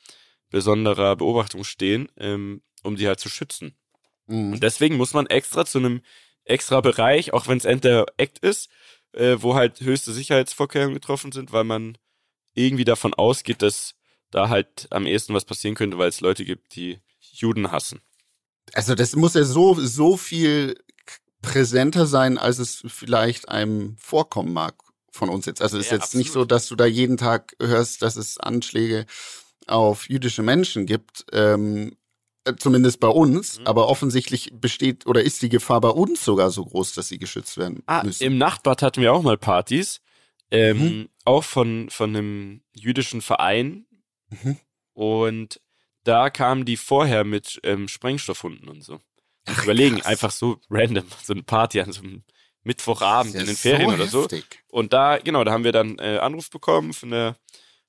besonderer 0.51 1.17
Beobachtung 1.17 1.65
stehen, 1.65 2.09
ähm, 2.19 2.63
um 2.85 2.95
die 2.95 3.09
halt 3.09 3.19
zu 3.19 3.29
schützen. 3.29 3.75
Mhm. 4.27 4.53
Und 4.53 4.63
deswegen 4.63 4.97
muss 4.97 5.13
man 5.13 5.27
extra 5.27 5.65
zu 5.65 5.79
einem 5.79 6.03
extra 6.45 6.81
Bereich, 6.81 7.33
auch 7.33 7.49
wenn 7.49 7.59
es 7.59 7.65
Enter 7.65 8.07
Act 8.17 8.39
ist, 8.39 8.71
äh, 9.11 9.39
wo 9.41 9.57
halt 9.57 9.81
höchste 9.81 10.13
Sicherheitsvorkehrungen 10.13 10.95
getroffen 10.95 11.33
sind, 11.33 11.53
weil 11.53 11.65
man 11.65 11.99
irgendwie 12.55 12.85
davon 12.85 13.13
ausgeht, 13.13 13.61
dass 13.61 13.97
da 14.31 14.49
halt 14.51 14.87
am 14.91 15.07
ehesten 15.07 15.35
was 15.35 15.47
passieren 15.47 15.75
könnte, 15.75 15.99
weil 15.99 16.11
es 16.11 16.21
Leute 16.21 16.45
gibt, 16.45 16.77
die 16.77 17.01
Juden 17.19 17.73
hassen. 17.73 18.03
Also 18.73 18.95
das 18.95 19.17
muss 19.17 19.35
ja 19.35 19.43
so, 19.43 19.75
so 19.75 20.17
viel 20.17 20.77
präsenter 21.43 22.07
sein, 22.07 22.39
als 22.39 22.59
es 22.59 22.83
vielleicht 22.87 23.49
einem 23.49 23.97
vorkommen 23.99 24.53
mag 24.53 24.75
von 25.11 25.29
uns 25.29 25.47
jetzt. 25.47 25.61
Also 25.61 25.79
es 25.79 25.87
ja, 25.87 25.89
ist 25.89 25.93
jetzt 25.93 26.03
absolut. 26.05 26.25
nicht 26.25 26.33
so, 26.33 26.45
dass 26.45 26.67
du 26.69 26.77
da 26.77 26.87
jeden 26.87 27.17
Tag 27.17 27.55
hörst, 27.61 28.03
dass 28.03 28.17
es 28.17 28.39
Anschläge 28.39 29.07
auf 29.67 30.09
jüdische 30.09 30.43
Menschen 30.43 30.87
gibt, 30.87 31.27
ähm, 31.33 31.97
äh, 32.45 32.55
zumindest 32.57 32.99
bei 32.99 33.09
uns, 33.09 33.61
mhm. 33.61 33.67
aber 33.67 33.89
offensichtlich 33.89 34.53
besteht 34.55 35.07
oder 35.07 35.23
ist 35.23 35.43
die 35.43 35.49
Gefahr 35.49 35.81
bei 35.81 35.91
uns 35.91 36.25
sogar 36.25 36.51
so 36.51 36.65
groß, 36.65 36.95
dass 36.95 37.09
sie 37.09 37.19
geschützt 37.19 37.59
werden 37.59 37.83
ah, 37.87 38.03
müssen. 38.03 38.25
Im 38.25 38.39
Nachtbad 38.39 38.83
hatten 38.83 39.03
wir 39.03 39.13
auch 39.13 39.23
mal 39.23 39.39
Partys, 39.39 40.01
ähm, 40.51 40.79
mhm. 40.79 41.09
auch 41.25 41.45
von, 41.45 41.89
von 41.91 42.17
einem 42.17 42.63
jüdischen 42.75 43.21
Verein. 43.21 43.87
Mhm. 44.31 44.57
Und 44.95 45.61
da 46.05 46.31
kamen 46.31 46.65
die 46.65 46.77
vorher 46.77 47.25
mit 47.25 47.61
ähm, 47.63 47.87
Sprengstoffhunden 47.87 48.69
und 48.69 48.83
so. 48.83 49.01
Ach, 49.47 49.65
überlegen, 49.65 49.97
krass. 49.97 50.07
einfach 50.07 50.31
so 50.31 50.59
random, 50.71 51.05
so 51.23 51.33
eine 51.33 51.43
Party 51.43 51.81
an 51.81 51.93
so 51.93 52.03
einem 52.03 52.23
Mittwochabend 52.65 53.35
in 53.35 53.47
den 53.47 53.57
Ferien 53.57 53.91
so 53.91 53.95
oder 53.95 54.07
so. 54.07 54.29
Und 54.69 54.93
da, 54.93 55.19
genau, 55.19 55.43
da 55.45 55.53
haben 55.53 55.65
wir 55.65 55.73
dann 55.73 55.99
äh, 55.99 56.19
Anruf 56.19 56.51
bekommen 56.51 56.93
von 56.93 57.11
der 57.11 57.37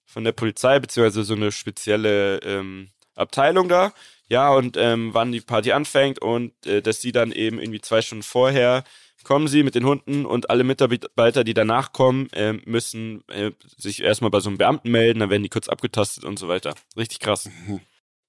von 0.06 0.24
der 0.24 0.32
Polizei, 0.32 0.80
beziehungsweise 0.80 1.24
so 1.24 1.34
eine 1.34 1.52
spezielle 1.52 2.38
ähm, 2.40 2.90
Abteilung 3.16 3.70
da. 3.70 3.94
Ja, 4.28 4.52
und 4.52 4.78
ähm, 4.78 5.14
wann 5.14 5.32
die 5.32 5.42
Party 5.42 5.72
anfängt 5.72 6.20
und 6.20 6.54
äh, 6.66 6.82
dass 6.82 7.02
sie 7.02 7.12
dann 7.12 7.32
eben 7.32 7.60
irgendwie 7.60 7.82
zwei 7.82 8.02
Stunden 8.02 8.24
vorher 8.24 8.84
kommen 9.24 9.48
sie 9.48 9.64
mit 9.64 9.76
den 9.76 9.86
Hunden 9.86 10.26
und 10.26 10.50
alle 10.50 10.64
Mitarbeiter, 10.64 11.44
die 11.44 11.54
danach 11.54 11.94
kommen, 11.94 12.30
äh, 12.34 12.54
müssen 12.66 13.24
äh, 13.30 13.52
sich 13.78 14.04
erstmal 14.04 14.32
bei 14.32 14.40
so 14.40 14.50
einem 14.50 14.58
Beamten 14.58 14.92
melden, 14.92 15.20
dann 15.20 15.30
werden 15.30 15.44
die 15.44 15.50
kurz 15.50 15.70
abgetastet 15.70 16.24
und 16.26 16.38
so 16.38 16.48
weiter. 16.48 16.76
Richtig 16.98 17.20
krass. 17.20 17.50
Mhm. 17.68 17.80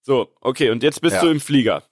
So, 0.02 0.32
okay, 0.40 0.70
und 0.70 0.82
jetzt 0.82 1.00
bist 1.00 1.16
ja. 1.16 1.22
du 1.22 1.28
im 1.28 1.40
Flieger. 1.40 1.82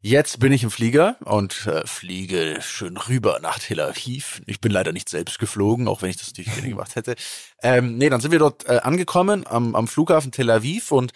Jetzt 0.00 0.38
bin 0.38 0.52
ich 0.52 0.62
im 0.62 0.70
Flieger 0.70 1.16
und 1.24 1.66
äh, 1.66 1.86
fliege 1.86 2.58
schön 2.60 2.96
rüber 2.96 3.40
nach 3.40 3.58
Tel 3.58 3.80
Aviv. 3.80 4.42
Ich 4.46 4.60
bin 4.60 4.70
leider 4.70 4.92
nicht 4.92 5.08
selbst 5.08 5.38
geflogen, 5.38 5.88
auch 5.88 6.02
wenn 6.02 6.10
ich 6.10 6.16
das 6.16 6.28
natürlich 6.28 6.52
gerne 6.52 6.68
gemacht 6.68 6.94
hätte. 6.96 7.16
Ähm, 7.62 7.96
nee, 7.96 8.08
dann 8.08 8.20
sind 8.20 8.30
wir 8.30 8.38
dort 8.38 8.68
äh, 8.68 8.78
angekommen 8.82 9.46
am, 9.46 9.74
am 9.74 9.88
Flughafen 9.88 10.32
Tel 10.32 10.50
Aviv 10.50 10.92
und 10.92 11.12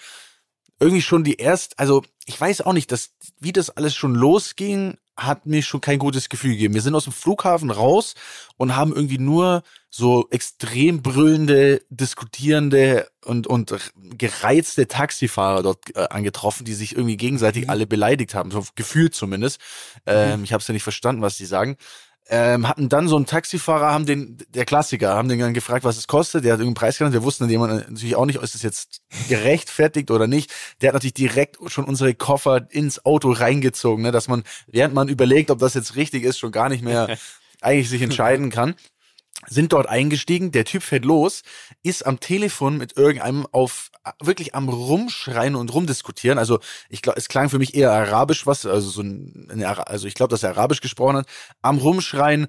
irgendwie 0.81 1.03
schon 1.03 1.25
die 1.25 1.37
erst, 1.37 1.79
also 1.79 2.03
ich 2.25 2.41
weiß 2.41 2.63
auch 2.63 2.73
nicht, 2.73 2.91
dass, 2.91 3.13
wie 3.39 3.53
das 3.53 3.71
alles 3.71 3.95
schon 3.95 4.15
losging, 4.15 4.97
hat 5.27 5.47
mir 5.47 5.63
schon 5.63 5.81
kein 5.81 5.99
gutes 5.99 6.29
Gefühl 6.29 6.53
gegeben. 6.53 6.75
Wir 6.75 6.83
sind 6.83 6.95
aus 6.95 7.05
dem 7.05 7.13
Flughafen 7.13 7.71
raus 7.71 8.15
und 8.57 8.77
haben 8.77 8.95
irgendwie 8.95 9.19
nur 9.19 9.63
so 9.91 10.29
extrem 10.31 11.03
brüllende, 11.03 11.83
diskutierende 11.91 13.09
und, 13.25 13.47
und 13.47 13.75
gereizte 14.17 14.89
Taxifahrer 14.89 15.63
dort 15.63 15.97
äh, 15.97 16.07
angetroffen, 16.09 16.65
die 16.65 16.75
sich 16.75 16.95
irgendwie 16.97 17.17
gegenseitig 17.17 17.65
mhm. 17.65 17.71
alle 17.71 17.87
beleidigt 17.87 18.35
haben, 18.35 18.51
so 18.51 18.65
gefühlt 18.77 19.15
zumindest. 19.15 19.61
Ähm, 20.07 20.39
mhm. 20.39 20.45
Ich 20.45 20.53
habe 20.53 20.61
es 20.61 20.69
ja 20.69 20.73
nicht 20.73 20.85
verstanden, 20.85 21.23
was 21.23 21.37
die 21.37 21.47
sagen 21.47 21.77
ähm, 22.33 22.69
hatten 22.69 22.89
dann 22.89 23.09
so 23.09 23.17
einen 23.17 23.27
Taxifahrer, 23.27 23.91
haben 23.91 24.07
den, 24.07 24.39
der 24.55 24.65
Klassiker, 24.65 25.15
haben 25.15 25.29
den 25.29 25.41
dann 25.41 25.53
gefragt, 25.53 25.85
was 25.85 25.97
es 25.97 26.07
kostet. 26.07 26.45
Der 26.45 26.53
hat 26.53 26.61
irgendeinen 26.61 26.81
Preis 26.81 26.97
genannt. 26.97 27.13
Wir 27.13 27.25
wussten 27.25 27.49
jemand 27.51 27.91
natürlich 27.91 28.15
auch 28.15 28.25
nicht, 28.25 28.41
ist 28.41 28.55
das 28.55 28.63
jetzt 28.63 29.03
gerechtfertigt 29.29 30.13
oder 30.13 30.29
nicht. 30.29 30.53
Der 30.81 30.89
hat 30.89 30.95
natürlich 30.95 31.15
direkt 31.15 31.59
schon 31.67 31.85
unsere 31.85 32.15
Koffer 32.15 32.69
ins 32.71 33.05
Auto 33.05 33.33
reingezogen, 33.33 34.05
ne, 34.05 34.13
dass 34.13 34.29
man, 34.29 34.45
während 34.69 34.95
man 34.95 35.09
überlegt, 35.09 35.51
ob 35.51 35.59
das 35.59 35.75
jetzt 35.75 35.97
richtig 35.97 36.23
ist, 36.23 36.39
schon 36.39 36.53
gar 36.53 36.69
nicht 36.69 36.85
mehr 36.85 37.19
eigentlich 37.61 37.91
sich 37.91 38.03
entscheiden 38.03 38.51
kann 38.51 38.77
sind 39.49 39.73
dort 39.73 39.89
eingestiegen, 39.89 40.53
der 40.53 40.65
Typ 40.65 40.83
fährt 40.83 41.05
los, 41.05 41.43
ist 41.83 42.07
am 42.07 42.21
Telefon 42.21 42.77
mit 42.77 42.97
irgendeinem 42.97 43.47
auf 43.53 43.91
wirklich 44.23 44.55
am 44.55 44.69
rumschreien 44.69 45.55
und 45.55 45.73
rumdiskutieren. 45.73 46.39
Also 46.39 46.59
ich 46.89 47.03
glaube, 47.03 47.19
es 47.19 47.29
klang 47.29 47.51
für 47.51 47.59
mich 47.59 47.75
eher 47.75 47.93
arabisch 47.93 48.47
was, 48.47 48.67
also 48.67 48.89
so 48.89 49.03
ein, 49.03 49.63
also 49.65 50.07
ich 50.07 50.15
glaube, 50.15 50.31
dass 50.31 50.43
er 50.43 50.51
arabisch 50.51 50.81
gesprochen 50.81 51.19
hat. 51.19 51.27
Am 51.63 51.79
rumschreien, 51.79 52.47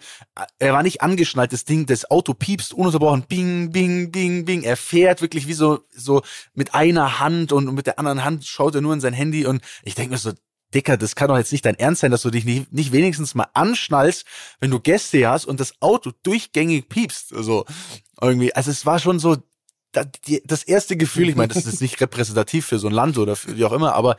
er 0.59 0.73
war 0.73 0.83
nicht 0.83 1.01
angeschnallt, 1.01 1.53
das 1.53 1.65
Ding, 1.65 1.85
das 1.85 2.09
Auto 2.09 2.33
piepst 2.33 2.73
ununterbrochen, 2.73 3.23
bing, 3.23 3.71
bing, 3.71 4.11
bing, 4.11 4.45
bing. 4.45 4.63
Er 4.63 4.77
fährt 4.77 5.21
wirklich 5.21 5.47
wie 5.47 5.53
so 5.53 5.79
so 5.89 6.21
mit 6.53 6.73
einer 6.73 7.19
Hand 7.19 7.51
und 7.51 7.73
mit 7.73 7.87
der 7.87 7.99
anderen 7.99 8.23
Hand 8.23 8.45
schaut 8.45 8.75
er 8.75 8.81
nur 8.81 8.93
in 8.93 9.01
sein 9.01 9.13
Handy 9.13 9.45
und 9.45 9.61
ich 9.83 9.95
denke 9.95 10.11
mir 10.11 10.17
so, 10.17 10.31
Dicker, 10.73 10.97
das 10.97 11.15
kann 11.15 11.27
doch 11.27 11.37
jetzt 11.37 11.51
nicht 11.51 11.65
dein 11.65 11.75
Ernst 11.75 12.01
sein, 12.01 12.11
dass 12.11 12.21
du 12.21 12.29
dich 12.29 12.45
nicht, 12.45 12.71
nicht 12.71 12.91
wenigstens 12.91 13.35
mal 13.35 13.47
anschnallst, 13.53 14.25
wenn 14.59 14.71
du 14.71 14.79
Gäste 14.79 15.27
hast 15.27 15.45
und 15.45 15.59
das 15.59 15.73
Auto 15.81 16.11
durchgängig 16.23 16.87
piepst. 16.87 17.33
Also 17.33 17.65
irgendwie, 18.21 18.53
also 18.53 18.71
es 18.71 18.85
war 18.85 18.99
schon 18.99 19.19
so 19.19 19.37
das 19.91 20.63
erste 20.63 20.95
Gefühl, 20.95 21.29
ich 21.29 21.35
meine, 21.35 21.53
das 21.53 21.65
ist 21.65 21.81
nicht 21.81 21.99
repräsentativ 21.99 22.65
für 22.65 22.79
so 22.79 22.87
ein 22.87 22.93
Land 22.93 23.17
oder 23.17 23.35
für, 23.35 23.57
wie 23.57 23.65
auch 23.65 23.73
immer, 23.73 23.93
aber 23.93 24.15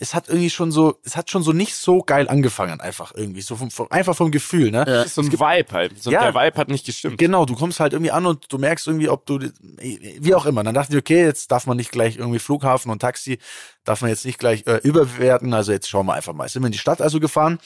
es 0.00 0.12
hat 0.14 0.28
irgendwie 0.28 0.50
schon 0.50 0.72
so, 0.72 0.98
es 1.04 1.16
hat 1.16 1.30
schon 1.30 1.42
so 1.42 1.52
nicht 1.52 1.74
so 1.76 2.02
geil 2.02 2.28
angefangen, 2.28 2.80
einfach 2.80 3.12
irgendwie. 3.14 3.42
So 3.42 3.54
vom, 3.54 3.70
vom, 3.70 3.90
einfach 3.90 4.16
vom 4.16 4.30
Gefühl, 4.30 4.70
ne? 4.70 4.84
Ja. 4.86 5.06
So 5.06 5.20
ein 5.20 5.32
Vibe 5.32 5.72
halt. 5.72 6.02
So, 6.02 6.10
Ja. 6.10 6.30
Der 6.30 6.34
Vibe 6.34 6.56
hat 6.56 6.68
nicht 6.68 6.84
gestimmt. 6.84 7.18
Genau, 7.18 7.44
du 7.44 7.54
kommst 7.54 7.78
halt 7.78 7.92
irgendwie 7.92 8.10
an 8.10 8.26
und 8.26 8.52
du 8.52 8.58
merkst 8.58 8.86
irgendwie, 8.88 9.08
ob 9.08 9.24
du, 9.26 9.38
wie 9.38 10.34
auch 10.34 10.46
immer. 10.46 10.64
Dann 10.64 10.74
dachte 10.74 10.92
ich, 10.92 10.98
okay, 10.98 11.24
jetzt 11.24 11.52
darf 11.52 11.66
man 11.66 11.76
nicht 11.76 11.92
gleich 11.92 12.16
irgendwie 12.16 12.40
Flughafen 12.40 12.90
und 12.90 13.00
Taxi, 13.00 13.38
darf 13.84 14.00
man 14.00 14.10
jetzt 14.10 14.24
nicht 14.24 14.38
gleich 14.38 14.66
äh, 14.66 14.80
überbewerten. 14.82 15.54
Also 15.54 15.70
jetzt 15.70 15.88
schauen 15.88 16.06
wir 16.06 16.14
einfach 16.14 16.32
mal. 16.32 16.48
Sind 16.48 16.62
wir 16.62 16.66
in 16.66 16.72
die 16.72 16.78
Stadt 16.78 17.00
also 17.00 17.20
gefahren 17.20 17.60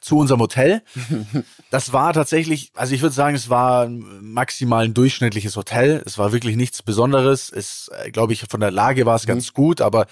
zu 0.00 0.18
unserem 0.18 0.40
Hotel. 0.40 0.82
Das 1.70 1.92
war 1.92 2.12
tatsächlich, 2.12 2.70
also 2.76 2.94
ich 2.94 3.02
würde 3.02 3.14
sagen, 3.14 3.34
es 3.34 3.50
war 3.50 3.88
maximal 3.88 4.84
ein 4.84 4.94
durchschnittliches 4.94 5.56
Hotel. 5.56 6.00
Es 6.06 6.16
war 6.16 6.30
wirklich 6.30 6.54
nichts 6.54 6.80
Besonderes. 6.80 7.50
Es, 7.50 7.90
äh, 8.04 8.12
glaube 8.12 8.32
ich, 8.32 8.44
von 8.48 8.60
der 8.60 8.70
Lage 8.70 9.04
war 9.04 9.16
es 9.16 9.26
ganz 9.26 9.52
gut, 9.52 9.80
aber 9.80 10.02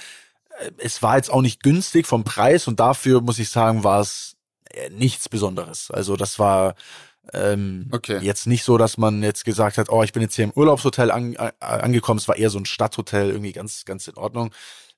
äh, 0.59 0.71
es 0.79 1.01
war 1.03 1.17
jetzt 1.17 1.31
auch 1.31 1.43
nicht 1.43 1.63
günstig 1.63 2.09
vom 2.09 2.25
Preis 2.25 2.67
und 2.67 2.81
dafür 2.81 3.21
muss 3.21 3.39
ich 3.39 3.51
sagen, 3.51 3.85
war 3.85 4.01
es 4.01 4.37
äh, 4.71 4.91
nichts 4.91 5.29
Besonderes. 5.29 5.93
Also 5.93 6.17
das 6.17 6.41
war 6.41 6.75
ähm, 7.33 7.89
Okay. 7.93 8.19
jetzt 8.21 8.47
nicht 8.49 8.65
so, 8.65 8.77
dass 8.77 8.99
man 8.99 9.23
jetzt 9.23 9.45
gesagt 9.45 9.79
hat, 9.79 9.89
oh, 9.91 10.03
ich 10.03 10.13
bin 10.13 10.23
jetzt 10.23 10.35
hier 10.35 10.45
im 10.45 10.53
Urlaubshotel 10.53 11.11
an, 11.13 11.35
äh, 11.35 11.53
angekommen. 11.61 12.19
Es 12.19 12.29
war 12.29 12.37
eher 12.37 12.51
so 12.51 12.59
ein 12.59 12.67
Stadthotel, 12.67 13.31
irgendwie 13.31 13.53
ganz, 13.53 13.85
ganz 13.85 14.09
in 14.09 14.17
Ordnung. 14.17 14.51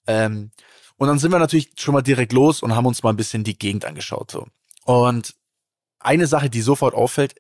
Ähm, 0.07 0.51
und 0.97 1.09
dann 1.09 1.19
sind 1.19 1.31
wir 1.31 1.39
natürlich 1.39 1.73
schon 1.79 1.93
mal 1.93 2.03
direkt 2.03 2.33
los 2.33 2.63
und 2.63 2.75
haben 2.75 2.87
uns 2.87 3.03
mal 3.03 3.11
ein 3.11 3.17
bisschen 3.17 3.45
die 3.45 3.59
Gegend 3.59 3.85
angeschaut. 3.85 4.31
So. 4.31 4.47
Und 4.87 5.35
eine 5.99 6.27
Sache, 6.27 6.49
die 6.49 6.63
sofort 6.63 6.95
auffällt, 6.95 7.35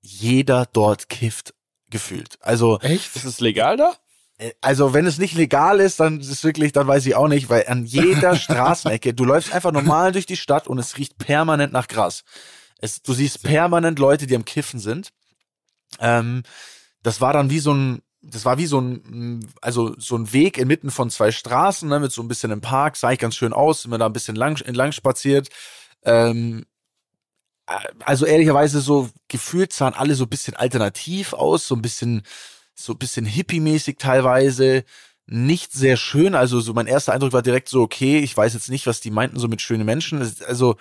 jeder 0.00 0.66
dort 0.72 1.08
kifft 1.08 1.54
gefühlt. 1.90 2.38
Also, 2.40 2.78
Echt? 2.80 3.14
Ist 3.14 3.24
es 3.24 3.40
legal 3.40 3.76
da? 3.76 3.94
äh, 4.38 4.52
also 4.60 4.94
wenn 4.94 5.06
es 5.06 5.18
nicht 5.18 5.34
legal 5.34 5.80
ist, 5.80 6.00
dann 6.00 6.20
ist 6.20 6.30
es 6.30 6.44
wirklich, 6.44 6.72
dann 6.72 6.86
weiß 6.86 7.06
ich 7.06 7.14
auch 7.14 7.28
nicht, 7.28 7.48
weil 7.48 7.66
an 7.68 7.84
jeder 7.84 8.36
Straßenecke, 8.36 9.14
du 9.14 9.24
läufst 9.24 9.52
einfach 9.52 9.72
normal 9.72 10.12
durch 10.12 10.26
die 10.26 10.36
Stadt 10.36 10.66
und 10.68 10.78
es 10.78 10.96
riecht 10.96 11.18
permanent 11.18 11.72
nach 11.72 11.88
Gras. 11.88 12.24
Es, 12.78 13.02
du 13.02 13.12
siehst 13.12 13.42
permanent 13.42 13.98
Leute, 13.98 14.26
die 14.26 14.36
am 14.36 14.44
Kiffen 14.44 14.80
sind. 14.80 15.10
Ähm, 15.98 16.42
das 17.02 17.20
war 17.20 17.32
dann 17.32 17.50
wie 17.50 17.60
so 17.60 17.72
ein, 17.72 18.02
das 18.20 18.44
war 18.44 18.58
wie 18.58 18.66
so 18.66 18.80
ein, 18.80 19.46
also 19.60 19.94
so 19.98 20.16
ein 20.16 20.32
Weg 20.32 20.58
inmitten 20.58 20.90
von 20.90 21.10
zwei 21.10 21.30
Straßen, 21.30 21.88
ne, 21.88 22.00
mit 22.00 22.12
so 22.12 22.22
ein 22.22 22.28
bisschen 22.28 22.50
im 22.50 22.60
Park, 22.60 22.96
sah 22.96 23.12
ich 23.12 23.18
ganz 23.18 23.36
schön 23.36 23.52
aus, 23.52 23.82
sind 23.82 23.92
wir 23.92 23.98
da 23.98 24.06
ein 24.06 24.12
bisschen 24.12 24.36
lang, 24.36 24.60
entlang 24.62 24.92
spaziert. 24.92 25.48
Ähm, 26.02 26.60
äh, 26.60 26.75
also 28.04 28.26
ehrlicherweise 28.26 28.80
so 28.80 29.08
gefühlt 29.28 29.72
sahen 29.72 29.94
alle 29.94 30.14
so 30.14 30.24
ein 30.24 30.30
bisschen 30.30 30.54
alternativ 30.54 31.32
aus, 31.32 31.66
so 31.66 31.74
ein 31.74 31.82
bisschen, 31.82 32.22
so 32.74 32.92
ein 32.92 32.98
bisschen 32.98 33.26
hippie-mäßig 33.26 33.96
teilweise. 33.98 34.84
Nicht 35.28 35.72
sehr 35.72 35.96
schön, 35.96 36.36
also 36.36 36.60
so 36.60 36.72
mein 36.72 36.86
erster 36.86 37.12
Eindruck 37.12 37.32
war 37.32 37.42
direkt 37.42 37.68
so, 37.68 37.82
okay, 37.82 38.20
ich 38.20 38.36
weiß 38.36 38.54
jetzt 38.54 38.68
nicht, 38.68 38.86
was 38.86 39.00
die 39.00 39.10
meinten 39.10 39.40
so 39.40 39.48
mit 39.48 39.60
schönen 39.60 39.84
Menschen. 39.84 40.20
Also 40.46 40.76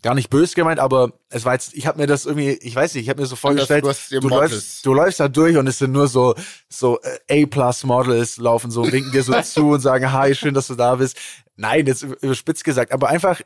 gar 0.00 0.14
nicht 0.14 0.30
böse 0.30 0.54
gemeint, 0.54 0.80
aber 0.80 1.12
es 1.28 1.44
war 1.44 1.52
jetzt, 1.52 1.74
ich 1.74 1.86
habe 1.86 1.98
mir 2.00 2.06
das 2.06 2.24
irgendwie, 2.24 2.52
ich 2.52 2.74
weiß 2.74 2.94
nicht, 2.94 3.04
ich 3.04 3.10
habe 3.10 3.20
mir 3.20 3.26
so 3.26 3.36
vorgestellt, 3.36 3.84
du 3.84 3.92
dir 4.10 4.20
du 4.20 4.28
Models. 4.30 4.50
läufst, 4.52 4.86
du 4.86 4.94
läufst 4.94 5.20
da 5.20 5.28
durch 5.28 5.56
und 5.58 5.66
es 5.66 5.78
sind 5.78 5.92
nur 5.92 6.08
so 6.08 6.34
so 6.70 6.98
äh, 7.28 7.44
A-Plus-Models 7.44 8.38
laufen 8.38 8.70
so, 8.70 8.90
winken 8.90 9.12
dir 9.12 9.22
so 9.22 9.38
zu 9.42 9.68
und 9.72 9.80
sagen, 9.80 10.10
hi, 10.12 10.34
schön, 10.34 10.54
dass 10.54 10.68
du 10.68 10.74
da 10.74 10.94
bist. 10.96 11.16
Nein, 11.56 11.86
jetzt 11.86 12.02
über- 12.02 12.20
überspitzt 12.22 12.64
gesagt, 12.64 12.92
aber 12.92 13.10
einfach, 13.10 13.42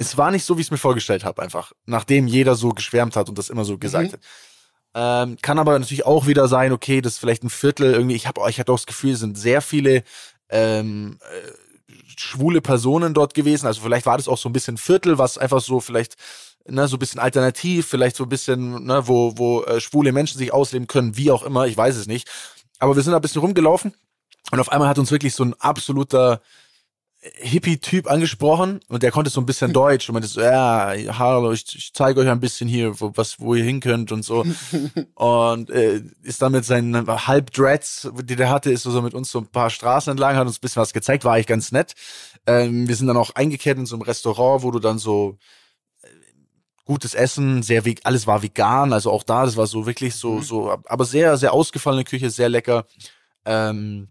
es 0.00 0.16
war 0.16 0.30
nicht 0.30 0.44
so, 0.44 0.56
wie 0.56 0.62
ich 0.62 0.68
es 0.68 0.70
mir 0.70 0.78
vorgestellt 0.78 1.24
habe, 1.24 1.42
einfach, 1.42 1.72
nachdem 1.84 2.26
jeder 2.26 2.54
so 2.54 2.70
geschwärmt 2.70 3.16
hat 3.16 3.28
und 3.28 3.36
das 3.36 3.50
immer 3.50 3.66
so 3.66 3.76
gesagt 3.76 4.14
hat. 4.14 4.20
Ähm, 4.94 5.36
kann 5.42 5.58
aber 5.58 5.78
natürlich 5.78 6.06
auch 6.06 6.26
wieder 6.26 6.48
sein, 6.48 6.72
okay, 6.72 7.02
das 7.02 7.14
ist 7.14 7.18
vielleicht 7.18 7.44
ein 7.44 7.50
Viertel 7.50 7.92
irgendwie. 7.92 8.16
Ich 8.16 8.26
habe, 8.26 8.40
ich 8.48 8.58
hatte 8.58 8.72
auch 8.72 8.78
das 8.78 8.86
Gefühl, 8.86 9.12
es 9.12 9.20
sind 9.20 9.36
sehr 9.36 9.60
viele 9.60 10.02
ähm, 10.48 11.18
äh, 11.20 11.92
schwule 12.16 12.62
Personen 12.62 13.12
dort 13.12 13.34
gewesen. 13.34 13.66
Also 13.66 13.82
vielleicht 13.82 14.06
war 14.06 14.16
das 14.16 14.26
auch 14.26 14.38
so 14.38 14.48
ein 14.48 14.54
bisschen 14.54 14.78
Viertel, 14.78 15.18
was 15.18 15.36
einfach 15.36 15.60
so 15.60 15.80
vielleicht 15.80 16.16
ne, 16.66 16.88
so 16.88 16.96
ein 16.96 16.98
bisschen 16.98 17.20
alternativ, 17.20 17.86
vielleicht 17.86 18.16
so 18.16 18.24
ein 18.24 18.30
bisschen, 18.30 18.86
ne, 18.86 19.06
wo, 19.06 19.36
wo 19.36 19.62
äh, 19.64 19.82
schwule 19.82 20.12
Menschen 20.12 20.38
sich 20.38 20.50
ausleben 20.50 20.88
können, 20.88 21.18
wie 21.18 21.30
auch 21.30 21.42
immer, 21.42 21.66
ich 21.66 21.76
weiß 21.76 21.96
es 21.96 22.06
nicht. 22.06 22.26
Aber 22.78 22.96
wir 22.96 23.02
sind 23.02 23.12
da 23.12 23.18
ein 23.18 23.22
bisschen 23.22 23.42
rumgelaufen 23.42 23.92
und 24.50 24.60
auf 24.60 24.72
einmal 24.72 24.88
hat 24.88 24.98
uns 24.98 25.10
wirklich 25.10 25.34
so 25.34 25.44
ein 25.44 25.54
absoluter 25.60 26.40
Hippie-Typ 27.22 28.10
angesprochen 28.10 28.80
und 28.88 29.02
der 29.02 29.10
konnte 29.10 29.30
so 29.30 29.42
ein 29.42 29.46
bisschen 29.46 29.72
Deutsch 29.74 30.08
und 30.08 30.14
meinte 30.14 30.28
so, 30.28 30.40
ja, 30.40 30.94
hallo, 31.18 31.52
ich, 31.52 31.64
ich 31.76 31.92
zeige 31.92 32.20
euch 32.20 32.28
ein 32.28 32.40
bisschen 32.40 32.66
hier, 32.66 32.98
wo, 32.98 33.12
was, 33.14 33.38
wo 33.38 33.54
ihr 33.54 33.64
hin 33.64 33.80
könnt 33.80 34.10
und 34.10 34.24
so. 34.24 34.46
und 35.14 35.70
äh, 35.70 36.02
ist 36.22 36.40
dann 36.40 36.52
mit 36.52 36.64
seinen 36.64 37.06
Halb-Dreads, 37.06 38.10
die 38.22 38.36
der 38.36 38.48
hatte, 38.48 38.72
ist 38.72 38.84
so 38.84 39.02
mit 39.02 39.12
uns 39.12 39.30
so 39.30 39.40
ein 39.40 39.46
paar 39.46 39.68
Straßen 39.68 40.10
entlang, 40.10 40.36
hat 40.36 40.46
uns 40.46 40.58
ein 40.58 40.62
bisschen 40.62 40.80
was 40.80 40.94
gezeigt, 40.94 41.24
war 41.24 41.34
eigentlich 41.34 41.46
ganz 41.46 41.72
nett. 41.72 41.94
Ähm, 42.46 42.88
wir 42.88 42.96
sind 42.96 43.06
dann 43.06 43.18
auch 43.18 43.34
eingekehrt 43.34 43.76
in 43.76 43.86
so 43.86 43.96
einem 43.96 44.02
Restaurant, 44.02 44.62
wo 44.62 44.70
du 44.70 44.78
dann 44.78 44.98
so 44.98 45.36
äh, 46.02 46.06
gutes 46.86 47.12
Essen, 47.12 47.62
sehr 47.62 47.82
alles 48.04 48.26
war 48.26 48.42
vegan, 48.42 48.94
also 48.94 49.10
auch 49.10 49.24
da, 49.24 49.44
das 49.44 49.58
war 49.58 49.66
so 49.66 49.84
wirklich 49.84 50.14
so, 50.14 50.40
so, 50.40 50.70
aber 50.86 51.04
sehr, 51.04 51.36
sehr 51.36 51.52
ausgefallene 51.52 52.04
Küche, 52.04 52.30
sehr 52.30 52.48
lecker. 52.48 52.86
Ähm, 53.44 54.08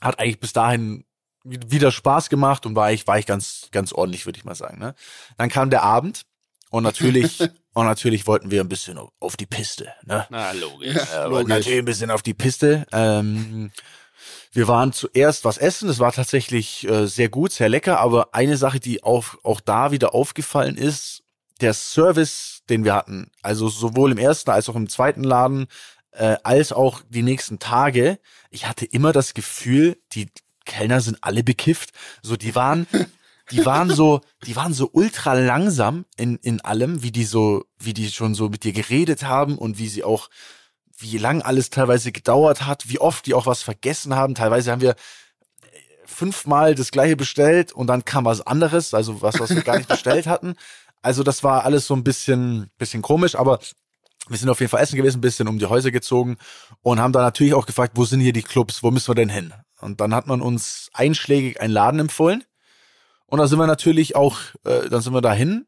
hat 0.00 0.20
eigentlich 0.20 0.38
bis 0.38 0.52
dahin 0.52 1.04
wieder 1.44 1.92
Spaß 1.92 2.30
gemacht 2.30 2.66
und 2.66 2.74
war 2.74 2.92
ich, 2.92 3.06
war 3.06 3.18
ich 3.18 3.26
ganz, 3.26 3.68
ganz 3.70 3.92
ordentlich, 3.92 4.26
würde 4.26 4.38
ich 4.38 4.44
mal 4.44 4.54
sagen. 4.54 4.78
Ne? 4.78 4.94
Dann 5.36 5.50
kam 5.50 5.70
der 5.70 5.82
Abend 5.82 6.22
und 6.70 6.82
natürlich, 6.82 7.40
und 7.74 7.86
natürlich 7.86 8.26
wollten 8.26 8.50
wir 8.50 8.62
ein 8.62 8.68
bisschen 8.68 8.98
auf, 9.20 9.36
die 9.36 9.46
Piste. 9.46 9.92
Ne? 10.04 10.26
Na, 10.30 10.52
logisch. 10.52 10.96
Äh, 10.96 11.30
wollten 11.30 11.50
natürlich 11.50 11.78
ein 11.78 11.84
bisschen 11.84 12.10
auf 12.10 12.22
die 12.22 12.34
Piste. 12.34 12.86
Ähm, 12.92 13.70
wir 14.52 14.68
waren 14.68 14.92
zuerst 14.92 15.44
was 15.44 15.58
essen, 15.58 15.88
es 15.88 15.98
war 15.98 16.12
tatsächlich 16.12 16.88
äh, 16.88 17.06
sehr 17.06 17.28
gut, 17.28 17.52
sehr 17.52 17.68
lecker, 17.68 18.00
aber 18.00 18.34
eine 18.34 18.56
Sache, 18.56 18.80
die 18.80 19.02
auch, 19.02 19.34
auch 19.42 19.60
da 19.60 19.90
wieder 19.90 20.14
aufgefallen 20.14 20.76
ist, 20.76 21.22
der 21.60 21.74
Service, 21.74 22.62
den 22.68 22.84
wir 22.84 22.94
hatten, 22.94 23.30
also 23.42 23.68
sowohl 23.68 24.12
im 24.12 24.18
ersten 24.18 24.50
als 24.50 24.68
auch 24.68 24.76
im 24.76 24.88
zweiten 24.88 25.24
Laden, 25.24 25.66
äh, 26.12 26.36
als 26.42 26.72
auch 26.72 27.02
die 27.08 27.22
nächsten 27.22 27.58
Tage, 27.58 28.18
ich 28.50 28.66
hatte 28.66 28.84
immer 28.84 29.12
das 29.12 29.34
Gefühl, 29.34 29.98
die 30.12 30.28
Kellner 30.64 31.00
sind 31.00 31.18
alle 31.20 31.44
bekifft. 31.44 31.90
So, 32.22 32.36
die 32.36 32.54
waren, 32.54 32.86
die 33.50 33.64
waren 33.64 33.90
so, 33.90 34.20
die 34.46 34.56
waren 34.56 34.72
so 34.72 34.90
ultra 34.92 35.34
langsam 35.34 36.04
in, 36.16 36.36
in 36.36 36.60
allem, 36.60 37.02
wie 37.02 37.12
die 37.12 37.24
so, 37.24 37.64
wie 37.78 37.92
die 37.92 38.10
schon 38.10 38.34
so 38.34 38.48
mit 38.48 38.64
dir 38.64 38.72
geredet 38.72 39.24
haben 39.24 39.58
und 39.58 39.78
wie 39.78 39.88
sie 39.88 40.04
auch, 40.04 40.30
wie 40.98 41.18
lang 41.18 41.42
alles 41.42 41.70
teilweise 41.70 42.12
gedauert 42.12 42.66
hat, 42.66 42.88
wie 42.88 43.00
oft 43.00 43.26
die 43.26 43.34
auch 43.34 43.46
was 43.46 43.62
vergessen 43.62 44.14
haben. 44.14 44.34
Teilweise 44.34 44.70
haben 44.70 44.80
wir 44.80 44.92
äh, 44.92 44.94
fünfmal 46.06 46.74
das 46.74 46.90
gleiche 46.90 47.16
bestellt 47.16 47.72
und 47.72 47.88
dann 47.88 48.04
kam 48.04 48.24
was 48.24 48.40
anderes, 48.46 48.94
also 48.94 49.20
was, 49.20 49.38
was 49.40 49.54
wir 49.54 49.62
gar 49.62 49.76
nicht 49.76 49.88
bestellt 49.88 50.26
hatten. 50.26 50.54
Also 51.02 51.22
das 51.22 51.44
war 51.44 51.64
alles 51.64 51.86
so 51.86 51.94
ein 51.94 52.04
bisschen, 52.04 52.70
bisschen 52.78 53.02
komisch, 53.02 53.34
aber 53.34 53.58
wir 54.28 54.38
sind 54.38 54.48
auf 54.48 54.60
jeden 54.60 54.70
Fall 54.70 54.82
essen 54.82 54.96
gewesen, 54.96 55.18
ein 55.18 55.20
bisschen 55.20 55.48
um 55.48 55.58
die 55.58 55.66
Häuser 55.66 55.90
gezogen 55.90 56.38
und 56.80 56.98
haben 56.98 57.12
da 57.12 57.20
natürlich 57.20 57.52
auch 57.52 57.66
gefragt, 57.66 57.92
wo 57.96 58.06
sind 58.06 58.20
hier 58.20 58.32
die 58.32 58.42
Clubs, 58.42 58.82
wo 58.82 58.90
müssen 58.90 59.08
wir 59.08 59.14
denn 59.14 59.28
hin? 59.28 59.52
Und 59.84 60.00
dann 60.00 60.14
hat 60.14 60.26
man 60.26 60.40
uns 60.40 60.90
einschlägig 60.94 61.60
einen 61.60 61.72
Laden 61.72 62.00
empfohlen 62.00 62.42
und 63.26 63.38
da 63.38 63.46
sind 63.46 63.58
wir 63.58 63.66
natürlich 63.66 64.16
auch, 64.16 64.38
äh, 64.64 64.88
dann 64.88 65.02
sind 65.02 65.12
wir 65.12 65.20
dahin 65.20 65.66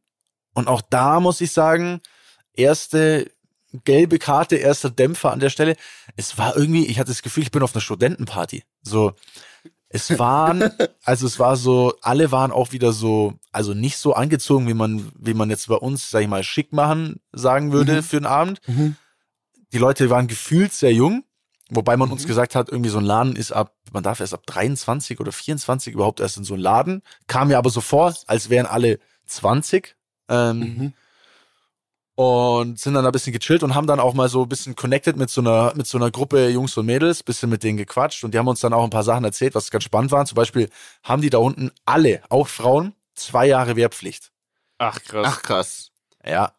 und 0.55 0.69
auch 0.69 0.81
da 0.81 1.21
muss 1.21 1.41
ich 1.43 1.53
sagen, 1.53 2.01
erste 2.55 3.31
gelbe 3.85 4.19
Karte, 4.19 4.57
erster 4.57 4.89
Dämpfer 4.89 5.33
an 5.33 5.41
der 5.41 5.51
Stelle. 5.51 5.77
Es 6.17 6.39
war 6.39 6.57
irgendwie, 6.57 6.87
ich 6.87 6.99
hatte 6.99 7.11
das 7.11 7.21
Gefühl, 7.21 7.43
ich 7.43 7.51
bin 7.51 7.63
auf 7.63 7.75
einer 7.75 7.83
Studentenparty. 7.83 8.63
So, 8.81 9.13
es 9.91 10.19
waren, 10.19 10.71
also 11.05 11.27
es 11.27 11.39
war 11.39 11.57
so, 11.57 11.95
alle 12.01 12.33
waren 12.33 12.53
auch 12.53 12.73
wieder 12.73 12.93
so, 12.93 13.35
also 13.53 13.75
nicht 13.75 13.99
so 13.99 14.15
angezogen, 14.15 14.67
wie 14.67 14.75
man, 14.75 15.13
wie 15.19 15.35
man 15.35 15.51
jetzt 15.51 15.69
bei 15.69 15.75
uns, 15.75 16.09
sag 16.11 16.23
ich 16.23 16.29
mal, 16.29 16.43
schick 16.43 16.73
machen 16.73 17.21
sagen 17.33 17.71
würde 17.73 17.97
Mhm. 17.97 18.03
für 18.03 18.17
den 18.21 18.27
Abend. 18.27 18.61
Mhm. 18.67 18.97
Die 19.73 19.79
Leute 19.79 20.09
waren 20.09 20.27
gefühlt 20.27 20.73
sehr 20.73 20.95
jung, 20.95 21.25
wobei 21.71 21.97
man 21.97 22.11
uns 22.13 22.25
Mhm. 22.25 22.29
gesagt 22.29 22.55
hat, 22.55 22.69
irgendwie 22.69 22.91
so 22.91 22.99
ein 22.99 23.05
Laden 23.05 23.37
ist 23.37 23.53
ab, 23.53 23.75
man 23.93 24.03
darf 24.03 24.21
erst 24.21 24.35
ab 24.35 24.43
23 24.47 25.19
oder 25.21 25.33
24 25.33 25.93
überhaupt 25.95 26.21
erst 26.21 26.37
in 26.37 26.45
so 26.45 26.55
einen 26.55 26.63
Laden. 26.63 27.03
Kam 27.27 27.49
mir 27.49 27.59
aber 27.59 27.71
so 27.71 27.81
vor, 27.81 28.15
als 28.27 28.51
wären 28.51 28.67
alle 28.67 28.99
20. 29.27 29.97
Ähm, 30.29 30.59
Mhm. 30.61 30.93
und 32.15 32.81
sind 32.81 32.95
dann 32.95 33.05
ein 33.05 33.13
bisschen 33.13 33.33
gechillt 33.35 33.63
und 33.63 33.75
haben 33.75 33.87
dann 33.87 34.01
auch 34.01 34.15
mal 34.15 34.29
so 34.29 34.43
ein 34.45 34.49
bisschen 34.49 34.75
connected 34.75 35.17
mit 35.17 35.29
so 35.29 35.41
einer 35.43 35.75
mit 35.77 35.87
so 35.87 35.99
einer 35.99 36.11
Gruppe 36.11 36.49
Jungs 36.49 36.77
und 36.77 36.87
Mädels, 36.87 37.23
bisschen 37.23 37.51
mit 37.51 37.63
denen 37.63 37.77
gequatscht 37.77 38.25
und 38.25 38.33
die 38.33 38.39
haben 38.39 38.49
uns 38.49 38.61
dann 38.61 38.73
auch 38.73 38.85
ein 38.85 38.91
paar 38.91 39.03
Sachen 39.05 39.25
erzählt, 39.25 39.55
was 39.55 39.71
ganz 39.71 39.85
spannend 39.85 40.13
war. 40.13 40.25
Zum 40.25 40.37
Beispiel 40.37 40.71
haben 41.03 41.21
die 41.21 41.29
da 41.31 41.39
unten 41.39 41.71
alle, 41.85 42.23
auch 42.31 42.49
Frauen, 42.49 42.95
zwei 43.15 43.47
Jahre 43.47 43.77
Wehrpflicht. 43.77 44.31
Ach, 44.79 44.99
krass. 45.03 45.27
Ach 45.29 45.43
krass. 45.43 45.91
Ja. 46.25 46.53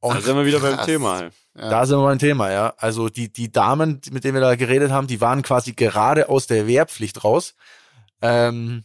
Und 0.00 0.14
da 0.14 0.20
sind 0.20 0.36
wir 0.36 0.44
wieder 0.44 0.60
beim 0.60 0.76
krass. 0.76 0.86
Thema. 0.86 1.30
Ja. 1.56 1.70
da 1.70 1.86
sind 1.86 1.98
wir 1.98 2.04
beim 2.04 2.18
Thema, 2.18 2.50
ja. 2.50 2.74
Also 2.76 3.08
die 3.08 3.32
die 3.32 3.50
Damen, 3.50 4.00
mit 4.10 4.24
denen 4.24 4.34
wir 4.34 4.40
da 4.40 4.54
geredet 4.54 4.90
haben, 4.90 5.06
die 5.06 5.20
waren 5.20 5.42
quasi 5.42 5.72
gerade 5.72 6.28
aus 6.28 6.46
der 6.46 6.66
Wehrpflicht 6.66 7.24
raus. 7.24 7.54
Ähm, 8.22 8.84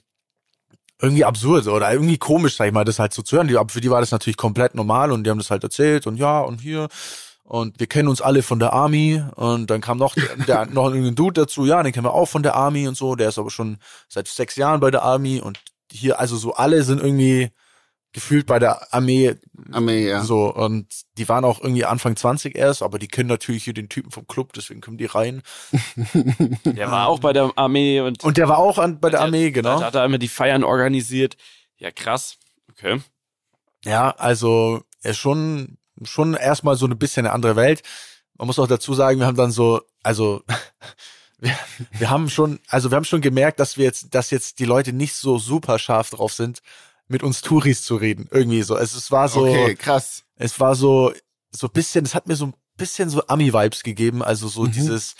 irgendwie 1.01 1.25
absurd 1.25 1.67
oder 1.67 1.91
irgendwie 1.91 2.17
komisch, 2.17 2.55
sag 2.55 2.67
ich 2.67 2.73
mal, 2.73 2.85
das 2.85 2.99
halt 2.99 3.13
so 3.13 3.21
zu 3.21 3.35
hören. 3.35 3.47
Die, 3.47 3.57
für 3.67 3.81
die 3.81 3.91
war 3.91 3.99
das 3.99 4.11
natürlich 4.11 4.37
komplett 4.37 4.73
normal 4.73 5.11
und 5.11 5.25
die 5.25 5.29
haben 5.29 5.37
das 5.37 5.51
halt 5.51 5.63
erzählt 5.63 6.07
und 6.07 6.17
ja 6.17 6.39
und 6.39 6.61
hier 6.61 6.87
und 7.43 7.79
wir 7.79 7.87
kennen 7.87 8.07
uns 8.07 8.21
alle 8.21 8.41
von 8.41 8.59
der 8.59 8.71
Army 8.71 9.21
und 9.35 9.69
dann 9.69 9.81
kam 9.81 9.97
noch 9.97 10.15
der, 10.47 10.65
noch 10.67 10.85
irgendein 10.85 11.15
Dude 11.15 11.41
dazu, 11.41 11.65
ja, 11.65 11.83
den 11.83 11.91
kennen 11.91 12.05
wir 12.05 12.13
auch 12.13 12.27
von 12.27 12.41
der 12.41 12.55
Army 12.55 12.87
und 12.87 12.95
so, 12.95 13.15
der 13.15 13.29
ist 13.29 13.37
aber 13.37 13.51
schon 13.51 13.77
seit 14.07 14.27
sechs 14.27 14.55
Jahren 14.55 14.79
bei 14.79 14.91
der 14.91 15.03
Army 15.03 15.41
und 15.41 15.59
hier, 15.91 16.19
also 16.19 16.37
so 16.37 16.53
alle 16.53 16.83
sind 16.83 17.01
irgendwie 17.01 17.51
gefühlt 18.13 18.45
bei 18.45 18.59
der 18.59 18.93
Armee 18.93 19.35
Armee, 19.71 20.07
ja. 20.07 20.23
so 20.23 20.53
und 20.53 20.87
die 21.17 21.27
waren 21.27 21.43
auch 21.43 21.59
irgendwie 21.61 21.85
Anfang 21.85 22.15
20 22.15 22.55
erst, 22.55 22.83
aber 22.83 22.99
die 22.99 23.07
kennen 23.07 23.27
natürlich 23.27 23.63
hier 23.63 23.73
den 23.73 23.89
Typen 23.89 24.11
vom 24.11 24.27
Club, 24.27 24.53
deswegen 24.53 24.81
kommen 24.81 24.97
die 24.97 25.05
rein. 25.05 25.41
Der 26.63 26.91
war 26.91 27.07
auch 27.07 27.19
bei 27.19 27.33
der 27.33 27.51
Armee 27.55 27.99
und, 28.01 28.23
Und 28.23 28.37
der 28.37 28.47
war 28.47 28.59
auch 28.59 28.77
an, 28.77 28.99
bei 28.99 29.09
der 29.09 29.21
Armee, 29.21 29.51
genau. 29.51 29.79
Da 29.79 29.87
hat 29.87 29.95
er 29.95 30.05
immer 30.05 30.19
die 30.19 30.27
Feiern 30.27 30.63
organisiert. 30.63 31.37
Ja, 31.77 31.91
krass. 31.91 32.37
Okay. 32.71 33.01
Ja, 33.83 34.11
also 34.11 34.83
er 35.01 35.11
ist 35.11 35.17
schon, 35.17 35.77
schon 36.03 36.35
erstmal 36.35 36.75
so 36.75 36.85
ein 36.85 36.97
bisschen 36.97 37.25
eine 37.25 37.33
andere 37.33 37.55
Welt. 37.55 37.81
Man 38.35 38.47
muss 38.47 38.59
auch 38.59 38.67
dazu 38.67 38.93
sagen, 38.93 39.19
wir 39.19 39.25
haben 39.25 39.37
dann 39.37 39.51
so, 39.51 39.81
also 40.03 40.43
wir, 41.39 41.57
wir 41.91 42.09
haben 42.09 42.29
schon, 42.29 42.59
also 42.67 42.91
wir 42.91 42.95
haben 42.95 43.05
schon 43.05 43.21
gemerkt, 43.21 43.59
dass 43.59 43.77
wir 43.77 43.85
jetzt, 43.85 44.13
dass 44.13 44.31
jetzt 44.31 44.59
die 44.59 44.65
Leute 44.65 44.93
nicht 44.93 45.15
so 45.15 45.37
super 45.37 45.79
scharf 45.79 46.11
drauf 46.11 46.33
sind, 46.33 46.61
mit 47.13 47.23
uns 47.23 47.41
Touris 47.41 47.83
zu 47.83 47.95
reden. 47.95 48.27
Irgendwie 48.31 48.61
so. 48.63 48.75
Es, 48.77 48.93
es 48.93 49.09
war 49.11 49.29
so, 49.29 49.45
Okay, 49.47 49.75
krass. 49.75 50.23
es 50.35 50.59
war 50.59 50.75
so, 50.75 51.13
so 51.51 51.69
bisschen, 51.69 52.03
es 52.03 52.13
hat 52.15 52.27
mir 52.27 52.35
so 52.35 52.47
ein 52.47 52.53
bisschen 52.75 53.09
so 53.09 53.25
Ami-Vibes 53.27 53.83
gegeben, 53.83 54.21
also 54.23 54.47
so 54.49 54.67
dieses, 54.67 55.15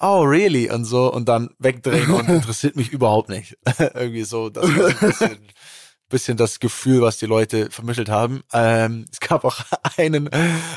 oh 0.00 0.22
really 0.22 0.70
und 0.70 0.84
so 0.84 1.12
und 1.12 1.28
dann 1.28 1.50
wegdrehen 1.58 2.10
und 2.10 2.28
interessiert 2.28 2.76
mich 2.76 2.90
überhaupt 2.92 3.28
nicht. 3.28 3.58
Irgendwie 3.78 4.22
so, 4.24 4.48
das 4.48 4.64
war 4.64 4.90
so 4.90 4.96
ein 4.96 5.10
bisschen, 5.10 5.38
bisschen 6.08 6.36
das 6.36 6.60
Gefühl, 6.60 7.02
was 7.02 7.18
die 7.18 7.26
Leute 7.26 7.70
vermittelt 7.70 8.08
haben. 8.08 8.42
Ähm, 8.52 9.04
es 9.10 9.20
gab 9.20 9.44
auch 9.44 9.58
einen, 9.96 10.30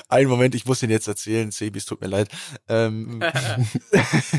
einen 0.10 0.30
Moment, 0.30 0.56
ich 0.56 0.66
muss 0.66 0.82
ihn 0.82 0.90
jetzt 0.90 1.08
erzählen, 1.08 1.52
Sebi, 1.52 1.78
es 1.78 1.86
tut 1.86 2.02
mir 2.02 2.08
leid. 2.08 2.30
Ähm, 2.68 3.22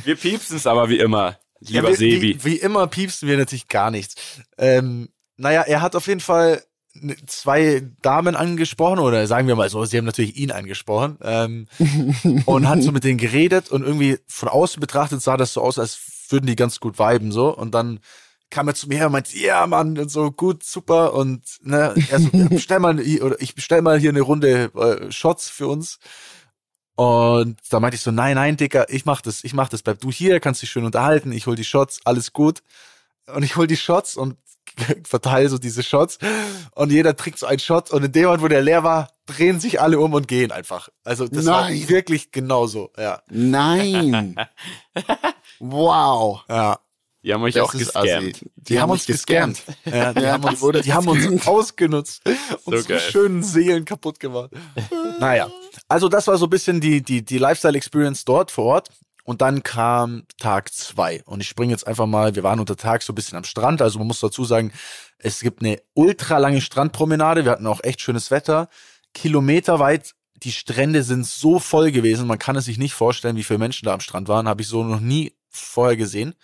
Wir 0.04 0.16
piepsen 0.16 0.56
es 0.56 0.66
aber 0.66 0.88
wie 0.88 0.98
immer. 0.98 1.38
Lieber 1.60 1.90
ja, 1.90 1.94
wie, 1.94 1.96
Sebi. 1.96 2.20
Wie, 2.20 2.44
wie 2.44 2.56
immer 2.56 2.86
piepsen 2.86 3.28
wir 3.28 3.36
natürlich 3.36 3.68
gar 3.68 3.90
nichts. 3.90 4.14
Ähm, 4.58 5.08
naja, 5.36 5.62
er 5.62 5.82
hat 5.82 5.96
auf 5.96 6.06
jeden 6.06 6.20
Fall 6.20 6.62
zwei 7.26 7.86
Damen 8.00 8.36
angesprochen 8.36 8.98
oder 8.98 9.26
sagen 9.26 9.48
wir 9.48 9.56
mal 9.56 9.68
so, 9.68 9.84
sie 9.84 9.98
haben 9.98 10.04
natürlich 10.04 10.36
ihn 10.36 10.50
angesprochen 10.50 11.18
ähm, 11.22 11.66
und 12.46 12.68
hat 12.68 12.82
so 12.82 12.92
mit 12.92 13.04
denen 13.04 13.18
geredet 13.18 13.70
und 13.70 13.82
irgendwie 13.82 14.18
von 14.26 14.48
außen 14.48 14.80
betrachtet 14.80 15.20
sah 15.22 15.36
das 15.36 15.52
so 15.52 15.60
aus, 15.60 15.78
als 15.78 15.98
würden 16.30 16.46
die 16.46 16.56
ganz 16.56 16.80
gut 16.80 16.98
viben 16.98 17.32
so. 17.32 17.54
Und 17.54 17.74
dann 17.74 18.00
kam 18.50 18.68
er 18.68 18.74
zu 18.74 18.88
mir 18.88 18.98
her 18.98 19.06
und 19.06 19.12
meinte, 19.12 19.36
ja 19.36 19.66
Mann 19.66 19.98
und 19.98 20.10
so 20.10 20.30
gut, 20.30 20.62
super. 20.62 21.14
Und 21.14 21.42
ne, 21.62 21.94
er 22.10 22.20
so, 22.20 22.30
ja, 22.32 22.48
bestell 22.50 22.78
mal 22.78 22.98
hier- 22.98 23.24
oder 23.24 23.40
ich 23.40 23.54
bestell 23.54 23.82
mal 23.82 23.98
hier 23.98 24.10
eine 24.10 24.20
Runde 24.20 24.70
äh, 24.74 25.12
Shots 25.12 25.48
für 25.48 25.68
uns. 25.68 25.98
Und 26.94 27.58
da 27.68 27.78
meinte 27.78 27.96
ich 27.96 28.02
so, 28.02 28.10
nein, 28.10 28.36
nein, 28.36 28.56
Dicker, 28.56 28.86
ich 28.88 29.04
mach 29.04 29.20
das, 29.20 29.44
ich 29.44 29.52
mach 29.52 29.68
das, 29.68 29.82
bleib 29.82 30.00
du 30.00 30.10
hier, 30.10 30.40
kannst 30.40 30.62
dich 30.62 30.70
schön 30.70 30.86
unterhalten, 30.86 31.30
ich 31.30 31.46
hol 31.46 31.54
die 31.54 31.64
Shots, 31.64 32.00
alles 32.04 32.32
gut. 32.32 32.62
Und 33.26 33.42
ich 33.42 33.56
hol 33.56 33.66
die 33.66 33.76
Shots 33.76 34.16
und 34.16 34.36
verteile 35.04 35.48
so 35.48 35.58
diese 35.58 35.82
Shots 35.82 36.18
und 36.74 36.92
jeder 36.92 37.16
trinkt 37.16 37.38
so 37.38 37.46
einen 37.46 37.58
Shot 37.58 37.90
und 37.90 38.04
in 38.04 38.12
dem 38.12 38.24
Moment, 38.24 38.42
wo 38.42 38.48
der 38.48 38.62
leer 38.62 38.84
war, 38.84 39.08
drehen 39.26 39.60
sich 39.60 39.80
alle 39.80 39.98
um 39.98 40.14
und 40.14 40.28
gehen 40.28 40.52
einfach. 40.52 40.88
Also 41.04 41.28
das 41.28 41.44
Nein. 41.44 41.82
war 41.82 41.88
wirklich 41.88 42.30
genauso, 42.32 42.90
ja. 42.98 43.22
Nein. 43.28 44.36
wow. 45.58 46.40
Ja. 46.48 46.78
Die 47.22 47.34
haben 47.34 47.42
euch 47.42 47.54
Das 47.54 47.64
auch 47.64 47.72
gescammt. 47.72 48.06
assi. 48.06 48.32
Die, 48.54 48.78
haben 48.78 48.90
uns 48.90 49.04
gescammt. 49.04 49.60
Ja, 49.84 50.12
die, 50.12 50.26
haben 50.28 50.42
die 50.42 50.48
uns, 50.48 50.60
wurde 50.60 50.82
die 50.82 50.92
haben 50.92 51.08
uns 51.08 51.44
ausgenutzt. 51.44 52.22
Unsere 52.64 52.84
geil. 52.84 53.00
schönen 53.00 53.42
Seelen 53.42 53.84
kaputt 53.84 54.20
gemacht. 54.20 54.50
naja, 55.18 55.50
also 55.88 56.08
das 56.08 56.28
war 56.28 56.38
so 56.38 56.46
ein 56.46 56.50
bisschen 56.50 56.80
die, 56.80 57.02
die, 57.02 57.24
die 57.24 57.38
Lifestyle-Experience 57.38 58.24
dort 58.24 58.52
vor 58.52 58.66
Ort. 58.66 58.90
Und 59.26 59.42
dann 59.42 59.64
kam 59.64 60.22
Tag 60.38 60.72
zwei. 60.72 61.20
Und 61.24 61.40
ich 61.40 61.48
springe 61.48 61.72
jetzt 61.72 61.86
einfach 61.86 62.06
mal, 62.06 62.36
wir 62.36 62.44
waren 62.44 62.60
unter 62.60 62.76
Tag 62.76 63.02
so 63.02 63.12
ein 63.12 63.16
bisschen 63.16 63.36
am 63.36 63.42
Strand. 63.44 63.82
Also 63.82 63.98
man 63.98 64.06
muss 64.06 64.20
dazu 64.20 64.44
sagen, 64.44 64.72
es 65.18 65.40
gibt 65.40 65.62
eine 65.62 65.82
ultra 65.94 66.38
lange 66.38 66.60
Strandpromenade. 66.60 67.44
Wir 67.44 67.50
hatten 67.50 67.66
auch 67.66 67.82
echt 67.82 68.00
schönes 68.00 68.30
Wetter. 68.30 68.68
Kilometerweit, 69.14 70.14
die 70.44 70.52
Strände 70.52 71.02
sind 71.02 71.26
so 71.26 71.58
voll 71.58 71.90
gewesen. 71.90 72.28
Man 72.28 72.38
kann 72.38 72.54
es 72.54 72.66
sich 72.66 72.78
nicht 72.78 72.94
vorstellen, 72.94 73.36
wie 73.36 73.42
viele 73.42 73.58
Menschen 73.58 73.86
da 73.86 73.94
am 73.94 74.00
Strand 74.00 74.28
waren. 74.28 74.46
Habe 74.48 74.62
ich 74.62 74.68
so 74.68 74.84
noch 74.84 75.00
nie 75.00 75.32
vorher 75.50 75.96
gesehen. 75.96 76.34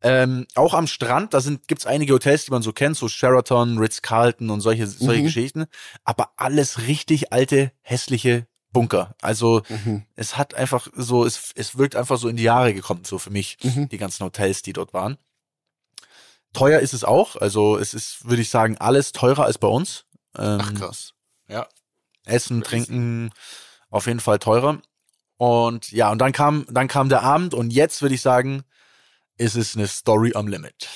Ähm, 0.00 0.46
auch 0.56 0.74
am 0.74 0.86
Strand, 0.88 1.34
da 1.34 1.40
sind, 1.40 1.68
gibt's 1.68 1.86
einige 1.86 2.14
Hotels, 2.14 2.44
die 2.46 2.50
man 2.50 2.62
so 2.62 2.72
kennt, 2.72 2.96
so 2.96 3.06
Sheraton, 3.08 3.78
Ritz-Carlton 3.78 4.50
und 4.50 4.60
solche, 4.60 4.86
solche 4.88 5.20
Mhm. 5.22 5.26
Geschichten. 5.26 5.66
Aber 6.04 6.32
alles 6.36 6.86
richtig 6.88 7.32
alte, 7.32 7.70
hässliche 7.82 8.46
Bunker. 8.72 9.14
Also 9.22 9.62
Mhm. 9.68 10.04
es 10.14 10.36
hat 10.36 10.54
einfach 10.54 10.88
so, 10.94 11.24
es, 11.24 11.52
es 11.54 11.78
wirkt 11.78 11.96
einfach 11.96 12.18
so 12.18 12.28
in 12.28 12.36
die 12.36 12.42
Jahre 12.42 12.74
gekommen, 12.74 13.04
so 13.04 13.18
für 13.18 13.30
mich, 13.30 13.56
Mhm. 13.62 13.88
die 13.88 13.98
ganzen 13.98 14.24
Hotels, 14.24 14.62
die 14.62 14.72
dort 14.72 14.92
waren. 14.92 15.16
Teuer 16.52 16.80
ist 16.80 16.94
es 16.94 17.04
auch. 17.04 17.36
Also 17.36 17.76
es 17.78 17.94
ist, 17.94 18.28
würde 18.28 18.42
ich 18.42 18.50
sagen, 18.50 18.78
alles 18.78 19.12
teurer 19.12 19.44
als 19.44 19.58
bei 19.58 19.68
uns. 19.68 20.04
Ähm, 20.36 20.58
Ach 20.62 20.74
krass. 20.74 21.12
ja. 21.48 21.66
Essen, 22.24 22.62
trinken, 22.62 23.30
auf 23.90 24.06
jeden 24.06 24.20
Fall 24.20 24.38
teurer. 24.38 24.80
Und 25.38 25.90
ja, 25.92 26.10
und 26.10 26.18
dann 26.18 26.32
kam, 26.32 26.66
dann 26.70 26.88
kam 26.88 27.08
der 27.08 27.22
Abend 27.22 27.54
und 27.54 27.70
jetzt 27.72 28.02
würde 28.02 28.14
ich 28.14 28.20
sagen, 28.22 28.64
ist 29.36 29.54
es 29.56 29.76
eine 29.76 29.86
Story 29.86 30.32
am 30.34 30.46
Limit. 30.48 30.88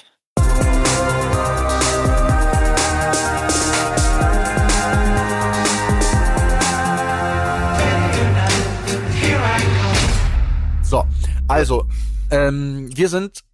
So, 10.93 11.07
also, 11.49 11.87
ähm, 12.31 12.95
wir 12.95 13.09
sind 13.09 13.45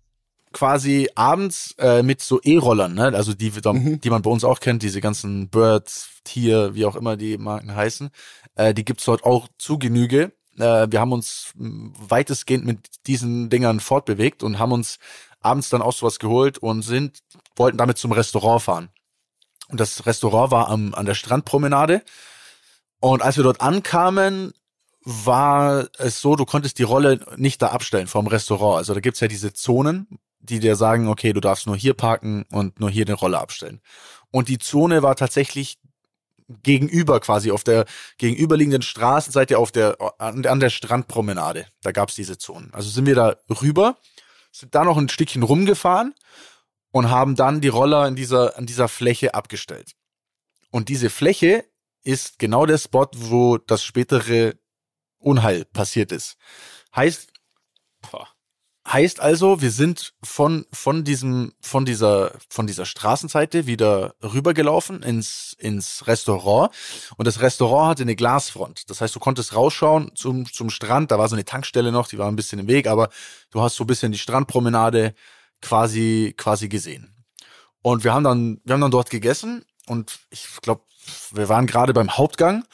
quasi 0.53 1.09
abends 1.15 1.73
äh, 1.79 2.03
mit 2.03 2.21
so 2.21 2.41
E-Rollern, 2.43 2.95
ne? 2.95 3.13
also 3.15 3.33
die, 3.33 3.53
Mhm. 3.65 4.01
die 4.01 4.11
man 4.11 4.23
bei 4.23 4.31
uns 4.31 4.43
auch 4.43 4.59
kennt, 4.59 4.83
diese 4.83 5.01
ganzen 5.01 5.49
Birds, 5.49 6.09
Tier, 6.25 6.75
wie 6.75 6.85
auch 6.85 6.97
immer 6.97 7.17
die 7.17 7.39
Marken 7.39 7.77
heißen, 7.77 8.11
äh, 8.57 8.75
die 8.75 8.85
gibt's 8.85 9.05
dort 9.05 9.23
auch 9.23 9.47
zu 9.57 9.79
Genüge. 9.79 10.33
Äh, 10.59 10.89
wir 10.91 10.99
haben 10.99 11.13
uns 11.13 11.53
weitestgehend 11.57 12.67
mit 12.67 13.07
diesen 13.07 13.51
Dingern 13.51 13.79
fortbewegt 13.79 14.43
und 14.43 14.59
haben 14.59 14.73
uns 14.73 14.99
abends 15.41 15.69
dann 15.69 15.81
auch 15.81 15.93
sowas 15.93 16.19
geholt 16.19 16.59
und 16.59 16.83
sind, 16.83 17.21
wollten 17.55 17.79
damit 17.79 17.99
zum 17.99 18.11
Restaurant 18.11 18.63
fahren. 18.63 18.89
Und 19.69 19.79
das 19.79 20.07
Restaurant 20.07 20.51
war 20.51 20.71
am, 20.71 20.93
an 20.93 21.07
der 21.07 21.15
Strandpromenade. 21.15 22.03
Und 22.99 23.23
als 23.23 23.37
wir 23.37 23.45
dort 23.45 23.61
ankamen, 23.61 24.55
war 25.11 25.89
es 25.97 26.21
so, 26.21 26.37
du 26.37 26.45
konntest 26.45 26.79
die 26.79 26.83
Rolle 26.83 27.25
nicht 27.37 27.63
da 27.63 27.69
abstellen 27.69 28.09
vom 28.09 28.27
Restaurant. 28.27 28.77
Also 28.77 28.93
da 28.93 29.01
gibt's 29.01 29.21
ja 29.21 29.29
diese 29.29 29.55
Zonen, 29.55 30.19
die 30.39 30.61
dir 30.61 30.77
sagen, 30.77 31.09
okay, 31.09 31.33
du 31.33 31.41
darfst 31.41 31.67
nur 31.67 31.77
hier 31.77 31.95
parken 31.95 32.45
und 32.53 32.79
nur 32.79 32.91
hier 32.91 33.07
eine 33.07 33.15
Rolle 33.15 33.39
abstellen. 33.39 33.81
Und 34.31 34.51
die 34.51 34.59
Zone 34.59 35.03
war 35.03 35.17
tatsächlich 35.17 35.79
gegenüber 36.63 37.21
quasi 37.21 37.51
auf 37.51 37.65
der 37.65 37.87
gegenüberliegenden 38.19 38.83
Straßenseite 38.83 39.57
auf 39.57 39.73
der 39.73 39.97
an, 40.19 40.43
der 40.43 40.69
Strandpromenade. 40.69 41.67
Da 41.81 41.93
gab's 41.93 42.15
diese 42.15 42.37
Zonen. 42.37 42.69
Also 42.75 42.91
sind 42.91 43.07
wir 43.07 43.15
da 43.15 43.37
rüber, 43.63 43.97
sind 44.53 44.75
da 44.75 44.85
noch 44.85 44.99
ein 44.99 45.09
Stückchen 45.09 45.43
rumgefahren 45.43 46.15
und 46.91 47.09
haben 47.09 47.35
dann 47.35 47.63
die 47.63 47.69
Roller 47.69 48.07
in 48.07 48.15
dieser 48.15 48.59
an 48.59 48.67
dieser 48.67 48.89
Fläche 48.89 49.33
abgestellt. 49.33 49.93
Und 50.71 50.91
diese 50.91 51.09
Fläche 51.09 51.65
ist 52.03 52.39
genau 52.39 52.67
der 52.67 52.77
Spot, 52.77 53.09
wo 53.15 53.57
das 53.57 53.83
spätere 53.83 54.53
Unheil 55.19 55.65
passiert 55.65 56.13
ist. 56.13 56.37
Heißt, 56.95 57.33
Boah. 58.11 58.29
heißt 58.87 59.21
also, 59.21 59.61
wir 59.61 59.71
sind 59.71 60.15
von, 60.23 60.67
von 60.73 61.05
diesem, 61.05 61.53
von 61.61 61.85
dieser, 61.85 62.33
von 62.49 62.67
dieser 62.67 62.87
Straßenseite 62.87 63.67
wieder 63.67 64.15
rübergelaufen 64.23 65.03
ins, 65.03 65.55
ins 65.59 66.07
Restaurant. 66.07 66.75
Und 67.17 67.27
das 67.27 67.41
Restaurant 67.41 67.91
hatte 67.91 68.03
eine 68.03 68.17
Glasfront. 68.17 68.89
Das 68.91 69.01
heißt, 69.01 69.15
du 69.15 69.21
konntest 69.21 69.55
rausschauen 69.55 70.13
zum, 70.15 70.51
zum 70.51 70.71
Strand. 70.71 71.11
Da 71.11 71.19
war 71.19 71.29
so 71.29 71.35
eine 71.35 71.45
Tankstelle 71.45 71.93
noch, 71.93 72.09
die 72.09 72.19
war 72.19 72.29
ein 72.29 72.37
bisschen 72.37 72.59
im 72.59 72.69
Weg, 72.69 72.87
aber 72.87 73.11
du 73.51 73.61
hast 73.61 73.77
so 73.77 73.85
ein 73.85 73.89
bisschen 73.89 74.13
die 74.13 74.19
Strandpromenade 74.19 75.15
quasi, 75.61 76.35
quasi 76.37 76.69
gesehen. 76.69 77.15
Und 77.83 78.05
wir 78.05 78.13
haben 78.13 78.25
dann, 78.25 78.61
wir 78.65 78.75
haben 78.75 78.81
dann 78.81 78.91
dort 78.91 79.11
gegessen 79.11 79.65
und 79.87 80.19
ich 80.31 80.47
glaube, 80.63 80.83
wir 81.33 81.49
waren 81.49 81.67
gerade 81.67 81.93
beim 81.95 82.17
Hauptgang, 82.17 82.65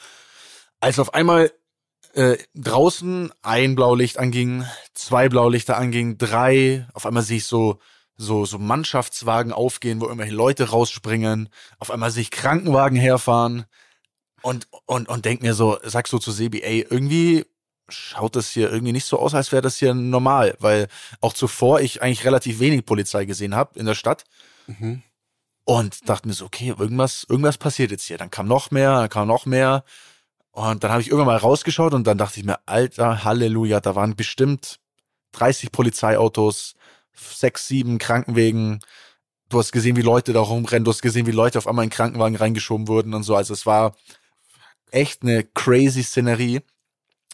als 0.79 0.99
auf 0.99 1.13
einmal 1.13 1.51
äh, 2.15 2.37
draußen 2.55 3.31
ein 3.41 3.75
Blaulicht 3.75 4.17
anging, 4.17 4.65
zwei 4.93 5.29
Blaulichter 5.29 5.77
anging, 5.77 6.17
drei, 6.17 6.87
auf 6.93 7.05
einmal 7.05 7.23
sehe 7.23 7.37
ich 7.37 7.45
so 7.45 7.79
so 8.17 8.45
so 8.45 8.57
Mannschaftswagen 8.59 9.51
aufgehen, 9.51 9.99
wo 9.99 10.05
irgendwelche 10.05 10.33
Leute 10.35 10.69
rausspringen, 10.69 11.49
auf 11.79 11.91
einmal 11.91 12.11
sehe 12.11 12.21
ich 12.23 12.31
Krankenwagen 12.31 12.97
herfahren 12.97 13.65
und 14.41 14.67
und 14.85 15.09
und 15.09 15.25
denk 15.25 15.41
mir 15.41 15.53
so, 15.53 15.77
sag 15.83 16.07
so 16.07 16.17
zu 16.19 16.31
Sebi, 16.31 16.61
ey, 16.63 16.85
irgendwie 16.89 17.45
schaut 17.89 18.35
das 18.35 18.49
hier 18.49 18.71
irgendwie 18.71 18.93
nicht 18.93 19.05
so 19.05 19.19
aus, 19.19 19.35
als 19.35 19.51
wäre 19.51 19.61
das 19.61 19.77
hier 19.77 19.93
normal, 19.93 20.55
weil 20.59 20.87
auch 21.21 21.33
zuvor 21.33 21.81
ich 21.81 22.01
eigentlich 22.01 22.25
relativ 22.25 22.59
wenig 22.59 22.85
Polizei 22.85 23.25
gesehen 23.25 23.53
habe 23.55 23.77
in 23.79 23.85
der 23.85 23.95
Stadt. 23.95 24.23
Mhm. 24.67 25.03
und 25.65 26.09
dachte 26.09 26.27
mir 26.27 26.33
so, 26.33 26.45
okay, 26.45 26.73
irgendwas, 26.77 27.25
irgendwas 27.29 27.57
passiert 27.57 27.91
jetzt 27.91 28.05
hier. 28.05 28.17
Dann 28.17 28.31
kam 28.31 28.47
noch 28.47 28.71
mehr, 28.71 28.99
dann 29.01 29.09
kam 29.09 29.27
noch 29.27 29.45
mehr. 29.45 29.83
Und 30.55 30.85
dann 30.85 30.91
habe 30.91 31.01
ich 31.01 31.09
irgendwann 31.09 31.33
mal 31.33 31.37
rausgeschaut 31.37 31.93
und 31.93 32.07
dann 32.07 32.17
dachte 32.17 32.39
ich 32.39 32.45
mir, 32.45 32.59
alter 32.65 33.25
Halleluja, 33.25 33.81
da 33.81 33.93
waren 33.95 34.15
bestimmt 34.15 34.79
30 35.33 35.69
Polizeiautos, 35.69 36.75
sechs, 37.13 37.67
sieben 37.67 37.97
Krankenwegen. 37.97 38.79
Du 39.49 39.59
hast 39.59 39.73
gesehen, 39.73 39.97
wie 39.97 40.01
Leute 40.01 40.31
da 40.31 40.39
rumrennen, 40.39 40.85
du 40.85 40.91
hast 40.91 41.01
gesehen, 41.01 41.25
wie 41.25 41.31
Leute 41.31 41.57
auf 41.57 41.67
einmal 41.67 41.83
in 41.83 41.89
Krankenwagen 41.91 42.37
reingeschoben 42.37 42.87
wurden 42.87 43.13
und 43.13 43.23
so. 43.23 43.35
Also 43.35 43.53
es 43.53 43.65
war 43.65 43.97
echt 44.91 45.23
eine 45.23 45.43
crazy 45.43 46.03
Szenerie. 46.03 46.61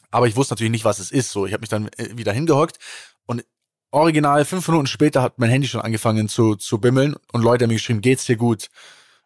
Aber 0.10 0.28
ich 0.28 0.36
wusste 0.36 0.54
natürlich 0.54 0.72
nicht, 0.72 0.86
was 0.86 0.98
es 0.98 1.12
ist. 1.12 1.30
So, 1.30 1.46
ich 1.46 1.54
habe 1.54 1.62
mich 1.62 1.70
dann 1.70 1.90
äh, 1.98 2.18
wieder 2.18 2.34
hingehockt 2.34 2.80
und 3.28 3.46
original 3.92 4.46
fünf 4.46 4.68
Minuten 4.68 4.88
später 4.88 5.22
hat 5.22 5.38
mein 5.38 5.52
Handy 5.52 5.68
schon 5.68 5.82
angefangen 5.82 6.28
zu, 6.28 6.56
zu 6.56 6.80
bimmeln 6.80 7.16
und 7.32 7.44
Leute 7.44 7.66
haben 7.66 7.70
mir 7.70 7.76
geschrieben, 7.76 8.02
geht's 8.02 8.26
dir 8.26 8.38
gut? 8.38 8.70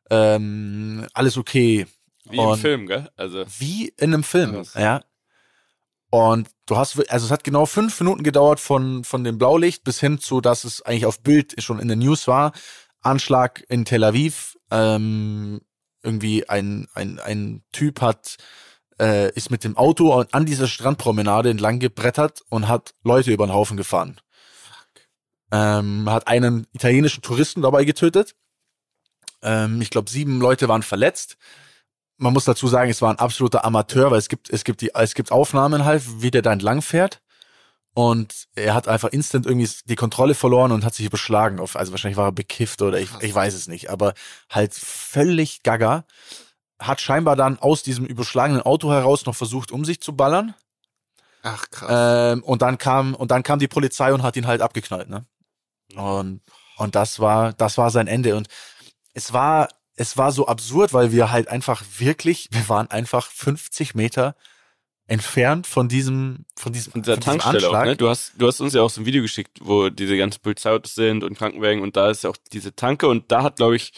Ähm, 0.10 1.08
alles 1.14 1.38
okay. 1.38 1.88
Wie 2.30 2.40
Und- 2.40 2.54
im 2.54 2.60
Film, 2.60 2.88
gell? 2.88 3.10
Also, 3.16 3.46
Wie 3.60 3.90
in 3.98 4.14
einem 4.14 4.24
Film, 4.24 4.54
Krass. 4.54 4.74
ja. 4.76 5.02
Und 6.10 6.50
du 6.66 6.78
hast, 6.78 6.98
also 7.10 7.26
es 7.26 7.32
hat 7.32 7.44
genau 7.44 7.66
fünf 7.66 8.00
Minuten 8.00 8.24
gedauert 8.24 8.60
von, 8.60 9.04
von 9.04 9.24
dem 9.24 9.38
Blaulicht 9.38 9.84
bis 9.84 10.00
hin 10.00 10.18
zu, 10.20 10.40
dass 10.40 10.64
es 10.64 10.82
eigentlich 10.82 11.06
auf 11.06 11.22
Bild 11.22 11.62
schon 11.62 11.80
in 11.80 11.88
der 11.88 11.98
News 11.98 12.28
war. 12.28 12.54
Anschlag 13.02 13.64
in 13.68 13.84
Tel 13.86 14.04
Aviv. 14.04 14.56
Ähm, 14.72 15.62
irgendwie 16.04 16.48
ein, 16.48 16.88
ein, 16.94 17.20
ein 17.20 17.64
Typ 17.72 18.00
hat, 18.02 18.38
äh, 19.00 19.32
ist 19.34 19.50
mit 19.52 19.64
dem 19.64 19.76
Auto 19.76 20.14
an 20.32 20.46
dieser 20.46 20.68
Strandpromenade 20.68 21.50
entlang 21.50 21.80
gebrettert 21.80 22.44
und 22.50 22.68
hat 22.68 22.94
Leute 23.04 23.32
über 23.34 23.46
den 23.48 23.54
Haufen 23.54 23.76
gefahren. 23.76 24.20
Ähm, 25.52 26.10
hat 26.10 26.28
einen 26.28 26.68
italienischen 26.74 27.24
Touristen 27.24 27.62
dabei 27.62 27.84
getötet. 27.86 28.36
Ähm, 29.42 29.82
ich 29.82 29.90
glaube, 29.90 30.10
sieben 30.10 30.40
Leute 30.40 30.68
waren 30.68 30.84
verletzt 30.84 31.38
man 32.18 32.34
muss 32.34 32.46
dazu 32.46 32.68
sagen, 32.68 32.90
es 32.90 33.02
war 33.02 33.12
ein 33.12 33.20
absoluter 33.20 33.66
Amateur, 33.66 34.12
weil 34.12 34.20
es 34.20 34.30
gibt, 34.30 34.50
es 34.50 34.64
gibt 34.64 34.82
die, 34.82 34.92
es 34.94 35.16
gibt 35.16 35.32
Aufnahmen 35.32 35.86
halt, 35.86 36.22
wie 36.22 36.32
der 36.32 36.42
da 36.42 36.54
entlang 36.54 36.82
fährt. 36.82 37.22
Und 37.94 38.48
er 38.56 38.74
hat 38.74 38.90
einfach 38.90 39.10
instant 39.10 39.46
irgendwie 39.46 39.70
die 39.86 39.96
Kontrolle 39.96 40.36
verloren 40.36 40.74
und 40.74 40.84
hat 40.84 40.94
sich 40.94 41.06
überschlagen 41.06 41.62
auf, 41.62 41.78
also 41.78 41.94
wahrscheinlich 41.94 42.18
war 42.18 42.28
er 42.28 42.34
bekifft 42.34 42.82
oder 42.82 43.00
ich, 43.00 43.10
ich 43.22 43.34
weiß 43.34 43.54
es 43.54 43.68
nicht, 43.68 43.90
aber 43.90 44.14
halt 44.50 44.74
völlig 44.74 45.64
gaga. 45.64 46.04
Hat 46.78 47.00
scheinbar 47.00 47.38
dann 47.38 47.58
aus 47.58 47.84
diesem 47.84 48.06
überschlagenen 48.06 48.62
Auto 48.62 48.92
heraus 48.92 49.26
noch 49.26 49.36
versucht, 49.36 49.72
um 49.72 49.86
sich 49.86 50.02
zu 50.02 50.14
ballern. 50.14 50.54
Ach, 51.42 51.70
krass. 51.70 52.34
Ähm, 52.34 52.44
und 52.44 52.62
dann 52.62 52.78
kam, 52.78 53.16
und 53.16 53.32
dann 53.32 53.44
kam 53.44 53.60
die 53.60 53.70
Polizei 53.70 54.12
und 54.14 54.24
hat 54.24 54.36
ihn 54.36 54.48
halt 54.48 54.62
abgeknallt, 54.62 55.08
ne? 55.08 55.26
Und, 55.96 56.42
und 56.78 56.96
das 56.96 57.22
war, 57.22 57.54
das 57.54 57.78
war 57.78 57.92
sein 57.92 58.08
Ende. 58.08 58.36
Und 58.36 58.50
es 59.14 59.32
war, 59.32 59.70
es 59.96 60.18
war 60.18 60.32
so 60.32 60.48
absurd, 60.48 60.94
weil 60.94 61.12
wir 61.12 61.32
halt 61.32 61.48
einfach 61.48 61.84
wirklich, 61.98 62.50
wir 62.52 62.68
waren 62.70 62.90
einfach 62.92 63.30
50 63.32 63.96
Meter 63.96 64.36
entfernt 65.08 65.68
von 65.68 65.88
diesem, 65.88 66.46
von 66.56 66.74
diesem, 66.74 66.92
von 66.92 67.02
dieser 67.04 67.14
von 67.14 67.22
diesem 67.22 67.40
Tankstelle 67.40 67.70
auch, 67.70 67.74
Anschlag. 67.74 67.86
ne? 67.86 67.96
Du 67.96 68.10
hast, 68.10 68.34
du 68.38 68.48
hast 68.48 68.60
uns 68.60 68.74
ja 68.74 68.82
auch 68.82 68.90
so 68.90 69.02
ein 69.02 69.06
Video 69.06 69.22
geschickt, 69.22 69.60
wo 69.62 69.90
diese 69.90 70.18
ganzen 70.18 70.42
Polizeiautos 70.42 70.96
sind 70.96 71.24
und 71.24 71.38
Krankenwagen 71.38 71.82
und 71.82 71.96
da 71.96 72.10
ist 72.10 72.24
ja 72.24 72.30
auch 72.30 72.38
diese 72.52 72.76
Tanke 72.76 73.08
und 73.08 73.32
da 73.32 73.44
hat, 73.44 73.58
glaube 73.58 73.76
ich, 73.76 73.94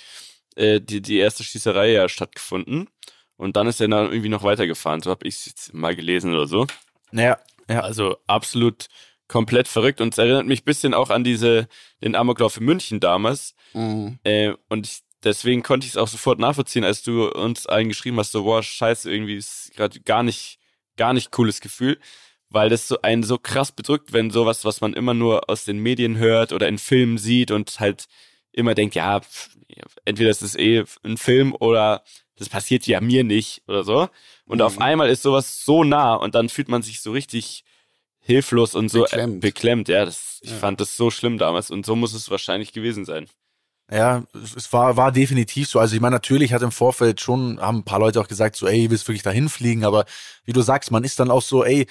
äh, 0.56 0.82
die, 0.82 1.02
die 1.02 1.18
erste 1.18 1.44
Schießerei 1.44 1.92
ja 1.92 2.10
stattgefunden. 2.10 2.90
Und 3.38 3.56
dann 3.56 3.68
ist 3.68 3.80
er 3.80 3.88
dann 3.88 4.08
irgendwie 4.08 4.30
noch 4.30 4.44
weitergefahren. 4.44 5.02
So 5.02 5.12
habe 5.12 5.28
ich 5.28 5.36
es 5.36 5.46
jetzt 5.46 5.74
mal 5.74 5.96
gelesen 5.96 6.34
oder 6.34 6.48
so. 6.48 6.66
Ja, 7.12 7.38
ja. 7.70 7.82
Also 7.82 8.18
absolut 8.26 8.88
komplett 9.28 9.68
verrückt 9.68 10.02
und 10.02 10.14
es 10.14 10.18
erinnert 10.18 10.48
mich 10.48 10.62
ein 10.62 10.66
bisschen 10.66 10.94
auch 10.94 11.10
an 11.10 11.24
diese, 11.24 11.68
den 12.02 12.16
Amoklauf 12.16 12.58
in 12.58 12.66
München 12.66 13.00
damals. 13.00 13.54
Mhm. 13.74 14.20
Äh, 14.24 14.54
und 14.70 14.88
ich, 14.88 15.02
deswegen 15.24 15.64
konnte 15.64 15.86
ich 15.86 15.94
es 15.94 15.98
auch 15.98 16.08
sofort 16.08 16.40
nachvollziehen, 16.40 16.84
als 16.84 17.04
du 17.04 17.30
uns 17.30 17.66
allen 17.66 17.90
geschrieben 17.90 18.18
hast, 18.20 18.32
so, 18.32 18.44
boah, 18.44 18.62
scheiße, 18.64 19.12
irgendwie 19.12 19.36
ist 19.38 19.72
gerade 19.76 20.00
gar 20.02 20.24
nicht, 20.24 20.60
gar 20.96 21.14
nicht 21.14 21.32
cooles 21.32 21.62
Gefühl, 21.62 22.00
weil 22.50 22.70
das 22.70 22.88
so 22.88 23.02
einen 23.02 23.24
so 23.24 23.38
krass 23.38 23.72
bedrückt, 23.72 24.14
wenn 24.14 24.32
sowas, 24.32 24.64
was 24.66 24.82
man 24.82 24.94
immer 24.94 25.14
nur 25.14 25.50
aus 25.50 25.66
den 25.66 25.80
Medien 25.80 26.18
hört 26.18 26.54
oder 26.54 26.68
in 26.68 26.78
Filmen 26.78 27.18
sieht 27.18 27.52
und 27.52 27.80
halt 27.80 28.08
immer 28.52 28.74
denkt, 28.74 28.96
ja, 28.96 29.20
pff, 29.20 29.50
entweder 30.06 30.30
ist 30.30 30.42
es 30.42 30.56
eh 30.56 30.84
ein 31.04 31.18
Film 31.18 31.54
oder 31.60 32.04
das 32.36 32.50
passiert 32.50 32.88
ja 32.88 33.02
mir 33.02 33.24
nicht 33.24 33.64
oder 33.68 33.84
so. 33.84 34.10
Und 34.46 34.60
Mhm. 34.60 34.66
auf 34.66 34.80
einmal 34.80 35.10
ist 35.10 35.24
sowas 35.24 35.64
so 35.66 35.84
nah 35.84 36.16
und 36.16 36.36
dann 36.36 36.50
fühlt 36.50 36.70
man 36.70 36.82
sich 36.82 37.02
so 37.02 37.12
richtig 37.12 37.64
hilflos 38.20 38.76
und 38.76 38.90
so 38.90 39.02
Beklemmt. 39.02 39.42
beklemmt. 39.42 39.90
ja, 39.90 40.06
das, 40.06 40.40
ich 40.42 40.52
Ja. 40.52 40.58
fand 40.58 40.80
das 40.82 40.98
so 40.98 41.10
schlimm 41.12 41.38
damals 41.38 41.72
und 41.72 41.86
so 41.86 41.96
muss 41.96 42.14
es 42.14 42.30
wahrscheinlich 42.30 42.74
gewesen 42.74 43.06
sein. 43.06 43.28
Ja, 43.90 44.24
es 44.34 44.72
war, 44.74 44.98
war 44.98 45.12
definitiv 45.14 45.70
so. 45.70 45.80
Also 45.80 45.96
ich 45.96 46.02
meine, 46.02 46.16
natürlich 46.16 46.52
hat 46.52 46.62
im 46.62 46.72
Vorfeld 46.72 47.22
schon, 47.22 47.60
haben 47.62 47.80
ein 47.80 47.84
paar 47.86 48.00
Leute 48.00 48.20
auch 48.20 48.28
gesagt, 48.28 48.58
so, 48.58 48.68
ey, 48.68 48.90
willst 48.92 49.08
wirklich 49.08 49.24
dahin 49.24 49.48
fliegen? 49.48 49.86
Aber 49.86 50.06
wie 50.44 50.52
du 50.52 50.62
sagst, 50.62 50.92
man 50.92 51.06
ist 51.06 51.20
dann 51.22 51.32
auch 51.32 51.42
so, 51.42 51.64
ey, 51.64 51.88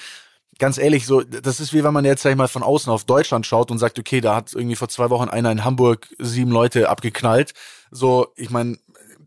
ganz 0.59 0.78
ehrlich, 0.78 1.07
so, 1.07 1.22
das 1.22 1.59
ist 1.61 1.72
wie 1.72 1.84
wenn 1.84 1.94
man 1.94 2.05
jetzt, 2.05 2.22
sag 2.22 2.30
ich 2.30 2.36
mal, 2.36 2.49
von 2.49 2.62
außen 2.62 2.92
auf 2.92 3.05
Deutschland 3.05 3.47
schaut 3.47 3.70
und 3.70 3.78
sagt, 3.78 3.99
okay, 3.99 4.20
da 4.20 4.36
hat 4.36 4.53
irgendwie 4.55 4.76
vor 4.76 4.88
zwei 4.88 5.09
Wochen 5.11 5.28
einer 5.30 5.51
in 5.51 5.64
Hamburg 5.64 6.09
sieben 6.18 6.51
Leute 6.51 6.90
abgeknallt. 6.90 7.55
So, 7.90 8.28
ich 8.36 8.51
meine, 8.51 8.78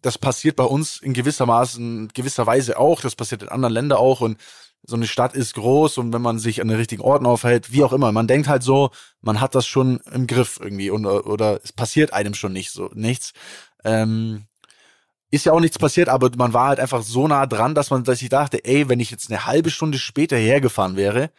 das 0.02 0.18
passiert 0.20 0.56
bei 0.56 0.64
uns 0.64 1.00
in 1.02 1.14
gewisser 1.14 1.48
Maßen, 1.48 2.10
gewisser 2.14 2.46
Weise 2.46 2.78
auch, 2.78 3.02
das 3.02 3.16
passiert 3.16 3.42
in 3.44 3.50
anderen 3.50 3.74
Ländern 3.74 3.98
auch 4.00 4.22
und 4.22 4.38
so 4.84 4.96
eine 4.96 5.08
Stadt 5.08 5.36
ist 5.36 5.54
groß 5.56 5.98
und 5.98 6.14
wenn 6.14 6.22
man 6.22 6.40
sich 6.40 6.62
an 6.62 6.68
den 6.68 6.78
richtigen 6.78 7.02
Orten 7.02 7.26
aufhält, 7.26 7.72
wie 7.72 7.84
auch 7.84 7.94
immer, 7.94 8.12
man 8.12 8.28
denkt 8.28 8.48
halt 8.48 8.64
so, 8.64 8.92
man 9.22 9.42
hat 9.42 9.54
das 9.56 9.68
schon 9.68 10.00
im 10.12 10.26
Griff 10.26 10.60
irgendwie 10.62 10.90
und, 10.90 11.06
oder 11.06 11.60
es 11.64 11.74
passiert 11.74 12.14
einem 12.14 12.34
schon 12.34 12.54
nicht 12.54 12.72
so, 12.72 12.90
nichts. 12.94 13.34
Ähm, 13.84 14.46
ist 15.32 15.46
ja 15.46 15.54
auch 15.54 15.60
nichts 15.60 15.78
passiert, 15.78 16.10
aber 16.10 16.32
man 16.38 16.54
war 16.54 16.70
halt 16.70 16.80
einfach 16.80 17.04
so 17.04 17.28
nah 17.28 17.46
dran, 17.46 17.76
dass 17.76 17.92
man 17.92 18.04
dass 18.04 18.22
ich 18.22 18.30
dachte, 18.30 18.66
ey, 18.66 18.90
wenn 18.90 19.00
ich 19.00 19.12
jetzt 19.12 19.30
eine 19.30 19.46
halbe 19.46 19.70
Stunde 19.70 20.00
später 20.00 20.38
hergefahren 20.38 20.96
wäre, 20.96 21.30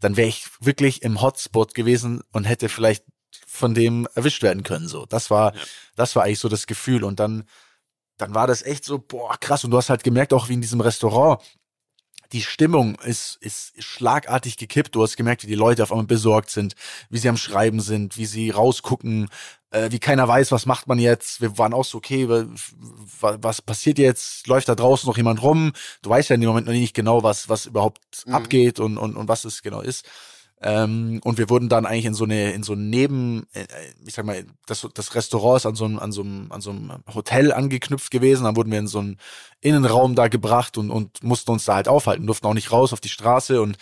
dann 0.00 0.16
wäre 0.16 0.28
ich 0.28 0.46
wirklich 0.60 1.02
im 1.02 1.22
Hotspot 1.22 1.74
gewesen 1.74 2.22
und 2.32 2.44
hätte 2.44 2.68
vielleicht 2.68 3.04
von 3.46 3.74
dem 3.74 4.08
erwischt 4.14 4.42
werden 4.42 4.62
können. 4.62 4.88
So, 4.88 5.06
das 5.06 5.30
war, 5.30 5.54
Ja. 5.54 5.60
das 5.94 6.16
war 6.16 6.24
eigentlich 6.24 6.40
so 6.40 6.48
das 6.48 6.66
Gefühl. 6.66 7.04
Und 7.04 7.20
dann, 7.20 7.44
dann 8.16 8.34
war 8.34 8.46
das 8.46 8.62
echt 8.62 8.84
so, 8.84 8.98
boah, 8.98 9.36
krass. 9.38 9.64
Und 9.64 9.70
du 9.70 9.76
hast 9.76 9.90
halt 9.90 10.02
gemerkt, 10.02 10.32
auch 10.32 10.48
wie 10.48 10.54
in 10.54 10.60
diesem 10.60 10.80
Restaurant, 10.80 11.40
die 12.32 12.42
Stimmung 12.42 12.96
ist, 13.04 13.38
ist 13.40 13.72
schlagartig 13.82 14.56
gekippt. 14.56 14.94
Du 14.94 15.02
hast 15.02 15.16
gemerkt, 15.16 15.42
wie 15.44 15.48
die 15.48 15.54
Leute 15.54 15.82
auf 15.82 15.92
einmal 15.92 16.06
besorgt 16.06 16.50
sind, 16.50 16.74
wie 17.10 17.18
sie 17.18 17.28
am 17.28 17.36
Schreiben 17.36 17.80
sind, 17.80 18.16
wie 18.16 18.26
sie 18.26 18.50
rausgucken, 18.50 19.28
äh, 19.70 19.90
wie 19.90 19.98
keiner 19.98 20.26
weiß, 20.26 20.52
was 20.52 20.66
macht 20.66 20.86
man 20.86 20.98
jetzt. 20.98 21.40
Wir 21.40 21.56
waren 21.58 21.74
auch 21.74 21.84
so, 21.84 21.98
okay, 21.98 22.28
wa- 22.28 22.46
wa- 23.20 23.38
was 23.40 23.62
passiert 23.62 23.98
jetzt? 23.98 24.46
Läuft 24.46 24.68
da 24.68 24.74
draußen 24.74 25.06
noch 25.06 25.16
jemand 25.16 25.42
rum? 25.42 25.72
Du 26.02 26.10
weißt 26.10 26.30
ja 26.30 26.34
in 26.34 26.40
dem 26.40 26.48
Moment 26.48 26.66
noch 26.66 26.72
nicht 26.72 26.94
genau, 26.94 27.22
was, 27.22 27.48
was 27.48 27.66
überhaupt 27.66 28.00
Mhm. 28.26 28.34
abgeht 28.34 28.80
und, 28.80 28.98
und, 28.98 29.16
und 29.16 29.28
was 29.28 29.44
es 29.44 29.62
genau 29.62 29.80
ist. 29.80 30.04
Ähm, 30.62 31.20
und 31.22 31.36
wir 31.36 31.50
wurden 31.50 31.68
dann 31.68 31.84
eigentlich 31.84 32.06
in 32.06 32.14
so 32.14 32.24
eine, 32.24 32.52
in 32.52 32.62
so 32.62 32.72
ein 32.72 32.88
Neben, 32.88 33.46
äh, 33.52 33.66
ich 34.06 34.14
sag 34.14 34.24
mal, 34.24 34.44
das, 34.66 34.88
das 34.94 35.14
Restaurant 35.14 35.58
ist 35.58 35.66
an 35.66 35.74
so 35.74 35.84
einem, 35.84 35.98
an 35.98 36.12
so 36.12 36.22
einem, 36.22 36.50
an 36.50 36.60
so 36.62 36.70
einem 36.70 36.92
Hotel 37.14 37.52
angeknüpft 37.52 38.10
gewesen. 38.10 38.44
Dann 38.44 38.56
wurden 38.56 38.70
wir 38.72 38.78
in 38.78 38.86
so 38.86 39.00
einen 39.00 39.18
Innenraum 39.60 40.14
da 40.14 40.28
gebracht 40.28 40.78
und, 40.78 40.90
und 40.90 41.22
mussten 41.22 41.50
uns 41.50 41.66
da 41.66 41.74
halt 41.74 41.88
aufhalten, 41.88 42.26
durften 42.26 42.46
auch 42.46 42.54
nicht 42.54 42.72
raus 42.72 42.92
auf 42.92 43.00
die 43.00 43.10
Straße 43.10 43.60
und 43.60 43.76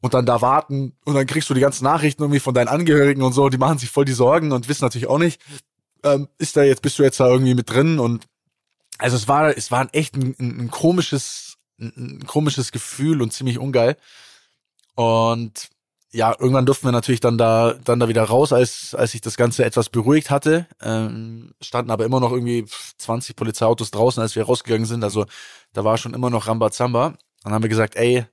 und 0.00 0.12
dann 0.12 0.26
da 0.26 0.42
warten 0.42 0.92
und 1.06 1.14
dann 1.14 1.26
kriegst 1.26 1.48
du 1.48 1.54
die 1.54 1.62
ganzen 1.62 1.84
Nachrichten 1.84 2.22
irgendwie 2.22 2.40
von 2.40 2.52
deinen 2.52 2.68
Angehörigen 2.68 3.22
und 3.22 3.32
so, 3.32 3.48
die 3.48 3.56
machen 3.56 3.78
sich 3.78 3.90
voll 3.90 4.04
die 4.04 4.12
Sorgen 4.12 4.52
und 4.52 4.68
wissen 4.68 4.84
natürlich 4.84 5.06
auch 5.06 5.18
nicht, 5.18 5.40
ähm, 6.02 6.28
ist 6.36 6.56
da 6.58 6.62
jetzt, 6.62 6.82
bist 6.82 6.98
du 6.98 7.02
jetzt 7.02 7.18
da 7.20 7.28
irgendwie 7.28 7.54
mit 7.54 7.70
drin 7.70 7.98
und 7.98 8.26
also 8.98 9.16
es 9.16 9.28
war, 9.28 9.56
es 9.56 9.70
war 9.70 9.88
echt 9.92 10.16
ein, 10.16 10.34
ein, 10.38 10.60
ein 10.60 10.70
komisches, 10.70 11.56
ein, 11.80 12.18
ein 12.20 12.26
komisches 12.26 12.72
Gefühl 12.72 13.22
und 13.22 13.32
ziemlich 13.32 13.58
ungeil. 13.58 13.96
Und 14.98 15.68
ja, 16.10 16.34
irgendwann 16.36 16.66
durften 16.66 16.88
wir 16.88 16.92
natürlich 16.92 17.20
dann 17.20 17.38
da, 17.38 17.74
dann 17.84 18.00
da 18.00 18.08
wieder 18.08 18.24
raus, 18.24 18.52
als, 18.52 18.96
als 18.96 19.12
sich 19.12 19.20
das 19.20 19.36
Ganze 19.36 19.64
etwas 19.64 19.90
beruhigt 19.90 20.28
hatte. 20.28 20.66
Ähm, 20.82 21.54
standen 21.62 21.92
aber 21.92 22.04
immer 22.04 22.18
noch 22.18 22.32
irgendwie 22.32 22.64
20 22.96 23.36
Polizeiautos 23.36 23.92
draußen, 23.92 24.20
als 24.20 24.34
wir 24.34 24.42
rausgegangen 24.42 24.86
sind. 24.86 25.04
Also 25.04 25.26
da 25.72 25.84
war 25.84 25.98
schon 25.98 26.14
immer 26.14 26.30
noch 26.30 26.48
Rambazamba. 26.48 27.14
Dann 27.44 27.52
haben 27.52 27.62
wir 27.62 27.68
gesagt, 27.68 27.94
ey, 27.94 28.26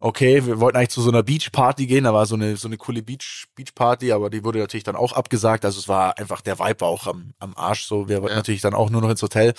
okay, 0.00 0.44
wir 0.44 0.58
wollten 0.58 0.78
eigentlich 0.78 0.88
zu 0.88 1.00
so 1.00 1.10
einer 1.10 1.22
Beachparty 1.22 1.86
gehen. 1.86 2.04
Da 2.04 2.12
war 2.12 2.26
so 2.26 2.34
eine, 2.34 2.56
so 2.56 2.66
eine 2.66 2.76
coole 2.76 3.04
Beach, 3.04 3.44
Beachparty, 3.54 4.10
aber 4.10 4.30
die 4.30 4.42
wurde 4.42 4.58
natürlich 4.58 4.82
dann 4.82 4.96
auch 4.96 5.12
abgesagt. 5.12 5.64
Also 5.64 5.78
es 5.78 5.86
war 5.86 6.18
einfach, 6.18 6.40
der 6.40 6.58
Vibe 6.58 6.80
war 6.80 6.88
auch 6.88 7.06
am, 7.06 7.34
am 7.38 7.54
Arsch 7.56 7.84
so. 7.84 8.08
Wir 8.08 8.20
wollten 8.20 8.32
Ja. 8.32 8.38
natürlich 8.38 8.62
dann 8.62 8.74
auch 8.74 8.90
nur 8.90 9.00
noch 9.00 9.10
ins 9.10 9.22
Hotel. 9.22 9.54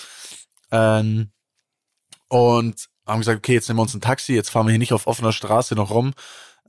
Ähm, 0.70 1.30
und 2.28 2.88
haben 3.06 3.20
gesagt, 3.20 3.38
okay, 3.38 3.54
jetzt 3.54 3.68
nehmen 3.68 3.78
wir 3.78 3.82
uns 3.82 3.94
ein 3.94 4.00
Taxi, 4.00 4.34
jetzt 4.34 4.50
fahren 4.50 4.66
wir 4.66 4.70
hier 4.70 4.78
nicht 4.78 4.92
auf 4.92 5.06
offener 5.06 5.32
Straße 5.32 5.74
noch 5.74 5.90
rum. 5.90 6.12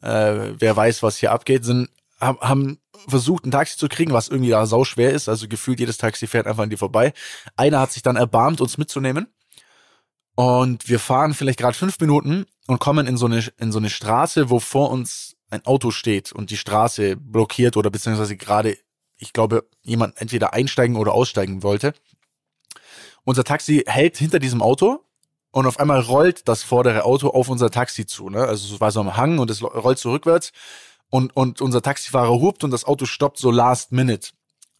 Äh, 0.01 0.53
wer 0.59 0.75
weiß, 0.75 1.03
was 1.03 1.17
hier 1.17 1.31
abgeht, 1.31 1.65
sind, 1.65 1.89
haben, 2.19 2.39
haben 2.39 2.79
versucht, 3.07 3.45
ein 3.45 3.51
Taxi 3.51 3.77
zu 3.77 3.87
kriegen, 3.87 4.13
was 4.13 4.27
irgendwie 4.27 4.51
da 4.51 4.65
sau 4.65 4.83
schwer 4.83 5.11
ist. 5.11 5.29
Also 5.29 5.47
gefühlt 5.47 5.79
jedes 5.79 5.97
Taxi 5.97 6.27
fährt 6.27 6.47
einfach 6.47 6.63
an 6.63 6.69
dir 6.69 6.77
vorbei. 6.77 7.13
Einer 7.55 7.79
hat 7.79 7.91
sich 7.91 8.03
dann 8.03 8.15
erbarmt, 8.15 8.61
uns 8.61 8.77
mitzunehmen. 8.77 9.27
Und 10.35 10.87
wir 10.87 10.99
fahren 10.99 11.33
vielleicht 11.33 11.59
gerade 11.59 11.75
fünf 11.77 11.99
Minuten 11.99 12.45
und 12.67 12.79
kommen 12.79 13.07
in 13.07 13.17
so 13.17 13.25
eine, 13.25 13.43
in 13.57 13.71
so 13.71 13.79
eine 13.79 13.89
Straße, 13.89 14.51
wo 14.51 14.59
vor 14.59 14.91
uns 14.91 15.35
ein 15.49 15.65
Auto 15.65 15.89
steht 15.89 16.31
und 16.31 16.51
die 16.51 16.57
Straße 16.57 17.15
blockiert 17.15 17.77
oder 17.77 17.89
beziehungsweise 17.89 18.37
gerade 18.37 18.77
ich 19.17 19.33
glaube, 19.33 19.67
jemand 19.81 20.19
entweder 20.21 20.53
einsteigen 20.53 20.95
oder 20.95 21.13
aussteigen 21.13 21.63
wollte. 21.63 21.93
Unser 23.23 23.43
Taxi 23.43 23.83
hält 23.85 24.17
hinter 24.17 24.39
diesem 24.39 24.61
Auto 24.61 25.03
und 25.57 25.65
auf 25.65 25.79
einmal 25.79 26.01
rollt 26.01 26.47
das 26.47 26.61
vordere 26.61 27.03
Auto 27.03 27.29
auf 27.29 27.49
unser 27.49 27.71
Taxi 27.71 28.05
zu. 28.05 28.29
Ne? 28.29 28.45
Also 28.45 28.75
es 28.75 28.79
war 28.79 28.91
so 28.91 28.99
am 28.99 29.17
Hang 29.17 29.39
und 29.39 29.49
es 29.49 29.63
rollt 29.63 29.97
so 29.97 30.11
rückwärts 30.11 30.51
und, 31.09 31.35
und 31.35 31.61
unser 31.61 31.81
Taxifahrer 31.81 32.29
hupt 32.29 32.63
und 32.63 32.69
das 32.69 32.85
Auto 32.85 33.05
stoppt 33.05 33.39
so 33.39 33.49
last 33.49 33.91
minute. 33.91 34.29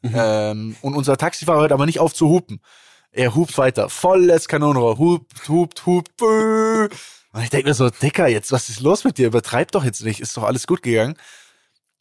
Ähm, 0.04 0.76
und 0.82 0.94
unser 0.94 1.18
Taxifahrer 1.18 1.62
hört 1.62 1.72
aber 1.72 1.88
nicht 1.88 2.00
auf 2.00 2.14
zu 2.14 2.30
hupen. 2.30 2.62
Er 3.10 3.34
hupt 3.34 3.58
weiter, 3.58 3.90
volles 3.90 4.48
Kanonenrohr, 4.48 5.00
hupt, 5.00 5.50
hupt, 5.50 5.84
hupt. 5.88 6.22
Und 6.22 7.42
ich 7.42 7.50
denke 7.50 7.70
mir 7.70 7.74
so, 7.74 7.90
Dicker, 7.90 8.28
jetzt, 8.28 8.52
was 8.52 8.70
ist 8.70 8.80
los 8.80 9.04
mit 9.04 9.18
dir? 9.18 9.26
Übertreib 9.26 9.72
doch 9.72 9.84
jetzt 9.84 10.04
nicht, 10.04 10.20
ist 10.20 10.38
doch 10.38 10.44
alles 10.44 10.68
gut 10.68 10.84
gegangen. 10.84 11.16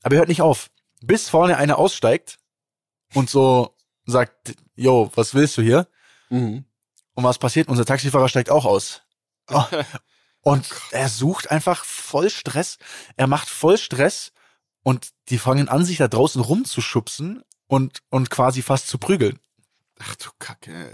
Aber 0.03 0.17
er 0.17 0.19
hört 0.19 0.29
nicht 0.29 0.43
auf. 0.43 0.69
Bis 1.01 1.31
vorne 1.31 1.57
einer 1.57 1.79
aussteigt 1.79 2.37
und 3.15 3.31
so 3.31 3.75
sagt, 4.05 4.55
yo, 4.75 5.11
was 5.15 5.35
willst 5.35 5.57
du 5.57 5.63
hier? 5.63 5.89
Mhm. 6.29 6.67
Und 7.17 7.25
was 7.25 7.39
passiert? 7.39 7.69
Unser 7.69 7.85
Taxifahrer 7.85 8.29
steigt 8.29 8.51
auch 8.51 8.65
aus. 8.65 9.03
Oh. 9.51 9.65
Und 10.43 10.71
er 10.93 11.09
sucht 11.09 11.51
einfach 11.51 11.85
voll 11.85 12.31
Stress. 12.31 12.79
Er 13.17 13.27
macht 13.27 13.49
voll 13.49 13.79
Stress 13.79 14.31
und 14.85 15.09
die 15.29 15.39
fangen 15.39 15.69
an, 15.69 15.85
sich 15.85 15.97
da 15.97 16.07
draußen 16.07 16.41
rumzuschubsen 16.41 17.43
und, 17.67 17.99
und 18.11 18.31
quasi 18.31 18.63
fast 18.63 18.87
zu 18.87 18.99
prügeln. 18.99 19.41
Ach 19.99 20.15
du 20.15 20.31
Kacke. 20.39 20.89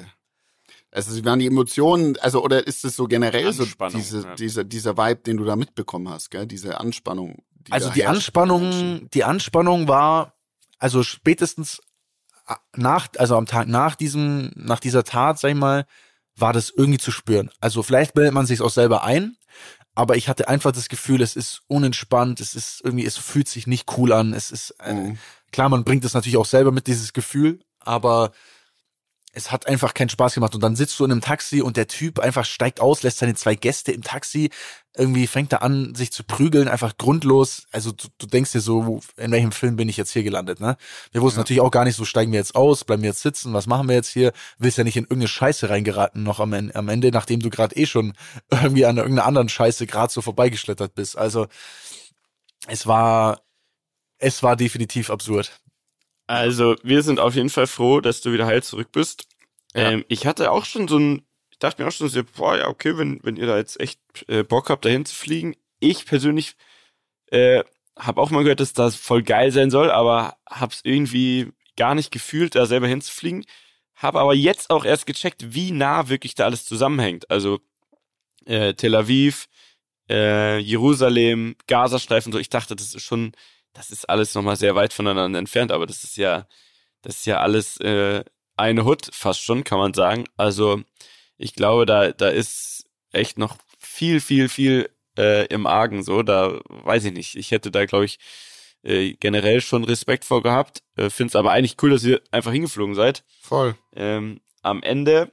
Also 0.91 1.13
sie 1.13 1.23
waren 1.27 1.39
die 1.39 1.47
Emotionen, 1.47 2.17
also 2.21 2.43
oder 2.43 2.67
ist 2.67 2.87
es 2.87 2.97
so 2.97 3.07
generell 3.07 3.53
so 3.53 3.67
diese, 3.93 4.23
ja. 4.23 4.35
dieser, 4.37 4.65
dieser 4.65 4.97
Vibe, 4.97 5.21
den 5.21 5.37
du 5.37 5.45
da 5.45 5.55
mitbekommen 5.57 6.09
hast, 6.09 6.31
gell? 6.31 6.47
Diese 6.47 6.81
Anspannung. 6.81 7.43
Die 7.51 7.73
Also 7.73 7.91
die. 7.91 8.07
Anspannung, 8.07 9.11
die 9.11 9.25
Anspannung 9.25 9.87
war, 9.87 10.33
also 10.79 11.03
spätestens 11.03 11.83
a- 12.47 12.57
nach, 12.75 13.09
also 13.19 13.37
am 13.37 13.45
Tag 13.45 13.69
nach 13.69 13.97
diesem, 13.97 14.51
nach 14.55 14.81
dieser 14.81 15.05
Tat, 15.05 15.39
sag 15.39 15.51
ich 15.51 15.57
mal, 15.57 15.85
war 16.43 16.53
das 16.53 16.69
irgendwie 16.69 16.99
zu 16.99 17.11
spüren. 17.11 17.51
Also 17.61 17.83
vielleicht 17.83 18.13
bildet 18.13 18.35
man 18.35 18.45
sich 18.45 18.61
auch 18.61 18.69
selber 18.71 19.05
ein, 19.05 19.37
aber 19.95 20.17
ich 20.17 20.29
hatte 20.29 20.49
einfach 20.49 20.73
das 20.73 20.89
Gefühl, 20.89 21.23
es 21.23 21.37
ist 21.37 21.63
unentspannt, 21.69 22.41
es 22.41 22.55
ist 22.55 22.83
irgendwie, 22.85 23.07
es 23.07 23.17
fühlt 23.17 23.49
sich 23.49 23.67
nicht 23.67 23.97
cool 23.97 24.13
an, 24.13 24.35
es 24.35 24.51
ist, 24.51 24.75
äh, 24.81 24.93
Mhm. 24.93 25.19
klar, 25.53 25.69
man 25.71 25.85
bringt 25.85 26.05
es 26.05 26.15
natürlich 26.15 26.37
auch 26.37 26.45
selber 26.47 26.73
mit, 26.73 26.87
dieses 26.87 27.13
Gefühl, 27.15 27.61
aber 27.81 28.33
es 29.33 29.51
hat 29.51 29.67
einfach 29.67 29.95
keinen 29.95 30.11
Spaß 30.11 30.35
gemacht. 30.35 30.55
Und 30.55 30.63
dann 30.63 30.77
sitzt 30.77 31.01
du 31.01 31.05
in 31.05 31.13
einem 31.13 31.23
Taxi 31.23 31.63
und 31.63 31.77
der 31.77 31.89
Typ 31.89 32.21
einfach 32.21 32.45
steigt 32.45 32.81
aus, 32.81 33.03
lässt 33.03 33.19
seine 33.19 33.35
zwei 33.35 33.55
Gäste 33.55 33.91
im 33.91 34.03
Taxi, 34.03 34.51
irgendwie 34.95 35.27
fängt 35.27 35.53
er 35.53 35.63
an, 35.63 35.95
sich 35.95 36.13
zu 36.13 36.23
prügeln, 36.23 36.69
einfach 36.69 36.99
grundlos. 36.99 37.67
Also 37.73 37.93
du, 37.93 38.09
du 38.19 38.27
denkst 38.27 38.53
dir 38.53 38.61
so, 38.61 39.01
in 39.17 39.31
welchem 39.31 39.53
Film 39.53 39.77
bin 39.77 39.89
ich 39.89 39.97
jetzt 39.97 40.13
hier 40.13 40.23
gelandet, 40.23 40.61
ne? 40.61 40.77
Wir 41.13 41.23
wussten 41.23 41.41
natürlich 41.41 41.63
auch 41.63 41.71
gar 41.71 41.85
nicht 41.85 41.97
so, 41.97 42.05
steigen 42.05 42.31
wir 42.33 42.39
jetzt 42.39 42.55
aus, 42.55 42.85
bleiben 42.85 43.03
wir 43.03 43.09
jetzt 43.09 43.23
sitzen, 43.23 43.55
was 43.55 43.67
machen 43.67 43.89
wir 43.89 43.95
jetzt 43.95 44.11
hier? 44.11 44.33
Willst 44.59 44.77
ja 44.77 44.85
nicht 44.85 44.99
in 44.99 45.05
irgendeine 45.05 45.29
Scheiße 45.29 45.71
reingeraten 45.71 46.23
noch 46.23 46.41
am, 46.41 46.53
am 46.53 46.89
Ende, 46.91 47.11
nachdem 47.11 47.41
du 47.41 47.49
gerade 47.49 47.75
eh 47.77 47.87
schon 47.87 48.13
irgendwie 48.51 48.85
an 48.85 48.99
irgendeiner 48.99 49.27
anderen 49.27 49.49
Scheiße 49.49 49.87
gerade 49.87 50.13
so 50.13 50.21
vorbeigeschlittert 50.21 50.95
bist. 50.95 51.17
Also 51.17 51.47
es 52.67 52.87
war, 52.87 53.41
es 54.19 54.43
war 54.43 54.57
definitiv 54.57 55.09
absurd. 55.09 55.62
Also, 56.33 56.77
wir 56.83 57.03
sind 57.03 57.21
auf 57.21 57.35
jeden 57.35 57.51
Fall 57.51 57.67
froh, 57.67 58.01
dass 58.01 58.23
du 58.23 58.33
wieder 58.33 58.47
heil 58.47 58.63
zurück 58.63 58.91
bist. 58.91 59.29
Ja. 59.75 59.91
Ähm, 59.91 60.05
ich 60.09 60.27
hatte 60.27 60.51
auch 60.51 60.65
schon 60.65 60.89
so 60.89 60.97
ein, 60.97 61.27
ich 61.51 61.59
dachte 61.59 61.83
mir 61.83 61.89
auch 61.89 61.93
schon 61.93 62.09
so, 62.09 62.23
boah, 62.25 62.57
ja, 62.57 62.69
okay, 62.69 62.97
wenn, 62.97 63.21
wenn 63.23 63.37
ihr 63.37 63.47
da 63.47 63.59
jetzt 63.59 63.79
echt 63.79 64.01
äh, 64.29 64.43
Bock 64.43 64.71
habt, 64.71 64.87
dahin 64.87 65.05
zu 65.05 65.15
fliegen. 65.15 65.55
Ich 65.79 66.07
persönlich 66.07 66.55
äh, 67.27 67.63
habe 67.99 68.19
auch 68.19 68.31
mal 68.31 68.45
gehört, 68.45 68.61
dass 68.61 68.73
das 68.73 68.97
voll 68.97 69.23
geil 69.23 69.53
sein 69.53 69.71
soll, 69.71 69.91
aber 69.91 70.39
hab's 70.49 70.81
irgendwie 70.85 71.53
gar 71.77 71.95
nicht 71.95 72.11
gefühlt, 72.11 72.55
da 72.55 72.65
selber 72.65 72.89
hinzufliegen. 72.89 73.45
Habe 73.95 74.19
aber 74.19 74.33
jetzt 74.33 74.71
auch 74.71 74.87
erst 74.87 75.05
gecheckt, 75.05 75.55
wie 75.55 75.71
nah 75.71 76.09
wirklich 76.09 76.35
da 76.35 76.47
alles 76.47 76.65
zusammenhängt. 76.65 77.31
Also 77.31 77.61
äh, 78.47 78.73
Tel 78.73 78.95
Aviv, 78.95 79.49
äh, 80.09 80.57
Jerusalem, 80.57 81.57
Gazastreifen, 81.67 82.33
so. 82.33 82.39
Ich 82.39 82.49
dachte, 82.49 82.75
das 82.75 82.95
ist 82.95 83.03
schon, 83.03 83.33
das 83.73 83.91
ist 83.91 84.09
alles 84.09 84.35
nochmal 84.35 84.57
sehr 84.57 84.75
weit 84.75 84.93
voneinander 84.93 85.39
entfernt, 85.39 85.73
aber 85.73 85.87
das 85.87 86.05
ist 86.05 86.17
ja, 86.17 86.47
das 87.03 87.19
ist 87.19 87.27
ja 87.27 87.41
alles 87.41 87.79
äh, 87.79 88.25
eine 88.57 88.85
Hut, 88.85 89.09
fast 89.13 89.43
schon, 89.43 89.65
kann 89.65 89.79
man 89.79 89.95
sagen. 89.95 90.25
Also 90.37 90.83
ich 91.39 91.55
glaube, 91.55 91.87
da, 91.87 92.13
da 92.13 92.29
ist 92.29 92.87
echt 93.11 93.39
noch 93.39 93.57
viel, 93.79 94.21
viel, 94.21 94.49
viel 94.49 94.91
äh, 95.19 95.47
im 95.47 95.67
Argen 95.67 96.03
so. 96.03 96.23
Da 96.23 96.61
weiß 96.69 97.05
ich 97.07 97.13
nicht. 97.13 97.37
Ich 97.37 97.51
hätte 97.51 97.71
da, 97.71 97.85
glaube 97.87 98.05
ich, 98.05 98.19
äh, 98.83 99.15
generell 99.15 99.61
schon 99.61 99.85
Respekt 99.85 100.25
vor 100.25 100.43
gehabt. 100.43 100.83
Äh, 100.97 101.11
Finde 101.11 101.31
es 101.31 101.37
aber 101.37 101.53
eigentlich 101.53 101.77
cool, 101.83 101.91
dass 101.91 102.05
ihr 102.05 102.21
einfach 102.31 102.53
hingeflogen 102.53 102.95
seid. 102.95 103.25
Voll. 103.41 103.75
Ähm, 103.95 104.41
am 104.63 104.83
Ende 104.83 105.33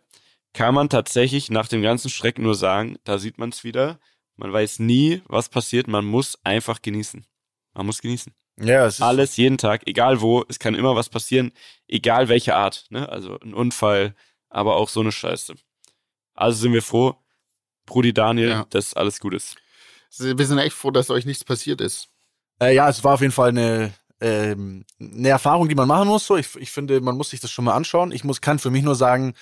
kann 0.53 0.73
man 0.73 0.89
tatsächlich 0.89 1.49
nach 1.49 1.67
dem 1.67 1.81
ganzen 1.81 2.09
Schreck 2.09 2.39
nur 2.39 2.55
sagen, 2.55 2.97
da 3.03 3.19
sieht 3.19 3.37
man 3.37 3.49
es 3.49 3.63
wieder. 3.63 3.99
Man 4.35 4.51
weiß 4.51 4.79
nie, 4.79 5.21
was 5.25 5.49
passiert. 5.49 5.87
Man 5.87 6.05
muss 6.05 6.39
einfach 6.43 6.81
genießen. 6.81 7.25
Man 7.79 7.85
muss 7.85 8.01
genießen. 8.01 8.33
Ja, 8.59 8.85
es 8.87 8.95
ist 8.95 9.01
Alles, 9.01 9.37
jeden 9.37 9.57
Tag, 9.57 9.83
egal 9.87 10.19
wo. 10.19 10.43
Es 10.49 10.59
kann 10.59 10.75
immer 10.75 10.97
was 10.97 11.07
passieren, 11.07 11.53
egal 11.87 12.27
welche 12.27 12.53
Art. 12.57 12.87
Ne? 12.89 13.07
Also 13.07 13.39
ein 13.39 13.53
Unfall, 13.53 14.15
aber 14.49 14.75
auch 14.75 14.89
so 14.89 14.99
eine 14.99 15.13
Scheiße. 15.13 15.55
Also 16.33 16.59
sind 16.59 16.73
wir 16.73 16.81
froh, 16.81 17.15
Brudi 17.85 18.13
Daniel, 18.13 18.49
Ja. 18.49 18.65
dass 18.69 18.95
alles 18.95 19.21
gut 19.21 19.33
ist. 19.33 19.55
Wir 20.17 20.45
sind 20.45 20.57
echt 20.57 20.75
froh, 20.75 20.91
dass 20.91 21.09
euch 21.09 21.23
nichts 21.25 21.45
passiert 21.45 21.79
ist. 21.79 22.09
Äh, 22.61 22.75
ja, 22.75 22.89
es 22.89 23.01
war 23.05 23.13
auf 23.13 23.21
jeden 23.21 23.31
Fall 23.31 23.49
eine, 23.49 23.93
ähm, 24.19 24.83
eine 24.99 25.29
Erfahrung, 25.29 25.69
die 25.69 25.75
man 25.75 25.87
machen 25.87 26.09
muss. 26.09 26.27
So, 26.27 26.35
ich, 26.35 26.53
ich 26.57 26.69
finde, 26.71 26.99
man 26.99 27.15
muss 27.15 27.29
sich 27.29 27.39
das 27.39 27.51
schon 27.51 27.63
mal 27.63 27.75
anschauen. 27.75 28.11
Ich 28.11 28.25
muss, 28.25 28.41
kann 28.41 28.59
für 28.59 28.71
mich 28.71 28.83
nur 28.83 28.95
sagen, 28.95 29.35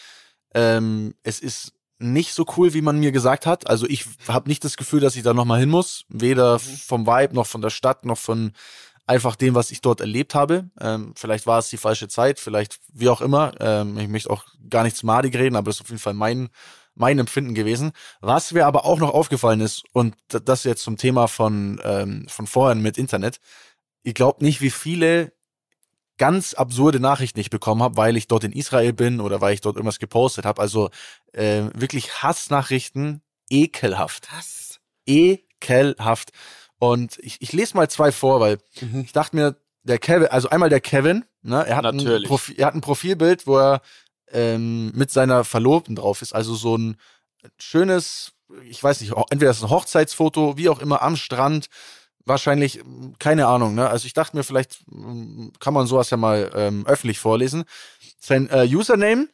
ähm, 0.54 1.16
es 1.24 1.40
ist 1.40 1.74
nicht 2.00 2.34
so 2.34 2.46
cool, 2.58 2.74
wie 2.74 2.82
man 2.82 3.00
mir 3.00 3.12
gesagt 3.12 3.46
hat. 3.46 3.70
Also 3.70 3.88
ich 3.88 4.06
habe 4.28 4.50
nicht 4.50 4.64
das 4.64 4.78
Gefühl, 4.78 5.00
dass 5.00 5.16
ich 5.16 5.24
da 5.24 5.34
noch 5.34 5.46
mal 5.46 5.60
hin 5.60 5.70
muss, 5.70 6.06
weder 6.10 6.60
vom 6.60 7.08
Vibe 7.08 7.36
noch 7.36 7.48
von 7.48 7.62
der 7.62 7.70
Stadt 7.70 8.06
noch 8.06 8.18
von 8.18 8.52
einfach 9.06 9.36
dem, 9.36 9.56
was 9.56 9.72
ich 9.72 9.82
dort 9.82 10.02
erlebt 10.02 10.36
habe. 10.36 10.70
Ähm, 10.80 11.14
vielleicht 11.16 11.48
war 11.48 11.60
es 11.60 11.70
die 11.70 11.78
falsche 11.78 12.08
Zeit, 12.08 12.40
vielleicht 12.40 12.80
wie 12.94 13.10
auch 13.10 13.22
immer. 13.22 13.54
Ähm, 13.60 13.98
ich 13.98 14.10
möchte 14.10 14.30
auch 14.30 14.46
gar 14.70 14.84
nichts 14.84 15.02
madig 15.02 15.36
reden, 15.36 15.56
aber 15.56 15.66
das 15.66 15.78
ist 15.78 15.82
auf 15.82 15.90
jeden 15.90 16.02
Fall 16.02 16.14
mein 16.14 16.50
mein 16.98 17.20
Empfinden 17.20 17.54
gewesen. 17.54 17.92
Was 18.22 18.52
mir 18.52 18.66
aber 18.66 18.86
auch 18.86 19.00
noch 19.00 19.14
aufgefallen 19.14 19.62
ist, 19.62 19.84
und 19.94 20.16
das 20.28 20.64
jetzt 20.64 20.84
zum 20.84 20.98
Thema 20.98 21.28
von, 21.28 21.80
ähm, 21.84 22.26
von 22.28 22.48
vorhin 22.48 22.82
mit 22.82 22.98
Internet, 22.98 23.40
ihr 24.04 24.14
glaubt 24.14 24.42
nicht, 24.42 24.62
wie 24.62 24.72
viele 24.72 25.32
ganz 26.18 26.54
absurde 26.54 27.00
Nachrichten 27.00 27.40
ich 27.40 27.50
bekommen 27.50 27.84
habe, 27.84 27.98
weil 27.98 28.18
ich 28.18 28.28
dort 28.28 28.44
in 28.44 28.52
Israel 28.52 28.94
bin 28.94 29.20
oder 29.22 29.42
weil 29.42 29.54
ich 29.54 29.62
dort 29.62 29.76
irgendwas 29.76 30.00
gepostet 30.00 30.46
habe. 30.46 30.62
Also 30.62 30.90
äh, 31.34 31.64
wirklich 31.74 32.24
Hassnachrichten, 32.24 33.22
ekelhaft. 33.50 34.28
Was? 34.36 34.80
Ekelhaft. 35.06 36.32
Und 36.80 37.18
ich, 37.20 37.42
ich 37.42 37.54
lese 37.54 37.76
mal 37.76 37.90
zwei 37.90 38.12
vor, 38.12 38.40
weil 38.40 38.58
Mhm. 38.82 39.02
ich 39.02 39.12
dachte 39.12 39.36
mir, 39.36 39.56
der 39.84 40.00
Kevin, 40.00 40.28
also 40.28 40.50
einmal 40.50 40.70
der 40.70 40.82
Kevin, 40.82 41.26
ne, 41.42 41.66
er 41.66 41.78
hat, 41.78 41.86
ein. 41.86 42.24
Profi, 42.24 42.56
er 42.58 42.68
hat 42.68 42.76
ein 42.76 42.82
Profilbild, 42.82 43.48
wo 43.48 43.58
er 43.58 43.82
ähm, 44.32 44.92
mit 44.94 45.12
seiner 45.12 45.44
Verlobten 45.44 45.96
drauf 45.96 46.22
ist. 46.22 46.34
Also 46.34 46.56
so 46.56 46.78
ein 46.78 46.98
schönes, 47.58 48.34
ich 48.70 48.84
weiß 48.84 49.02
nicht, 49.02 49.14
entweder 49.30 49.50
das 49.50 49.58
ist 49.58 49.64
ein 49.64 49.70
Hochzeitsfoto, 49.70 50.58
wie 50.58 50.70
auch 50.70 50.80
immer, 50.80 51.02
am 51.02 51.16
Strand. 51.16 51.68
Wahrscheinlich, 52.28 52.82
keine 53.20 53.48
Ahnung, 53.48 53.74
ne? 53.74 53.90
Also 53.90 54.06
ich 54.06 54.14
dachte 54.14 54.36
mir, 54.36 54.44
vielleicht 54.44 54.80
mm, 54.88 55.52
kann 55.62 55.74
man 55.74 55.88
sowas 55.88 56.10
ja 56.10 56.18
mal 56.18 56.52
ähm, 56.54 56.86
öffentlich 56.86 57.20
vorlesen. 57.20 57.64
Sein 58.20 58.50
äh, 58.50 58.68
Username 58.70 59.30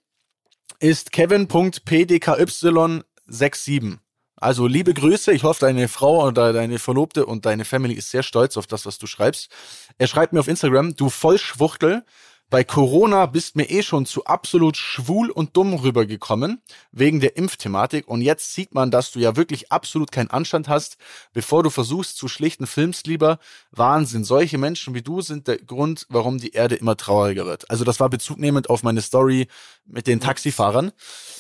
ist 0.80 1.12
kevin.pdky67. 1.12 3.98
Also 4.36 4.68
liebe 4.68 4.94
Grüße, 4.94 5.32
ich 5.32 5.42
hoffe, 5.44 5.62
deine 5.62 5.88
Frau 5.88 6.28
oder 6.28 6.54
deine 6.54 6.78
Verlobte 6.78 7.26
und 7.26 7.48
deine 7.48 7.66
Family 7.66 7.96
ist 7.96 8.12
sehr 8.12 8.22
stolz 8.22 8.58
auf 8.58 8.68
das, 8.68 8.86
was 8.86 9.00
du 9.00 9.08
schreibst. 9.08 9.50
Er 9.98 10.06
schreibt 10.06 10.34
mir 10.34 10.42
auf 10.42 10.48
Instagram, 10.48 10.96
du 10.96 11.10
Vollschwuchtel, 11.10 12.06
bei 12.54 12.64
Corona 12.64 13.26
bist 13.26 13.56
mir 13.56 13.68
eh 13.72 13.82
schon 13.82 14.06
zu 14.06 14.26
absolut 14.26 14.78
schwul 14.78 15.32
und 15.32 15.58
dumm 15.58 15.74
rübergekommen, 15.74 16.62
wegen 16.92 17.20
der 17.20 17.36
Impfthematik. 17.36 18.08
Und 18.08 18.22
jetzt 18.22 18.54
sieht 18.54 18.76
man, 18.76 18.92
dass 18.92 19.12
du 19.12 19.18
ja 19.18 19.36
wirklich 19.36 19.72
absolut 19.72 20.12
keinen 20.12 20.30
Anstand 20.30 20.70
hast. 20.70 20.98
Bevor 21.34 21.64
du 21.64 21.72
versuchst 21.72 22.16
zu 22.16 22.28
schlichten, 22.28 22.68
filmst 22.68 23.08
lieber. 23.08 23.40
Wahnsinn. 23.72 24.24
Solche 24.24 24.60
Menschen 24.60 24.94
wie 24.94 25.02
du 25.02 25.22
sind 25.22 25.48
der 25.48 25.58
Grund, 25.58 26.06
warum 26.10 26.38
die 26.38 26.52
Erde 26.52 26.76
immer 26.76 26.96
trauriger 26.96 27.48
wird. 27.48 27.72
Also 27.72 27.86
das 27.86 28.00
war 28.00 28.10
bezugnehmend 28.12 28.70
auf 28.70 28.84
meine 28.84 29.02
Story 29.02 29.48
mit 29.88 30.06
den 30.06 30.20
Taxifahrern 30.20 30.92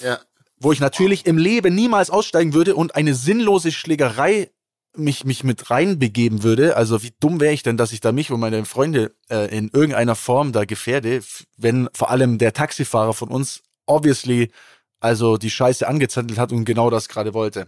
Ja. 0.04 0.18
wo 0.58 0.72
ich 0.72 0.80
natürlich 0.80 1.28
im 1.28 1.38
Leben 1.38 1.76
niemals 1.76 2.10
aussteigen 2.10 2.56
würde 2.56 2.74
und 2.76 2.96
eine 2.96 3.14
sinnlose 3.14 3.72
Schlägerei 3.72 4.50
mich, 4.96 5.26
mich 5.26 5.44
mit 5.44 5.70
reinbegeben 5.70 6.44
würde. 6.44 6.76
Also 6.76 7.04
wie 7.04 7.14
dumm 7.20 7.40
wäre 7.40 7.54
ich 7.54 7.64
denn, 7.64 7.78
dass 7.78 7.92
ich 7.92 8.00
da 8.00 8.12
mich 8.12 8.32
und 8.32 8.40
meine 8.40 8.66
Freunde 8.66 9.14
äh, 9.30 9.56
in 9.56 9.70
irgendeiner 9.70 10.16
Form 10.16 10.52
da 10.52 10.66
gefährde, 10.66 11.22
wenn 11.58 11.90
vor 11.94 12.10
allem 12.10 12.38
der 12.38 12.54
Taxifahrer 12.54 13.14
von 13.14 13.30
uns 13.30 13.62
obviously 13.86 14.52
also 15.00 15.38
die 15.38 15.50
Scheiße 15.50 15.88
angezettelt 15.88 16.40
hat 16.40 16.52
und 16.52 16.66
genau 16.66 16.90
das 16.90 17.10
gerade 17.10 17.34
wollte. 17.34 17.68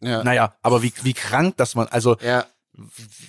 Ja. 0.00 0.24
Naja, 0.24 0.54
aber 0.62 0.82
wie, 0.82 0.92
wie 1.02 1.14
krank, 1.14 1.56
dass 1.56 1.76
man, 1.76 1.86
also 1.86 2.16
ja. 2.18 2.44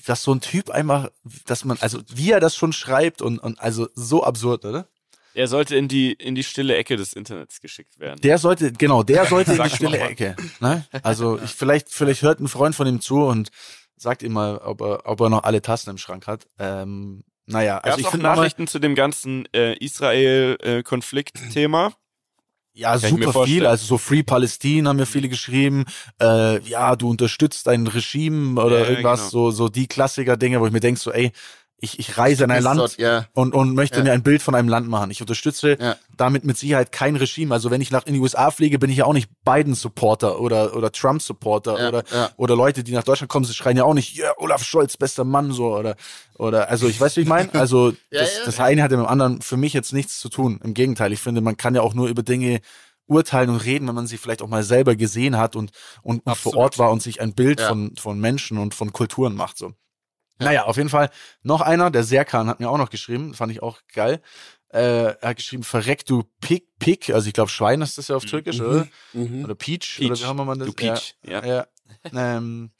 dass 0.08 0.24
so 0.24 0.34
ein 0.34 0.42
Typ 0.42 0.72
einfach, 0.72 1.12
dass 1.46 1.64
man, 1.64 1.78
also 1.80 2.00
wie 2.14 2.32
er 2.32 2.40
das 2.40 2.56
schon 2.56 2.74
schreibt 2.74 3.22
und, 3.22 3.38
und 3.38 3.60
also 3.60 3.88
so 3.94 4.24
absurd, 4.24 4.66
oder? 4.66 4.88
Er 5.36 5.48
sollte 5.48 5.76
in 5.76 5.88
die, 5.88 6.14
in 6.14 6.36
die 6.36 6.44
stille 6.44 6.76
Ecke 6.76 6.96
des 6.96 7.14
Internets 7.14 7.60
geschickt 7.60 8.00
werden. 8.00 8.22
Der 8.22 8.38
sollte, 8.38 8.72
genau, 8.72 9.04
der 9.04 9.26
sollte 9.30 9.54
in 9.54 9.64
die 9.64 9.70
stille. 9.70 10.00
Ecke. 10.00 10.36
Ne? 10.60 10.86
Also 11.02 11.40
ich, 11.42 11.54
vielleicht, 11.54 11.90
vielleicht 11.90 12.22
hört 12.22 12.40
ein 12.40 12.48
Freund 12.48 12.76
von 12.76 12.88
ihm 12.88 13.02
zu 13.02 13.24
und 13.24 13.50
sagt 13.96 14.24
ihm 14.24 14.34
mal, 14.34 14.58
ob 14.58 14.82
er, 14.82 15.06
ob 15.06 15.22
er 15.22 15.30
noch 15.30 15.44
alle 15.44 15.62
Tassen 15.62 15.90
im 15.90 15.98
Schrank 15.98 16.28
hat. 16.28 16.46
Ähm, 16.60 17.24
naja, 17.46 17.80
also 17.80 17.96
es 17.96 18.02
ich 18.02 18.08
auch 18.08 18.12
finde 18.12 18.28
Nachrichten 18.28 18.68
zu 18.68 18.80
dem 18.80 18.96
ganzen 18.96 19.48
äh, 19.54 19.74
Israel-Konflikt-Thema? 19.78 21.94
ja, 22.76 22.96
ich 22.96 23.12
mir 23.12 23.26
super 23.26 23.46
viel. 23.46 23.68
Also 23.68 23.86
so 23.86 23.98
Free 23.98 24.24
Palestine 24.24 24.90
haben 24.90 24.98
mir 24.98 25.06
viele 25.06 25.30
geschrieben. 25.30 25.86
Äh, 26.20 26.60
ja, 26.62 26.96
du 26.96 27.10
unterstützt 27.10 27.68
ein 27.68 27.88
Regime 27.88 28.62
oder 28.62 28.82
Ja, 28.82 28.90
irgendwas, 28.90 29.20
genau. 29.20 29.30
so, 29.30 29.52
so 29.52 29.70
die 29.70 29.88
Klassiker-Dinge, 29.88 30.60
wo 30.60 30.66
ich 30.66 30.74
mir 30.74 30.80
denk 30.80 30.98
so, 30.98 31.12
ey, 31.12 31.32
ich, 31.84 32.00
ich 32.00 32.18
reise 32.18 32.46
in 32.46 32.52
ein 32.52 32.64
Land 32.64 32.80
dort, 32.80 32.98
ja. 32.98 33.26
und, 33.34 33.54
und 33.54 33.76
möchte 33.76 33.98
Ja. 33.98 34.04
mir 34.06 34.14
ein 34.14 34.24
Bild 34.24 34.42
von 34.42 34.56
einem 34.56 34.70
Land 34.70 34.88
machen. 34.88 35.12
Ich 35.12 35.20
unterstütze 35.20 35.78
Ja. 35.80 35.98
damit 36.16 36.46
mit 36.46 36.58
Sicherheit 36.58 36.94
kein 36.94 37.18
Regime. 37.18 37.54
Also 37.54 37.72
wenn 37.72 37.82
ich 37.82 37.92
nach 37.92 38.06
in 38.06 38.14
die 38.14 38.22
USA 38.22 38.52
fliege, 38.52 38.80
bin 38.80 38.90
ich 38.90 38.98
ja 38.98 39.06
auch 39.06 39.14
nicht 39.14 39.30
Biden-Supporter 39.44 40.40
oder, 40.40 40.76
oder 40.76 40.92
Trump-Supporter 40.92 41.90
oder, 41.90 42.04
oder 42.38 42.56
Leute, 42.56 42.84
die 42.86 42.94
nach 42.94 43.04
Deutschland 43.04 43.30
kommen, 43.30 43.44
sie 43.46 43.54
schreien 43.54 43.76
ja 43.76 43.84
auch 43.84 43.94
nicht, 43.94 44.16
ja, 44.16 44.32
Olaf 44.38 44.64
Scholz, 44.64 44.96
bester 44.96 45.26
Mann, 45.26 45.52
so, 45.52 45.76
oder, 45.76 45.96
oder, 46.38 46.70
also 46.70 46.88
ich 46.88 47.00
weiß, 47.00 47.18
wie 47.18 47.22
ich 47.22 47.28
meine. 47.28 47.50
Also, 47.54 47.94
das, 48.12 48.44
das 48.46 48.60
eine 48.60 48.82
hat 48.82 48.92
ja 48.92 48.98
mit 48.98 49.06
dem 49.06 49.10
anderen 49.10 49.42
für 49.42 49.58
mich 49.58 49.74
jetzt 49.74 49.92
nichts 49.92 50.20
zu 50.20 50.30
tun. 50.30 50.60
Im 50.64 50.74
Gegenteil, 50.74 51.12
ich 51.12 51.20
finde, 51.20 51.42
man 51.42 51.58
kann 51.58 51.76
ja 51.76 51.82
auch 51.82 51.94
nur 51.94 52.08
über 52.08 52.24
Dinge 52.24 52.62
urteilen 53.08 53.50
und 53.50 53.58
reden, 53.58 53.88
wenn 53.90 53.96
man 53.96 54.08
sie 54.08 54.18
vielleicht 54.18 54.42
auch 54.42 54.48
mal 54.48 54.64
selber 54.64 54.96
gesehen 54.96 55.38
hat 55.38 55.56
und, 55.58 55.72
und, 56.02 56.26
und 56.26 56.38
vor. 56.38 56.56
Ort 56.56 56.80
war 56.80 56.92
und 56.92 57.02
sich 57.02 57.20
ein 57.20 57.34
Bild 57.34 57.60
von, 57.60 57.94
von 57.98 58.20
Menschen 58.20 58.58
und 58.58 58.74
von 58.74 58.94
Kulturen 58.94 59.36
macht, 59.36 59.58
so. 59.58 59.74
Naja, 60.46 60.64
auf 60.66 60.78
jeden 60.78 60.90
Fall 60.90 61.10
noch 61.42 61.62
einer, 61.62 61.92
der 61.92 62.04
Serkan 62.04 62.48
hat 62.48 62.60
mir 62.60 62.70
auch 62.70 62.78
noch 62.78 62.90
geschrieben, 62.90 63.34
fand 63.34 63.52
ich 63.52 63.62
auch 63.64 63.80
geil. 63.94 64.22
Äh, 64.70 65.14
er 65.22 65.30
hat 65.30 65.38
geschrieben, 65.38 65.64
verreck 65.64 66.06
du 66.06 66.24
Pig, 66.42 66.66
Pig, 66.80 67.14
also 67.14 67.28
ich 67.28 67.34
glaube 67.34 67.50
Schwein 67.52 67.82
ist 67.82 67.98
das 67.98 68.08
ja 68.08 68.16
auf 68.16 68.26
Türkisch, 68.26 68.60
oder? 68.60 68.88
Mhm. 69.14 69.44
Oder 69.46 69.56
Peach, 69.56 69.98
Peach. 69.98 70.10
oder 70.12 70.20
wie 70.20 70.26
haben 70.26 70.38
wir 70.38 70.46
man 70.46 70.58
das? 70.60 70.68
Du 70.68 70.74
Peach, 70.74 71.16
ja. 71.26 71.46
Ja. 71.46 71.68
ja. 72.14 72.38
ähm, 72.38 72.72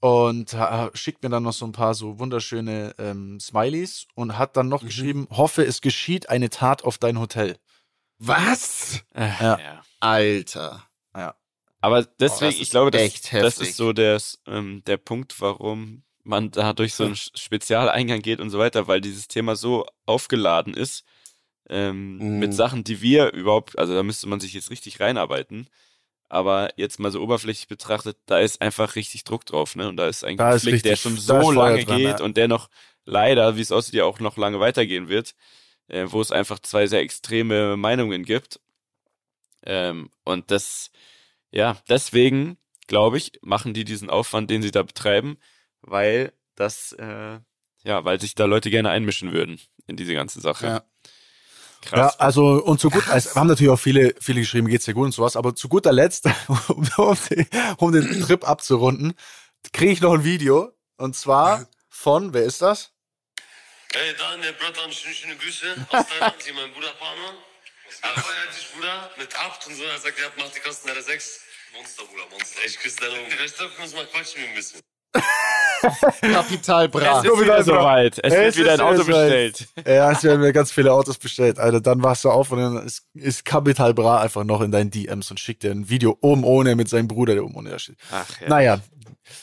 und 0.00 0.52
ha- 0.54 0.90
schickt 0.94 1.22
mir 1.22 1.30
dann 1.30 1.42
noch 1.42 1.54
so 1.54 1.64
ein 1.64 1.72
paar 1.72 1.94
so 1.94 2.18
wunderschöne 2.18 2.94
ähm, 2.98 3.40
Smileys 3.40 4.06
und 4.14 4.36
hat 4.36 4.56
dann 4.56 4.68
noch 4.68 4.82
Mhm. 4.82 4.86
geschrieben, 4.86 5.28
hoffe, 5.30 5.64
es 5.64 5.80
geschieht 5.80 6.28
eine 6.28 6.50
Tat 6.50 6.84
auf 6.84 6.98
dein 6.98 7.18
Hotel. 7.18 7.56
Was? 8.18 9.00
Äh, 9.14 9.28
Ja. 9.40 9.58
ja. 9.58 9.82
Alter. 10.00 10.82
Aber 11.82 12.00
Oh, 12.00 12.12
deswegen, 12.18 12.50
das 12.52 12.60
ich 12.60 12.70
glaube, 12.70 12.90
das, 12.90 13.20
das 13.30 13.58
ist 13.58 13.76
so 13.76 13.92
der, 13.92 14.20
ähm, 14.46 14.82
der 14.86 14.96
Punkt, 14.96 15.40
warum 15.40 16.02
man 16.26 16.50
da 16.50 16.72
durch 16.72 16.94
so 16.94 17.04
einen 17.04 17.16
Spezialeingang 17.16 18.20
geht 18.20 18.40
und 18.40 18.50
so 18.50 18.58
weiter, 18.58 18.88
weil 18.88 19.00
dieses 19.00 19.28
Thema 19.28 19.56
so 19.56 19.86
aufgeladen 20.06 20.74
ist 20.74 21.04
ähm, 21.68 22.18
Mhm. 22.18 22.38
mit 22.38 22.54
Sachen, 22.54 22.84
die 22.84 23.00
wir 23.02 23.32
überhaupt, 23.32 23.78
also 23.78 23.94
da 23.94 24.02
müsste 24.02 24.28
man 24.28 24.38
sich 24.40 24.52
jetzt 24.54 24.70
richtig 24.70 25.00
reinarbeiten. 25.00 25.68
Aber 26.28 26.70
jetzt 26.76 26.98
mal 26.98 27.12
so 27.12 27.22
oberflächlich 27.22 27.68
betrachtet, 27.68 28.16
da 28.26 28.40
ist 28.40 28.60
einfach 28.60 28.96
richtig 28.96 29.22
Druck 29.24 29.46
drauf, 29.46 29.76
ne? 29.76 29.88
Und 29.88 29.96
da 29.96 30.08
ist 30.08 30.24
ein 30.24 30.36
Da 30.36 30.50
ist 30.54 30.62
Konflikt, 30.62 30.84
der 30.84 30.92
richtig- 30.92 31.02
schon 31.02 31.26
da 31.26 31.38
ist 31.40 31.46
so 31.46 31.52
lange 31.52 31.84
dran, 31.84 31.96
geht 31.98 32.18
ja. 32.18 32.24
und 32.24 32.36
der 32.36 32.48
noch 32.48 32.68
leider, 33.04 33.56
wie 33.56 33.60
es 33.60 33.70
aussieht, 33.70 33.94
ja 33.94 34.04
auch 34.04 34.18
noch 34.18 34.36
lange 34.36 34.58
weitergehen 34.58 35.08
wird, 35.08 35.34
äh, 35.86 36.06
wo 36.08 36.20
es 36.20 36.32
einfach 36.32 36.58
zwei 36.58 36.88
sehr 36.88 37.00
extreme 37.00 37.76
Meinungen 37.76 38.24
gibt. 38.24 38.58
Ähm, 39.64 40.10
und 40.24 40.50
das, 40.50 40.90
ja, 41.50 41.76
deswegen, 41.88 42.58
glaube 42.86 43.18
ich, 43.18 43.32
machen 43.42 43.74
die 43.74 43.84
diesen 43.84 44.10
Aufwand, 44.10 44.50
den 44.50 44.62
sie 44.62 44.70
da 44.72 44.82
betreiben, 44.82 45.38
weil 45.86 46.32
das, 46.54 46.92
äh, 46.92 47.38
ja, 47.84 48.04
weil 48.04 48.20
sich 48.20 48.34
da 48.34 48.44
Leute 48.44 48.70
gerne 48.70 48.90
einmischen 48.90 49.32
würden 49.32 49.60
in 49.86 49.96
diese 49.96 50.14
ganze 50.14 50.40
Sache. 50.40 50.66
Ja. 50.66 50.84
Ja, 51.84 51.90
Krass. 51.90 52.18
also 52.18 52.64
und 52.64 52.80
zu 52.80 52.90
gut, 52.90 53.08
also, 53.08 53.36
haben 53.36 53.46
natürlich 53.46 53.70
auch 53.70 53.78
viele, 53.78 54.14
viele 54.20 54.40
geschrieben, 54.40 54.66
geht's 54.66 54.86
dir 54.86 54.94
gut 54.94 55.04
und 55.06 55.12
sowas, 55.12 55.36
aber 55.36 55.54
zu 55.54 55.68
guter 55.68 55.92
Letzt, 55.92 56.26
um, 56.68 56.88
um, 56.96 57.18
den, 57.30 57.48
um 57.76 57.92
den 57.92 58.22
Trip 58.22 58.48
abzurunden, 58.48 59.14
kriege 59.72 59.92
ich 59.92 60.00
noch 60.00 60.14
ein 60.14 60.24
Video 60.24 60.72
und 60.96 61.14
zwar 61.14 61.68
von, 61.88 62.34
wer 62.34 62.42
ist 62.42 62.60
das? 62.60 62.92
Ey, 63.94 64.14
Daniel, 64.18 64.52
Bratan, 64.54 64.90
schöne, 64.90 65.14
schöne 65.14 65.36
Grüße 65.36 65.86
aus 65.90 66.06
Thailand, 66.08 66.42
hier 66.42 66.54
mein 66.54 66.72
Bruder 66.72 66.92
Pano. 66.98 67.38
Er 68.02 68.20
feiert 68.20 68.56
dich, 68.56 68.72
Bruder, 68.74 69.10
mit 69.16 69.34
Abt 69.38 69.66
und 69.68 69.76
so. 69.76 69.84
Er 69.84 69.98
sagt, 69.98 70.18
er 70.18 70.42
macht 70.42 70.56
die 70.56 70.60
Kosten 70.60 70.88
der 70.88 71.00
6. 71.00 71.40
Monster, 71.72 72.04
Bruder, 72.04 72.26
Monster. 72.30 72.60
Ich 72.66 72.78
küsse 72.78 72.96
deine 73.00 73.14
Augen. 73.14 73.30
Vielleicht 73.30 73.60
dürfen 73.60 73.76
wir 73.76 73.84
uns 73.84 73.94
mal 73.94 74.06
quatschen 74.06 74.42
ein 74.42 74.54
bisschen. 74.54 74.80
Kapital 76.20 76.88
bra. 76.88 77.20
es 77.20 77.24
ist 77.30 77.40
wieder 77.40 77.62
soweit. 77.64 78.18
Es 78.22 78.32
wird 78.32 78.46
Es 78.48 78.56
wieder 78.56 78.74
ist 78.74 78.80
ein 78.80 78.86
Auto 78.86 79.06
wieder 79.06 79.20
bestellt. 79.22 79.68
Ja, 79.86 80.12
es 80.12 80.22
werden 80.24 80.40
mir 80.40 80.52
ganz 80.52 80.72
viele 80.72 80.92
Autos 80.92 81.18
bestellt. 81.18 81.58
Alter, 81.58 81.80
dann 81.80 82.02
wachst 82.02 82.24
du 82.24 82.30
auf 82.30 82.50
und 82.52 82.58
dann 82.58 82.86
ist, 82.86 83.04
ist 83.14 83.44
Capital 83.44 83.94
Bra 83.94 84.20
einfach 84.20 84.44
noch 84.44 84.60
in 84.60 84.70
deinen 84.70 84.90
DMs 84.90 85.30
und 85.30 85.40
schickt 85.40 85.62
dir 85.62 85.70
ein 85.70 85.88
Video 85.88 86.16
oben 86.20 86.44
ohne 86.44 86.74
mit 86.76 86.88
seinem 86.88 87.08
Bruder, 87.08 87.34
der 87.34 87.44
oben 87.44 87.54
ohne 87.54 87.70
da 87.70 87.78
steht. 87.78 87.96
Ach 88.10 88.26
ja. 88.40 88.48
Naja, 88.48 88.80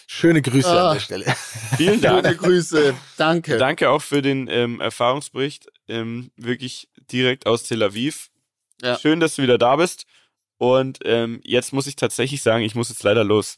schöne 0.07 0.41
Grüße 0.41 0.67
Ah. 0.69 0.89
an 0.89 0.93
der 0.95 1.01
Stelle. 1.01 1.25
Vielen 1.77 2.01
Dank. 2.01 2.25
Schöne 2.25 2.37
Grüße. 2.37 2.93
Danke. 3.17 3.57
Danke 3.57 3.89
auch 3.89 4.01
für 4.01 4.21
den 4.21 4.47
ähm, 4.49 4.81
Erfahrungsbericht. 4.81 5.67
Ähm, 5.87 6.31
wirklich 6.37 6.89
direkt 7.11 7.45
aus 7.45 7.63
Tel 7.63 7.83
Aviv. 7.83 8.29
Ja. 8.81 8.97
Schön, 8.97 9.19
dass 9.19 9.35
du 9.35 9.43
wieder 9.43 9.57
da 9.57 9.75
bist. 9.75 10.05
Und 10.57 10.99
ähm, 11.03 11.41
jetzt 11.43 11.73
muss 11.73 11.87
ich 11.87 11.95
tatsächlich 11.97 12.41
sagen, 12.41 12.63
ich 12.63 12.75
muss 12.75 12.89
jetzt 12.89 13.03
leider 13.03 13.23
los. 13.23 13.57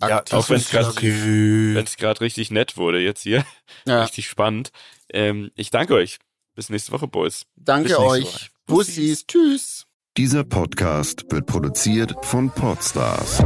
Ja, 0.00 0.22
auch. 0.30 0.50
Wenn 0.50 0.58
es 0.58 1.96
gerade 1.96 2.20
richtig 2.20 2.50
nett 2.50 2.76
wurde 2.76 2.98
jetzt 3.00 3.22
hier. 3.22 3.44
Ja. 3.86 4.02
Richtig 4.04 4.28
spannend. 4.28 4.70
Ähm, 5.10 5.50
ich 5.54 5.70
danke 5.70 5.94
euch. 5.94 6.18
Bis 6.54 6.68
nächste 6.68 6.92
Woche, 6.92 7.06
Boys. 7.08 7.46
Danke 7.56 7.98
euch. 7.98 8.50
Bussis. 8.66 9.26
Tschüss. 9.26 9.86
Dieser 10.16 10.44
Podcast 10.44 11.24
wird 11.30 11.46
produziert 11.46 12.14
von 12.22 12.50
Podstars 12.50 13.42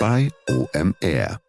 bei 0.00 0.30
OMR. 0.48 1.43